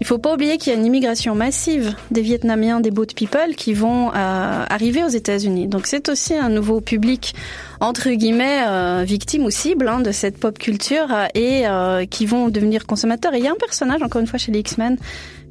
il 0.01 0.07
faut 0.07 0.19
pas 0.19 0.35
oublier 0.35 0.57
qu'il 0.57 0.73
y 0.73 0.77
a 0.77 0.79
une 0.79 0.87
immigration 0.87 1.35
massive 1.35 1.95
des 2.11 2.23
Vietnamiens, 2.23 2.81
des 2.81 2.91
boat 2.91 3.07
people 3.15 3.55
qui 3.55 3.75
vont 3.75 4.09
euh, 4.09 4.65
arriver 4.69 5.05
aux 5.05 5.09
États-Unis. 5.09 5.69
Donc 5.69 5.87
c'est 5.87 6.09
aussi 6.09 6.35
un 6.35 6.49
nouveau 6.49 6.81
public 6.81 7.35
entre 7.81 8.11
guillemets 8.11 8.63
euh, 8.67 9.05
victime 9.07 9.45
ou 9.45 9.51
cible 9.51 9.89
hein, 9.89 10.01
de 10.01 10.13
cette 10.13 10.39
pop 10.39 10.59
culture 10.59 11.09
euh, 11.11 11.27
et 11.35 11.67
euh, 11.67 12.05
qui 12.07 12.27
vont 12.27 12.49
devenir 12.49 12.87
consommateurs. 12.87 13.35
Et 13.35 13.39
il 13.39 13.45
y 13.45 13.49
a 13.49 13.53
un 13.53 13.57
personnage 13.57 14.03
encore 14.03 14.21
une 14.21 14.27
fois 14.27 14.39
chez 14.39 14.53
les 14.53 14.61
X-Men, 14.61 14.97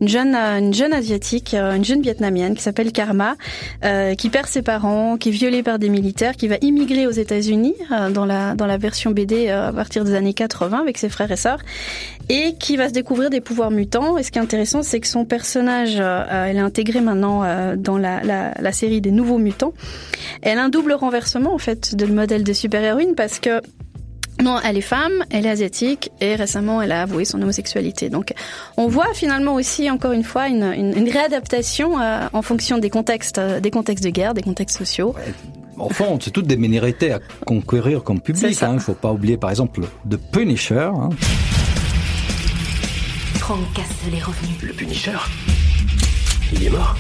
une 0.02 0.08
jeune 0.08 0.36
euh, 0.36 0.60
une 0.60 0.74
jeune 0.74 0.94
asiatique, 0.94 1.54
euh, 1.54 1.76
une 1.76 1.86
jeune 1.86 2.02
vietnamienne 2.02 2.56
qui 2.56 2.62
s'appelle 2.62 2.92
Karma, 2.92 3.36
euh, 3.84 4.16
qui 4.16 4.30
perd 4.30 4.48
ses 4.48 4.62
parents, 4.62 5.18
qui 5.18 5.30
est 5.30 5.32
violée 5.32 5.64
par 5.64 5.80
des 5.80 5.90
militaires, 5.90 6.36
qui 6.36 6.48
va 6.48 6.56
immigrer 6.62 7.08
aux 7.08 7.12
États-Unis 7.12 7.76
euh, 7.92 8.10
dans 8.10 8.26
la 8.26 8.56
dans 8.56 8.66
la 8.66 8.78
version 8.78 9.12
BD 9.12 9.48
euh, 9.50 9.70
à 9.70 9.74
partir 9.74 10.04
des 10.04 10.14
années 10.14 10.34
80 10.34 10.80
avec 10.80 10.98
ses 10.98 11.10
frères 11.10 11.32
et 11.32 11.36
sœurs 11.36 11.60
et 12.30 12.56
qui 12.60 12.78
va 12.78 12.90
se 12.90 12.94
découvrir 12.94 13.30
des 13.30 13.42
pouvoirs 13.42 13.72
mutants. 13.72 14.18
Et 14.18 14.24
ce 14.24 14.32
qui 14.32 14.38
est 14.38 14.42
intéressant, 14.42 14.84
c'est 14.84 15.00
que 15.00 15.08
son 15.08 15.26
personnage, 15.26 15.98
euh, 16.00 16.46
elle 16.48 16.58
est 16.58 16.62
intégrée 16.62 17.02
maintenant 17.02 17.44
dans 17.76 17.98
la, 17.98 18.22
la, 18.24 18.54
la 18.60 18.72
série 18.72 19.02
des 19.02 19.12
nouveaux 19.12 19.38
mutants. 19.38 19.74
Elle 20.42 20.60
a 20.60 20.64
un 20.64 20.70
double 20.70 20.94
renversement 20.94 21.54
en 21.54 21.58
fait 21.58 21.96
de 21.96 22.06
le 22.06 22.14
modèle 22.14 22.44
de 22.44 22.54
super-héroïne 22.54 23.16
parce 23.16 23.40
que 23.40 23.62
non, 24.41 24.58
elle 24.63 24.78
est 24.78 24.82
femme, 24.82 25.23
elle 25.32 25.45
est 25.45 25.49
asiatique 25.49 26.12
et 26.21 26.36
récemment 26.36 26.82
elle 26.82 26.91
a 26.93 27.02
avoué 27.02 27.25
son 27.25 27.41
homosexualité. 27.41 28.10
Donc 28.10 28.34
on 28.78 28.88
voit 28.88 29.13
finalement 29.13 29.56
aussi 29.56 29.89
encore 29.91 30.13
une 30.13 30.23
fois 30.23 30.47
une, 30.47 30.63
une, 30.63 30.97
une 30.97 31.10
réadaptation 31.10 31.99
euh, 31.99 32.28
en 32.32 32.41
fonction 32.41 32.78
des 32.78 32.89
contextes, 32.89 33.38
euh, 33.38 33.60
des 33.60 33.69
contextes 33.71 34.04
de 34.04 34.10
guerre, 34.10 34.34
des 34.34 34.41
contextes 34.41 34.78
sociaux. 34.78 35.13
Au 35.78 35.89
fond, 35.89 36.17
c'est 36.21 36.32
toutes 36.32 36.47
des 36.47 36.58
minorités 36.58 37.12
à 37.13 37.19
conquérir 37.45 38.04
comme 38.04 38.19
public. 38.21 38.58
Il 38.62 38.73
ne 38.73 38.80
faut 38.80 38.93
pas 38.93 39.12
oublier, 39.12 39.38
par 39.38 39.49
exemple, 39.49 39.82
The 40.10 40.17
Punisher. 40.17 40.89
hein. 40.93 41.10
Frank 43.36 43.60
Castle 43.73 44.13
est 44.15 44.21
revenu. 44.23 44.54
Le 44.62 44.73
Punisher 44.73 45.17
Il 46.54 46.65
est 46.65 46.69
mort 46.69 46.95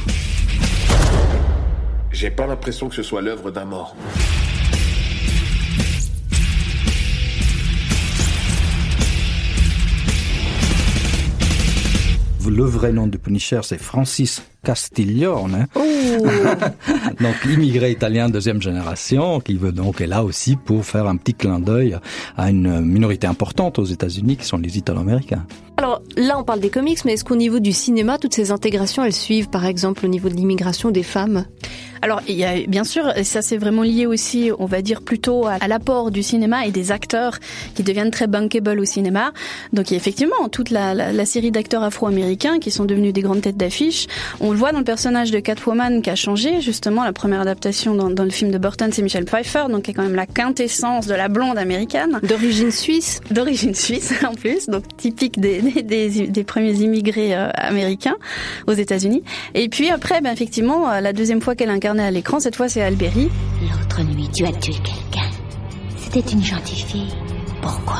J'ai 2.11 2.31
pas 2.31 2.47
l'impression 2.47 2.87
que 2.89 2.95
ce 2.95 3.03
soit 3.03 3.21
l'œuvre 3.21 3.51
d'un 3.51 3.65
mort. 3.65 3.95
Le 12.47 12.63
vrai 12.63 12.91
nom 12.91 13.07
du 13.07 13.19
Punisher, 13.19 13.59
c'est 13.63 13.77
Francis 13.77 14.41
Castiglione. 14.63 15.67
donc 15.75 17.35
immigré 17.45 17.91
italien 17.91 18.29
deuxième 18.29 18.61
génération, 18.61 19.39
qui 19.39 19.55
veut 19.55 19.71
donc 19.71 20.01
est 20.01 20.07
là 20.07 20.23
aussi 20.23 20.55
pour 20.55 20.85
faire 20.85 21.07
un 21.07 21.15
petit 21.15 21.33
clin 21.33 21.59
d'œil 21.59 21.97
à 22.37 22.49
une 22.49 22.81
minorité 22.81 23.27
importante 23.27 23.79
aux 23.79 23.85
États-Unis, 23.85 24.37
qui 24.37 24.45
sont 24.45 24.57
les 24.57 24.77
Italo-Américains. 24.77 25.45
Alors 25.77 26.01
là, 26.17 26.37
on 26.37 26.43
parle 26.43 26.59
des 26.59 26.69
comics, 26.69 27.05
mais 27.05 27.13
est-ce 27.13 27.23
qu'au 27.23 27.37
niveau 27.37 27.59
du 27.59 27.71
cinéma, 27.71 28.17
toutes 28.17 28.33
ces 28.33 28.51
intégrations, 28.51 29.03
elles 29.05 29.13
suivent 29.13 29.49
par 29.49 29.65
exemple 29.65 30.05
au 30.05 30.09
niveau 30.09 30.27
de 30.27 30.33
l'immigration 30.33 30.91
des 30.91 31.03
femmes? 31.03 31.45
Alors, 32.01 32.21
il 32.27 32.35
y 32.35 32.45
a 32.45 32.65
bien 32.67 32.83
sûr, 32.83 33.11
ça 33.23 33.41
c'est 33.41 33.57
vraiment 33.57 33.83
lié 33.83 34.05
aussi, 34.05 34.51
on 34.57 34.65
va 34.65 34.81
dire 34.81 35.01
plutôt 35.01 35.47
à, 35.47 35.53
à 35.53 35.67
l'apport 35.67 36.11
du 36.11 36.23
cinéma 36.23 36.65
et 36.65 36.71
des 36.71 36.91
acteurs 36.91 37.39
qui 37.75 37.83
deviennent 37.83 38.11
très 38.11 38.27
bankable 38.27 38.79
au 38.79 38.85
cinéma. 38.85 39.31
Donc 39.73 39.89
il 39.89 39.93
y 39.93 39.95
a 39.95 39.97
effectivement 39.97 40.47
toute 40.49 40.69
la, 40.69 40.93
la, 40.93 41.11
la 41.11 41.25
série 41.25 41.51
d'acteurs 41.51 41.83
afro-américains 41.83 42.59
qui 42.59 42.71
sont 42.71 42.85
devenus 42.85 43.13
des 43.13 43.21
grandes 43.21 43.41
têtes 43.41 43.57
d'affiche. 43.57 44.07
On 44.49 44.51
le 44.51 44.57
voit 44.57 44.71
dans 44.71 44.79
le 44.79 44.83
personnage 44.83 45.29
de 45.29 45.39
Catwoman 45.39 46.01
qui 46.01 46.09
a 46.09 46.15
changé 46.15 46.59
justement. 46.59 47.03
La 47.03 47.13
première 47.13 47.39
adaptation 47.39 47.93
dans, 47.93 48.09
dans 48.09 48.23
le 48.23 48.31
film 48.31 48.49
de 48.49 48.57
Burton, 48.57 48.89
c'est 48.91 49.03
Michelle 49.03 49.25
Pfeiffer, 49.25 49.65
donc 49.69 49.83
qui 49.83 49.91
est 49.91 49.93
quand 49.93 50.01
même 50.01 50.15
la 50.15 50.25
quintessence 50.25 51.05
de 51.05 51.13
la 51.13 51.27
blonde 51.27 51.59
américaine. 51.59 52.19
D'origine 52.23 52.71
suisse 52.71 53.21
D'origine 53.29 53.75
suisse 53.75 54.11
en 54.27 54.33
plus, 54.33 54.65
donc 54.65 54.85
typique 54.97 55.39
des, 55.39 55.61
des, 55.61 55.83
des, 55.83 56.27
des 56.27 56.43
premiers 56.43 56.73
immigrés 56.73 57.35
euh, 57.35 57.51
américains 57.53 58.15
aux 58.65 58.73
États-Unis. 58.73 59.21
Et 59.53 59.69
puis 59.69 59.91
après, 59.91 60.19
ben, 60.19 60.33
effectivement, 60.33 60.89
euh, 60.89 60.99
la 60.99 61.13
deuxième 61.13 61.41
fois 61.41 61.53
qu'elle 61.53 61.69
incarnait 61.69 62.01
à 62.01 62.09
l'écran, 62.09 62.39
cette 62.39 62.55
fois 62.55 62.69
c'est 62.69 62.81
Alberi. 62.81 63.29
L'autre 63.61 64.01
nuit, 64.01 64.29
tu 64.33 64.47
as 64.47 64.51
tué 64.53 64.73
quelqu'un. 64.73 65.29
C'était 65.95 66.27
une 66.27 66.43
gentille 66.43 66.81
fille. 66.87 67.13
Pourquoi? 67.61 67.99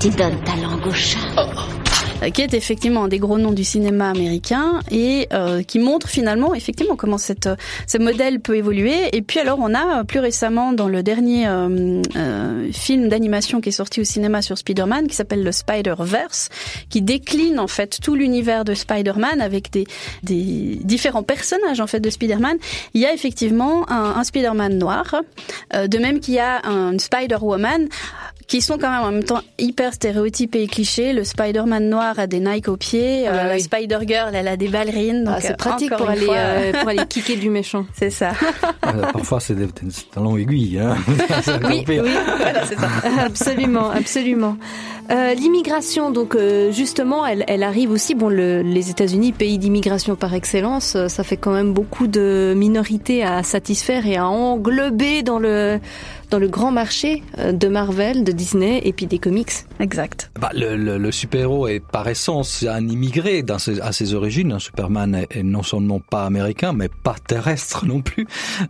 Tu 0.00 0.08
donnes 0.08 0.40
ta 0.46 0.56
langue 0.62 0.86
au 0.86 0.92
chat. 0.94 1.18
Qui 2.32 2.42
est 2.42 2.54
effectivement 2.54 3.04
un 3.04 3.08
des 3.08 3.18
gros 3.18 3.38
noms 3.38 3.52
du 3.52 3.64
cinéma 3.64 4.10
américain 4.10 4.80
et 4.90 5.28
euh, 5.32 5.62
qui 5.62 5.78
montre 5.78 6.08
finalement 6.08 6.54
effectivement 6.54 6.96
comment 6.96 7.18
cette, 7.18 7.46
euh, 7.46 7.56
ce 7.86 7.98
modèle 7.98 8.40
peut 8.40 8.56
évoluer. 8.56 8.96
Et 9.12 9.22
puis 9.22 9.38
alors 9.38 9.58
on 9.60 9.74
a 9.74 10.00
euh, 10.00 10.04
plus 10.04 10.20
récemment 10.20 10.72
dans 10.72 10.88
le 10.88 11.02
dernier 11.02 11.46
euh, 11.46 12.02
euh, 12.16 12.72
film 12.72 13.08
d'animation 13.08 13.60
qui 13.60 13.68
est 13.68 13.72
sorti 13.72 14.00
au 14.00 14.04
cinéma 14.04 14.42
sur 14.42 14.56
Spider-Man 14.58 15.06
qui 15.08 15.14
s'appelle 15.14 15.42
le 15.42 15.52
Spider-Verse, 15.52 16.48
qui 16.88 17.02
décline 17.02 17.58
en 17.60 17.68
fait 17.68 17.98
tout 18.02 18.14
l'univers 18.14 18.64
de 18.64 18.74
Spider-Man 18.74 19.40
avec 19.40 19.70
des, 19.70 19.86
des 20.22 20.78
différents 20.82 21.22
personnages 21.22 21.80
en 21.80 21.86
fait 21.86 22.00
de 22.00 22.10
Spider-Man. 22.10 22.56
Il 22.94 23.00
y 23.00 23.06
a 23.06 23.12
effectivement 23.12 23.90
un, 23.90 24.16
un 24.16 24.24
Spider-Man 24.24 24.78
noir, 24.78 25.22
euh, 25.74 25.86
de 25.86 25.98
même 25.98 26.20
qu'il 26.20 26.34
y 26.34 26.38
a 26.38 26.66
un 26.66 26.98
Spider-Woman 26.98 27.88
qui 28.46 28.60
sont 28.60 28.78
quand 28.78 28.90
même 28.90 29.02
en 29.02 29.10
même 29.10 29.24
temps 29.24 29.40
hyper 29.58 29.92
stéréotypés 29.94 30.62
et 30.62 30.66
clichés. 30.68 31.12
Le 31.12 31.24
Spider-Man 31.24 31.88
noir 31.88 32.18
a 32.18 32.26
des 32.26 32.40
Nike 32.40 32.68
aux 32.68 32.76
pieds, 32.76 33.26
Ah 33.26 33.32
bah 33.32 33.38
euh, 33.38 33.54
oui. 33.54 33.60
Spider-Girl 33.60 34.34
elle 34.34 34.48
a 34.48 34.56
des 34.56 34.68
ballerines. 34.68 35.24
Donc 35.24 35.34
Ah, 35.36 35.40
c'est 35.40 35.52
euh, 35.52 35.56
pratique 35.56 35.92
pour 35.96 36.08
aller, 36.08 36.26
fois, 36.26 36.34
euh, 36.36 36.72
pour 36.72 36.88
aller 36.88 37.06
kicker 37.08 37.36
du 37.36 37.50
méchant. 37.50 37.86
C'est 37.94 38.10
ça. 38.10 38.32
Euh, 38.86 39.02
parfois, 39.12 39.40
c'est 39.40 39.54
des, 39.54 39.66
des 39.66 39.72
talons 40.12 40.36
aiguilles. 40.36 40.78
Hein. 40.78 40.96
Oui, 41.68 41.84
oui, 41.88 42.00
voilà, 42.38 42.66
c'est 42.66 42.78
ça. 42.78 42.88
absolument, 43.24 43.90
absolument. 43.90 44.56
Euh, 45.10 45.34
L'immigration, 45.34 46.10
donc 46.10 46.34
euh, 46.34 46.70
justement, 46.72 47.26
elle, 47.26 47.44
elle 47.48 47.62
arrive 47.62 47.90
aussi. 47.90 48.14
Bon, 48.14 48.28
le, 48.28 48.62
les 48.62 48.90
États-Unis, 48.90 49.32
pays 49.32 49.58
d'immigration 49.58 50.16
par 50.16 50.34
excellence, 50.34 50.94
euh, 50.96 51.08
ça 51.08 51.22
fait 51.24 51.36
quand 51.36 51.52
même 51.52 51.72
beaucoup 51.72 52.06
de 52.06 52.54
minorités 52.56 53.22
à 53.24 53.42
satisfaire 53.42 54.06
et 54.06 54.16
à 54.16 54.26
englober 54.26 55.22
dans 55.22 55.38
le 55.38 55.78
dans 56.30 56.38
le 56.38 56.48
grand 56.48 56.72
marché 56.72 57.22
euh, 57.38 57.52
de 57.52 57.68
Marvel, 57.68 58.24
de 58.24 58.32
Disney 58.32 58.80
et 58.84 58.92
puis 58.92 59.06
des 59.06 59.18
comics. 59.18 59.52
Exact. 59.80 60.30
Bah, 60.40 60.50
le, 60.54 60.76
le, 60.76 60.98
le 60.98 61.12
super-héros 61.12 61.68
est 61.68 61.80
par 61.80 62.08
essence 62.08 62.64
un 62.68 62.88
immigré 62.88 63.42
dans 63.42 63.58
ses, 63.58 63.80
à 63.80 63.92
ses 63.92 64.14
origines. 64.14 64.58
Superman 64.58 65.14
est, 65.14 65.36
est 65.36 65.42
non 65.42 65.62
seulement 65.62 66.00
pas 66.00 66.24
américain, 66.24 66.72
mais 66.72 66.88
pas 66.88 67.16
terrestre 67.26 67.86
non 67.86 68.02
plus. 68.02 68.26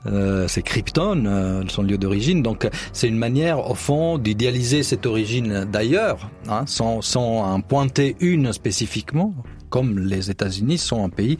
Euh, 0.07 0.49
c'est 0.49 0.63
Krypton, 0.63 1.25
euh, 1.27 1.63
son 1.69 1.83
lieu 1.83 1.99
d'origine. 1.99 2.43
Donc 2.43 2.69
c'est 2.93 3.09
une 3.09 3.19
manière, 3.19 3.71
au 3.71 3.75
fond, 3.75 4.19
d'idéaliser 4.19 4.83
cette 4.83 5.07
origine 5.07 5.67
d'ailleurs, 5.71 6.31
hein, 6.49 6.65
sans, 6.67 7.03
sans 7.03 7.43
en 7.43 7.61
pointer 7.61 8.17
une 8.21 8.53
spécifiquement. 8.53 9.35
Comme 9.69 9.99
les 9.99 10.31
États-Unis 10.31 10.79
sont 10.79 11.05
un 11.05 11.09
pays 11.09 11.39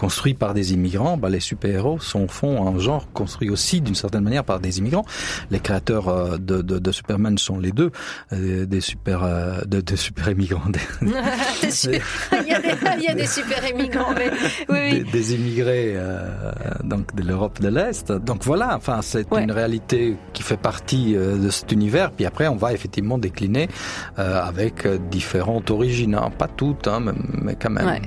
construit 0.00 0.32
par 0.32 0.54
des 0.54 0.72
immigrants, 0.72 1.18
bah, 1.18 1.28
les 1.28 1.40
super-héros 1.40 1.98
sont 2.00 2.22
au 2.24 2.28
fond 2.28 2.66
un 2.66 2.78
genre 2.78 3.12
construit 3.12 3.50
aussi 3.50 3.82
d'une 3.82 3.94
certaine 3.94 4.24
manière 4.24 4.44
par 4.44 4.58
des 4.58 4.78
immigrants. 4.78 5.04
Les 5.50 5.60
créateurs 5.60 6.08
euh, 6.08 6.38
de, 6.38 6.62
de, 6.62 6.78
de 6.78 6.90
Superman 6.90 7.36
sont 7.36 7.58
les 7.58 7.70
deux, 7.70 7.90
euh, 8.32 8.64
des 8.64 8.80
super, 8.80 9.22
euh, 9.24 9.60
de, 9.66 9.82
de 9.82 9.96
super 9.96 10.30
immigrants, 10.30 10.70
des, 10.70 10.80
il, 11.02 12.48
y 12.48 12.54
a 12.54 12.60
des, 12.62 12.74
il 12.96 13.02
y 13.04 13.08
a 13.08 13.14
des 13.14 13.26
super 13.26 13.68
immigrants, 13.68 14.14
mais 14.16 14.30
oui, 14.70 15.04
des, 15.04 15.12
des 15.12 15.34
immigrés 15.34 15.92
euh, 15.96 16.30
donc 16.82 17.14
de 17.14 17.22
l'Europe 17.22 17.60
de 17.60 17.68
l'Est. 17.68 18.10
Donc 18.10 18.42
voilà, 18.44 18.74
enfin 18.76 19.00
c'est 19.02 19.30
Ouais. 19.30 19.44
une 19.44 19.52
réalité 19.52 20.16
qui 20.32 20.42
fait 20.42 20.56
partie 20.56 21.12
de 21.12 21.50
cet 21.50 21.70
univers. 21.72 22.10
Puis 22.10 22.24
après, 22.24 22.48
on 22.48 22.56
va 22.56 22.72
effectivement 22.72 23.18
décliner 23.18 23.68
euh, 24.18 24.42
avec 24.42 24.88
différentes 25.10 25.70
origines, 25.70 26.14
hein. 26.14 26.30
pas 26.36 26.48
toutes, 26.48 26.88
hein, 26.88 27.00
mais, 27.00 27.12
mais 27.42 27.54
quand 27.54 27.70
même. 27.70 27.86
Ouais. 27.86 28.00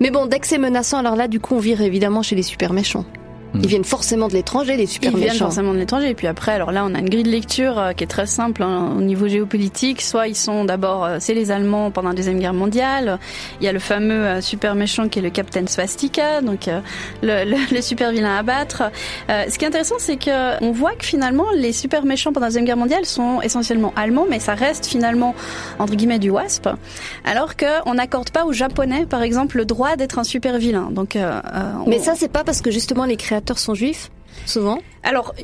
Mais 0.00 0.10
bon, 0.10 0.26
dès 0.26 0.38
que 0.38 0.46
c'est 0.46 0.58
menaçant, 0.58 0.98
alors 0.98 1.16
là, 1.16 1.26
du 1.30 1.40
coup, 1.40 1.54
on 1.54 1.60
vire 1.60 1.80
évidemment 1.80 2.22
chez 2.22 2.36
les 2.36 2.42
super 2.42 2.72
méchants. 2.72 3.06
Ils 3.54 3.66
viennent 3.66 3.84
forcément 3.84 4.28
de 4.28 4.34
l'étranger, 4.34 4.76
les 4.76 4.86
super 4.86 5.10
Ils 5.10 5.16
viennent 5.18 5.30
forcément 5.46 5.72
de 5.74 5.78
l'étranger. 5.78 6.10
Et 6.10 6.14
puis 6.14 6.26
après, 6.26 6.52
alors 6.52 6.70
là, 6.72 6.84
on 6.84 6.94
a 6.94 6.98
une 7.00 7.08
grille 7.08 7.24
de 7.24 7.30
lecture 7.30 7.78
euh, 7.78 7.92
qui 7.92 8.04
est 8.04 8.06
très 8.06 8.26
simple 8.26 8.62
hein, 8.62 8.94
au 8.96 9.00
niveau 9.00 9.26
géopolitique. 9.28 10.02
Soit 10.02 10.28
ils 10.28 10.36
sont 10.36 10.64
d'abord, 10.64 11.04
euh, 11.04 11.16
c'est 11.20 11.34
les 11.34 11.50
Allemands 11.50 11.90
pendant 11.90 12.10
la 12.10 12.14
deuxième 12.14 12.38
guerre 12.38 12.54
mondiale. 12.54 13.18
Il 13.60 13.64
y 13.64 13.68
a 13.68 13.72
le 13.72 13.78
fameux 13.80 14.14
euh, 14.26 14.40
super 14.40 14.74
méchant 14.74 15.08
qui 15.08 15.18
est 15.18 15.22
le 15.22 15.30
Captain 15.30 15.66
Swastika, 15.66 16.42
donc 16.42 16.68
euh, 16.68 16.80
le, 17.22 17.44
le- 17.50 17.56
le 17.74 17.82
super 17.82 18.12
vilain 18.12 18.36
à 18.36 18.42
battre. 18.42 18.84
Euh, 19.30 19.44
ce 19.50 19.58
qui 19.58 19.64
est 19.64 19.68
intéressant, 19.68 19.96
c'est 19.98 20.16
que 20.16 20.62
on 20.62 20.70
voit 20.70 20.92
que 20.94 21.04
finalement 21.04 21.46
les 21.56 21.72
super 21.72 22.04
méchants 22.04 22.32
pendant 22.32 22.46
la 22.46 22.50
deuxième 22.50 22.64
guerre 22.66 22.76
mondiale 22.76 23.04
sont 23.04 23.40
essentiellement 23.42 23.92
allemands, 23.96 24.26
mais 24.30 24.38
ça 24.38 24.54
reste 24.54 24.86
finalement 24.86 25.34
entre 25.80 25.94
guillemets 25.96 26.18
du 26.20 26.30
WASP. 26.30 26.68
Alors 27.24 27.54
qu'on 27.56 27.94
n'accorde 27.94 28.30
pas 28.30 28.44
aux 28.44 28.52
Japonais, 28.52 29.06
par 29.06 29.22
exemple, 29.22 29.56
le 29.56 29.64
droit 29.64 29.96
d'être 29.96 30.18
un 30.18 30.24
super 30.24 30.58
vilain. 30.58 30.88
Donc, 30.92 31.16
euh, 31.16 31.40
euh, 31.54 31.72
Mais 31.88 31.98
on- 31.98 32.02
ça, 32.04 32.12
c'est 32.14 32.28
pas 32.30 32.44
parce 32.44 32.60
que 32.60 32.70
justement 32.70 33.04
les 33.06 33.16
créateurs 33.16 33.39
sont 33.58 33.74
juifs, 33.74 34.10
souvent. 34.46 34.78
alors, 35.02 35.34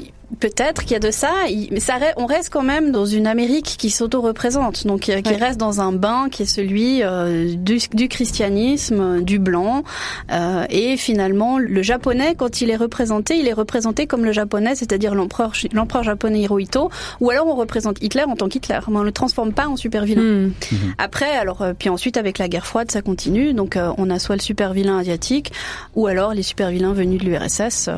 peut-être 0.41 0.83
qu'il 0.83 0.91
y 0.93 0.97
a 0.97 0.99
de 0.99 1.13
ça, 1.13 1.31
mais 1.71 1.79
ça, 1.81 1.95
on 2.17 2.27
reste 2.27 2.51
quand 2.51 2.63
même 2.65 2.91
dans 2.91 3.07
une 3.07 3.27
Amérique 3.29 3.77
qui 3.79 3.91
s'auto-représente, 3.91 4.85
donc 4.87 5.09
euh, 5.09 5.21
qui 5.23 5.31
Ouais. 5.31 5.37
reste 5.37 5.59
dans 5.59 5.81
un 5.81 5.93
bain 5.93 6.29
qui 6.31 6.43
est 6.43 6.47
celui 6.47 7.03
euh, 7.05 7.55
du, 7.55 7.79
du 7.95 8.09
christianisme, 8.09 9.01
euh, 9.01 9.21
du 9.21 9.39
blanc, 9.39 9.85
euh, 10.33 10.65
et 10.69 10.97
finalement 10.97 11.59
le 11.59 11.81
japonais, 11.83 12.35
quand 12.37 12.61
il 12.61 12.71
est 12.71 12.77
représenté, 12.77 13.39
il 13.39 13.47
est 13.47 13.53
représenté 13.53 14.07
comme 14.09 14.25
le 14.25 14.33
japonais, 14.33 14.75
c'est-à-dire 14.75 15.15
l'empereur, 15.15 15.53
japonais 16.03 16.41
Hirohito, 16.41 16.91
ou 17.21 17.31
alors 17.31 17.47
on 17.47 17.55
représente 17.55 18.03
Hitler 18.03 18.25
en 18.25 18.35
tant 18.35 18.49
qu'Hitler, 18.49 18.81
mais 18.89 18.99
on 18.99 19.03
le 19.05 19.13
transforme 19.13 19.53
pas 19.53 19.69
en 19.69 19.77
super 19.77 20.05
vilain. 20.05 20.51
Après, 20.99 21.31
alors 21.37 21.65
puis 21.79 21.89
ensuite 21.89 22.17
avec 22.17 22.39
la 22.39 22.49
guerre 22.49 22.67
froide, 22.67 22.91
ça 22.91 23.01
continue. 23.01 23.55
Donc 23.55 23.77
euh, 23.77 23.93
on 23.97 24.11
a 24.11 24.19
soit 24.19 24.35
le 24.37 24.43
super 24.43 24.73
vilain 24.73 24.99
asiatique, 24.99 25.53
ou 25.95 26.09
alors 26.09 26.35
les 26.35 26.43
super 26.43 26.71
vilains 26.71 26.93
venus 26.93 27.21
de 27.21 27.27
l'URSS. 27.27 27.89
Euh, 27.89 27.93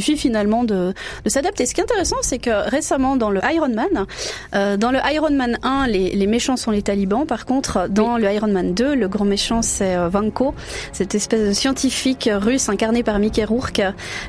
suffit 0.00 0.16
finalement 0.16 0.64
de, 0.64 0.92
de 1.24 1.28
s'adapter. 1.30 1.66
Ce 1.66 1.74
qui 1.74 1.80
est 1.80 1.84
intéressant, 1.84 2.16
c'est 2.22 2.38
que 2.38 2.68
récemment 2.68 3.16
dans 3.16 3.30
le 3.30 3.40
Iron 3.52 3.68
Man, 3.68 4.06
euh, 4.54 4.76
dans 4.76 4.90
le 4.90 4.98
Iron 5.12 5.30
Man 5.30 5.58
1, 5.62 5.86
les, 5.86 6.10
les 6.10 6.26
méchants 6.26 6.56
sont 6.56 6.70
les 6.70 6.82
talibans. 6.82 7.26
Par 7.26 7.46
contre, 7.46 7.88
dans 7.88 8.18
le 8.18 8.32
Iron 8.32 8.48
Man 8.48 8.74
2, 8.74 8.94
le 8.94 9.08
grand 9.08 9.24
méchant 9.24 9.62
c'est 9.62 9.96
euh, 9.96 10.08
Vanko, 10.08 10.54
cette 10.92 11.14
espèce 11.14 11.48
de 11.48 11.52
scientifique 11.52 12.30
russe 12.32 12.68
incarné 12.68 13.02
par 13.02 13.18
Mickey 13.18 13.44
Rourke. 13.44 13.82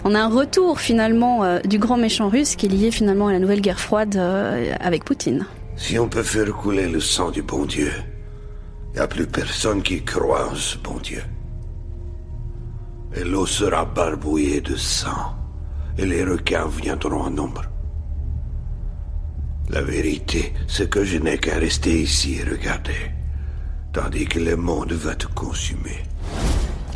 On 0.03 0.15
a 0.15 0.19
un 0.19 0.30
retour 0.30 0.80
finalement 0.80 1.43
euh, 1.43 1.59
du 1.59 1.80
grand 1.80 1.97
méchant 1.97 2.30
russe 2.30 2.55
qui 2.55 2.65
est 2.65 2.69
lié 2.69 2.91
finalement 2.91 3.28
à 3.28 3.34
la 3.34 3.39
nouvelle 3.39 3.61
guerre 3.61 3.80
froide 3.80 4.15
euh, 4.15 4.74
avec 4.80 5.03
Poutine. 5.03 5.45
Si 5.76 5.97
on 5.97 6.07
peut 6.07 6.24
faire 6.24 6.51
couler 6.51 6.88
le 6.88 6.99
sang 6.99 7.32
du 7.32 7.41
bon 7.41 7.65
Dieu, 7.65 7.91
il 8.93 8.97
n'y 8.97 8.99
a 8.99 9.07
plus 9.07 9.28
personne 9.28 9.82
qui 9.82 10.03
croit 10.03 10.49
en 10.49 10.55
ce 10.55 10.78
bon 10.78 10.97
Dieu. 11.01 11.24
Et 13.15 13.24
l'eau 13.24 13.45
sera 13.45 13.86
barbouillée 13.86 14.61
de 14.61 14.76
sang, 14.76 15.36
et 15.98 16.06
les 16.06 16.24
requins 16.24 16.68
viendront 16.68 17.22
en 17.24 17.30
nombre. 17.30 17.64
La 19.70 19.82
vérité, 19.82 20.54
c'est 20.68 20.89
que 20.89 21.04
je 21.04 21.18
n'ai 21.18 21.38
qu'à 21.38 21.58
rester 21.58 22.02
ici 22.02 22.36
et 22.39 22.44
regarder, 22.50 22.92
tandis 23.94 24.26
que 24.26 24.39
le 24.39 24.58
monde 24.58 24.92
va 24.92 25.16
te 25.16 25.28
consumer. 25.28 25.98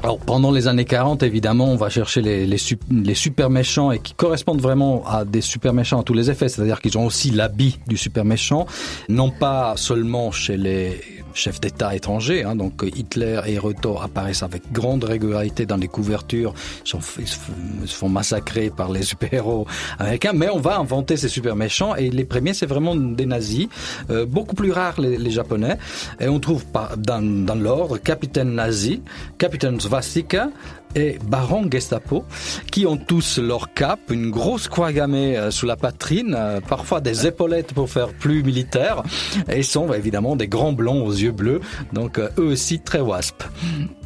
Alors 0.04 0.20
pendant 0.20 0.52
les 0.52 0.68
années 0.68 0.86
40, 0.86 1.24
évidemment, 1.24 1.72
on 1.72 1.78
va 1.78 1.90
chercher 1.90 2.22
les, 2.22 2.46
les, 2.46 2.58
sup- 2.58 2.84
les 2.92 3.16
super 3.16 3.50
méchants 3.50 3.92
et 3.92 4.00
qui 4.00 4.14
correspondent 4.14 4.62
vraiment 4.62 5.04
à 5.08 5.26
des 5.26 5.42
super 5.42 5.74
méchants 5.74 6.02
à 6.02 6.04
tous 6.04 6.14
les 6.14 6.30
effets, 6.30 6.48
c'est-à-dire 6.50 6.80
qu'ils 6.82 6.98
ont 6.98 7.06
aussi 7.06 7.32
l'habit 7.32 7.80
du 7.88 7.98
super 7.98 8.24
méchant, 8.26 8.68
non 9.10 9.32
pas 9.32 9.74
seulement 9.78 10.32
chez 10.32 10.58
les 10.58 11.02
chefs 11.36 11.62
d'État 11.62 11.94
étrangers, 11.96 12.44
hein, 12.44 12.56
donc 12.56 12.84
Hitler 12.84 13.42
et 13.46 13.54
Hirohito 13.54 14.00
apparaissent 14.02 14.42
avec 14.42 14.72
grande 14.72 15.04
régularité 15.04 15.66
dans 15.68 15.78
les 15.78 15.88
couvertures, 15.88 16.54
ils, 16.86 16.90
sont- 16.90 17.02
se 17.02 17.96
font 17.96 18.10
massacrer 18.10 18.72
par 18.72 18.92
les 18.92 19.04
super-héros 19.04 19.68
américains, 20.00 20.34
mais 20.34 20.50
on 20.50 20.60
va 20.60 20.78
inventer 20.80 21.18
ces 21.18 21.28
super 21.30 21.56
méchants 21.56 21.96
et 21.96 22.10
les 22.10 22.26
premiers 22.26 22.54
c'est 22.54 22.66
vraiment 22.66 22.96
des 22.96 23.26
nazis, 23.28 23.68
euh, 24.10 24.26
beaucoup 24.26 24.56
plus 24.56 24.72
rares 24.72 25.00
les, 25.00 25.18
les 25.18 25.32
japonais, 25.32 25.78
et 26.20 26.28
on 26.30 26.40
trouve 26.40 26.64
dans, 26.98 27.22
dans 27.46 27.56
l'ordre 27.56 27.98
Capitaine 28.00 28.56
Nazi, 28.56 29.02
Capitaine 29.38 29.80
Svastika 29.80 30.50
et 30.96 31.20
Baron 31.28 31.70
Gestapo, 31.70 32.24
qui 32.72 32.86
ont 32.86 32.98
tous 32.98 33.38
leur 33.38 33.74
cape, 33.74 34.10
une 34.10 34.32
grosse 34.32 34.68
croix 34.68 34.92
gammée 34.92 35.38
euh, 35.38 35.52
sous 35.52 35.66
la 35.66 35.76
poitrine, 35.76 36.36
euh, 36.38 36.62
parfois 36.62 37.02
des 37.02 37.28
épaulettes 37.28 37.74
pour 37.74 37.90
faire 37.90 38.10
plus 38.14 38.44
militaire, 38.44 39.04
et 39.50 39.64
sont 39.64 39.94
évidemment 39.94 40.36
des 40.36 40.48
grands 40.48 40.74
blonds 40.74 41.06
aux 41.06 41.12
yeux 41.12 41.32
bleus, 41.32 41.62
donc 41.94 42.18
euh, 42.18 42.30
eux 42.40 42.46
aussi 42.46 42.80
très 42.80 43.02
wasp. 43.02 43.44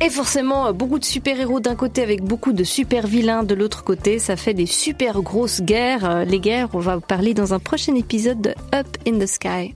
Et 0.02 0.10
forcément, 0.10 0.74
beaucoup 0.74 1.00
de 1.00 1.06
super-héros 1.06 1.60
d'un 1.60 1.76
côté 1.76 2.02
avec 2.02 2.24
beaucoup 2.24 2.54
de 2.54 2.64
super-vilains 2.64 3.44
de 3.44 3.56
l'autre 3.56 3.84
côté. 3.84 4.20
Ça 4.20 4.36
fait 4.36 4.54
des 4.54 4.66
super 4.66 5.22
grosses 5.22 5.62
guerres. 5.62 6.26
Les 6.26 6.40
guerres, 6.40 6.70
on 6.74 6.80
va 6.80 6.96
vous 6.96 7.02
parler 7.02 7.34
dans 7.34 7.54
un 7.54 7.60
prochain 7.60 7.96
épisode 7.96 8.42
de 8.42 8.56
Up 8.74 8.88
in 9.08 9.20
the 9.20 9.28
Sky. 9.28 9.76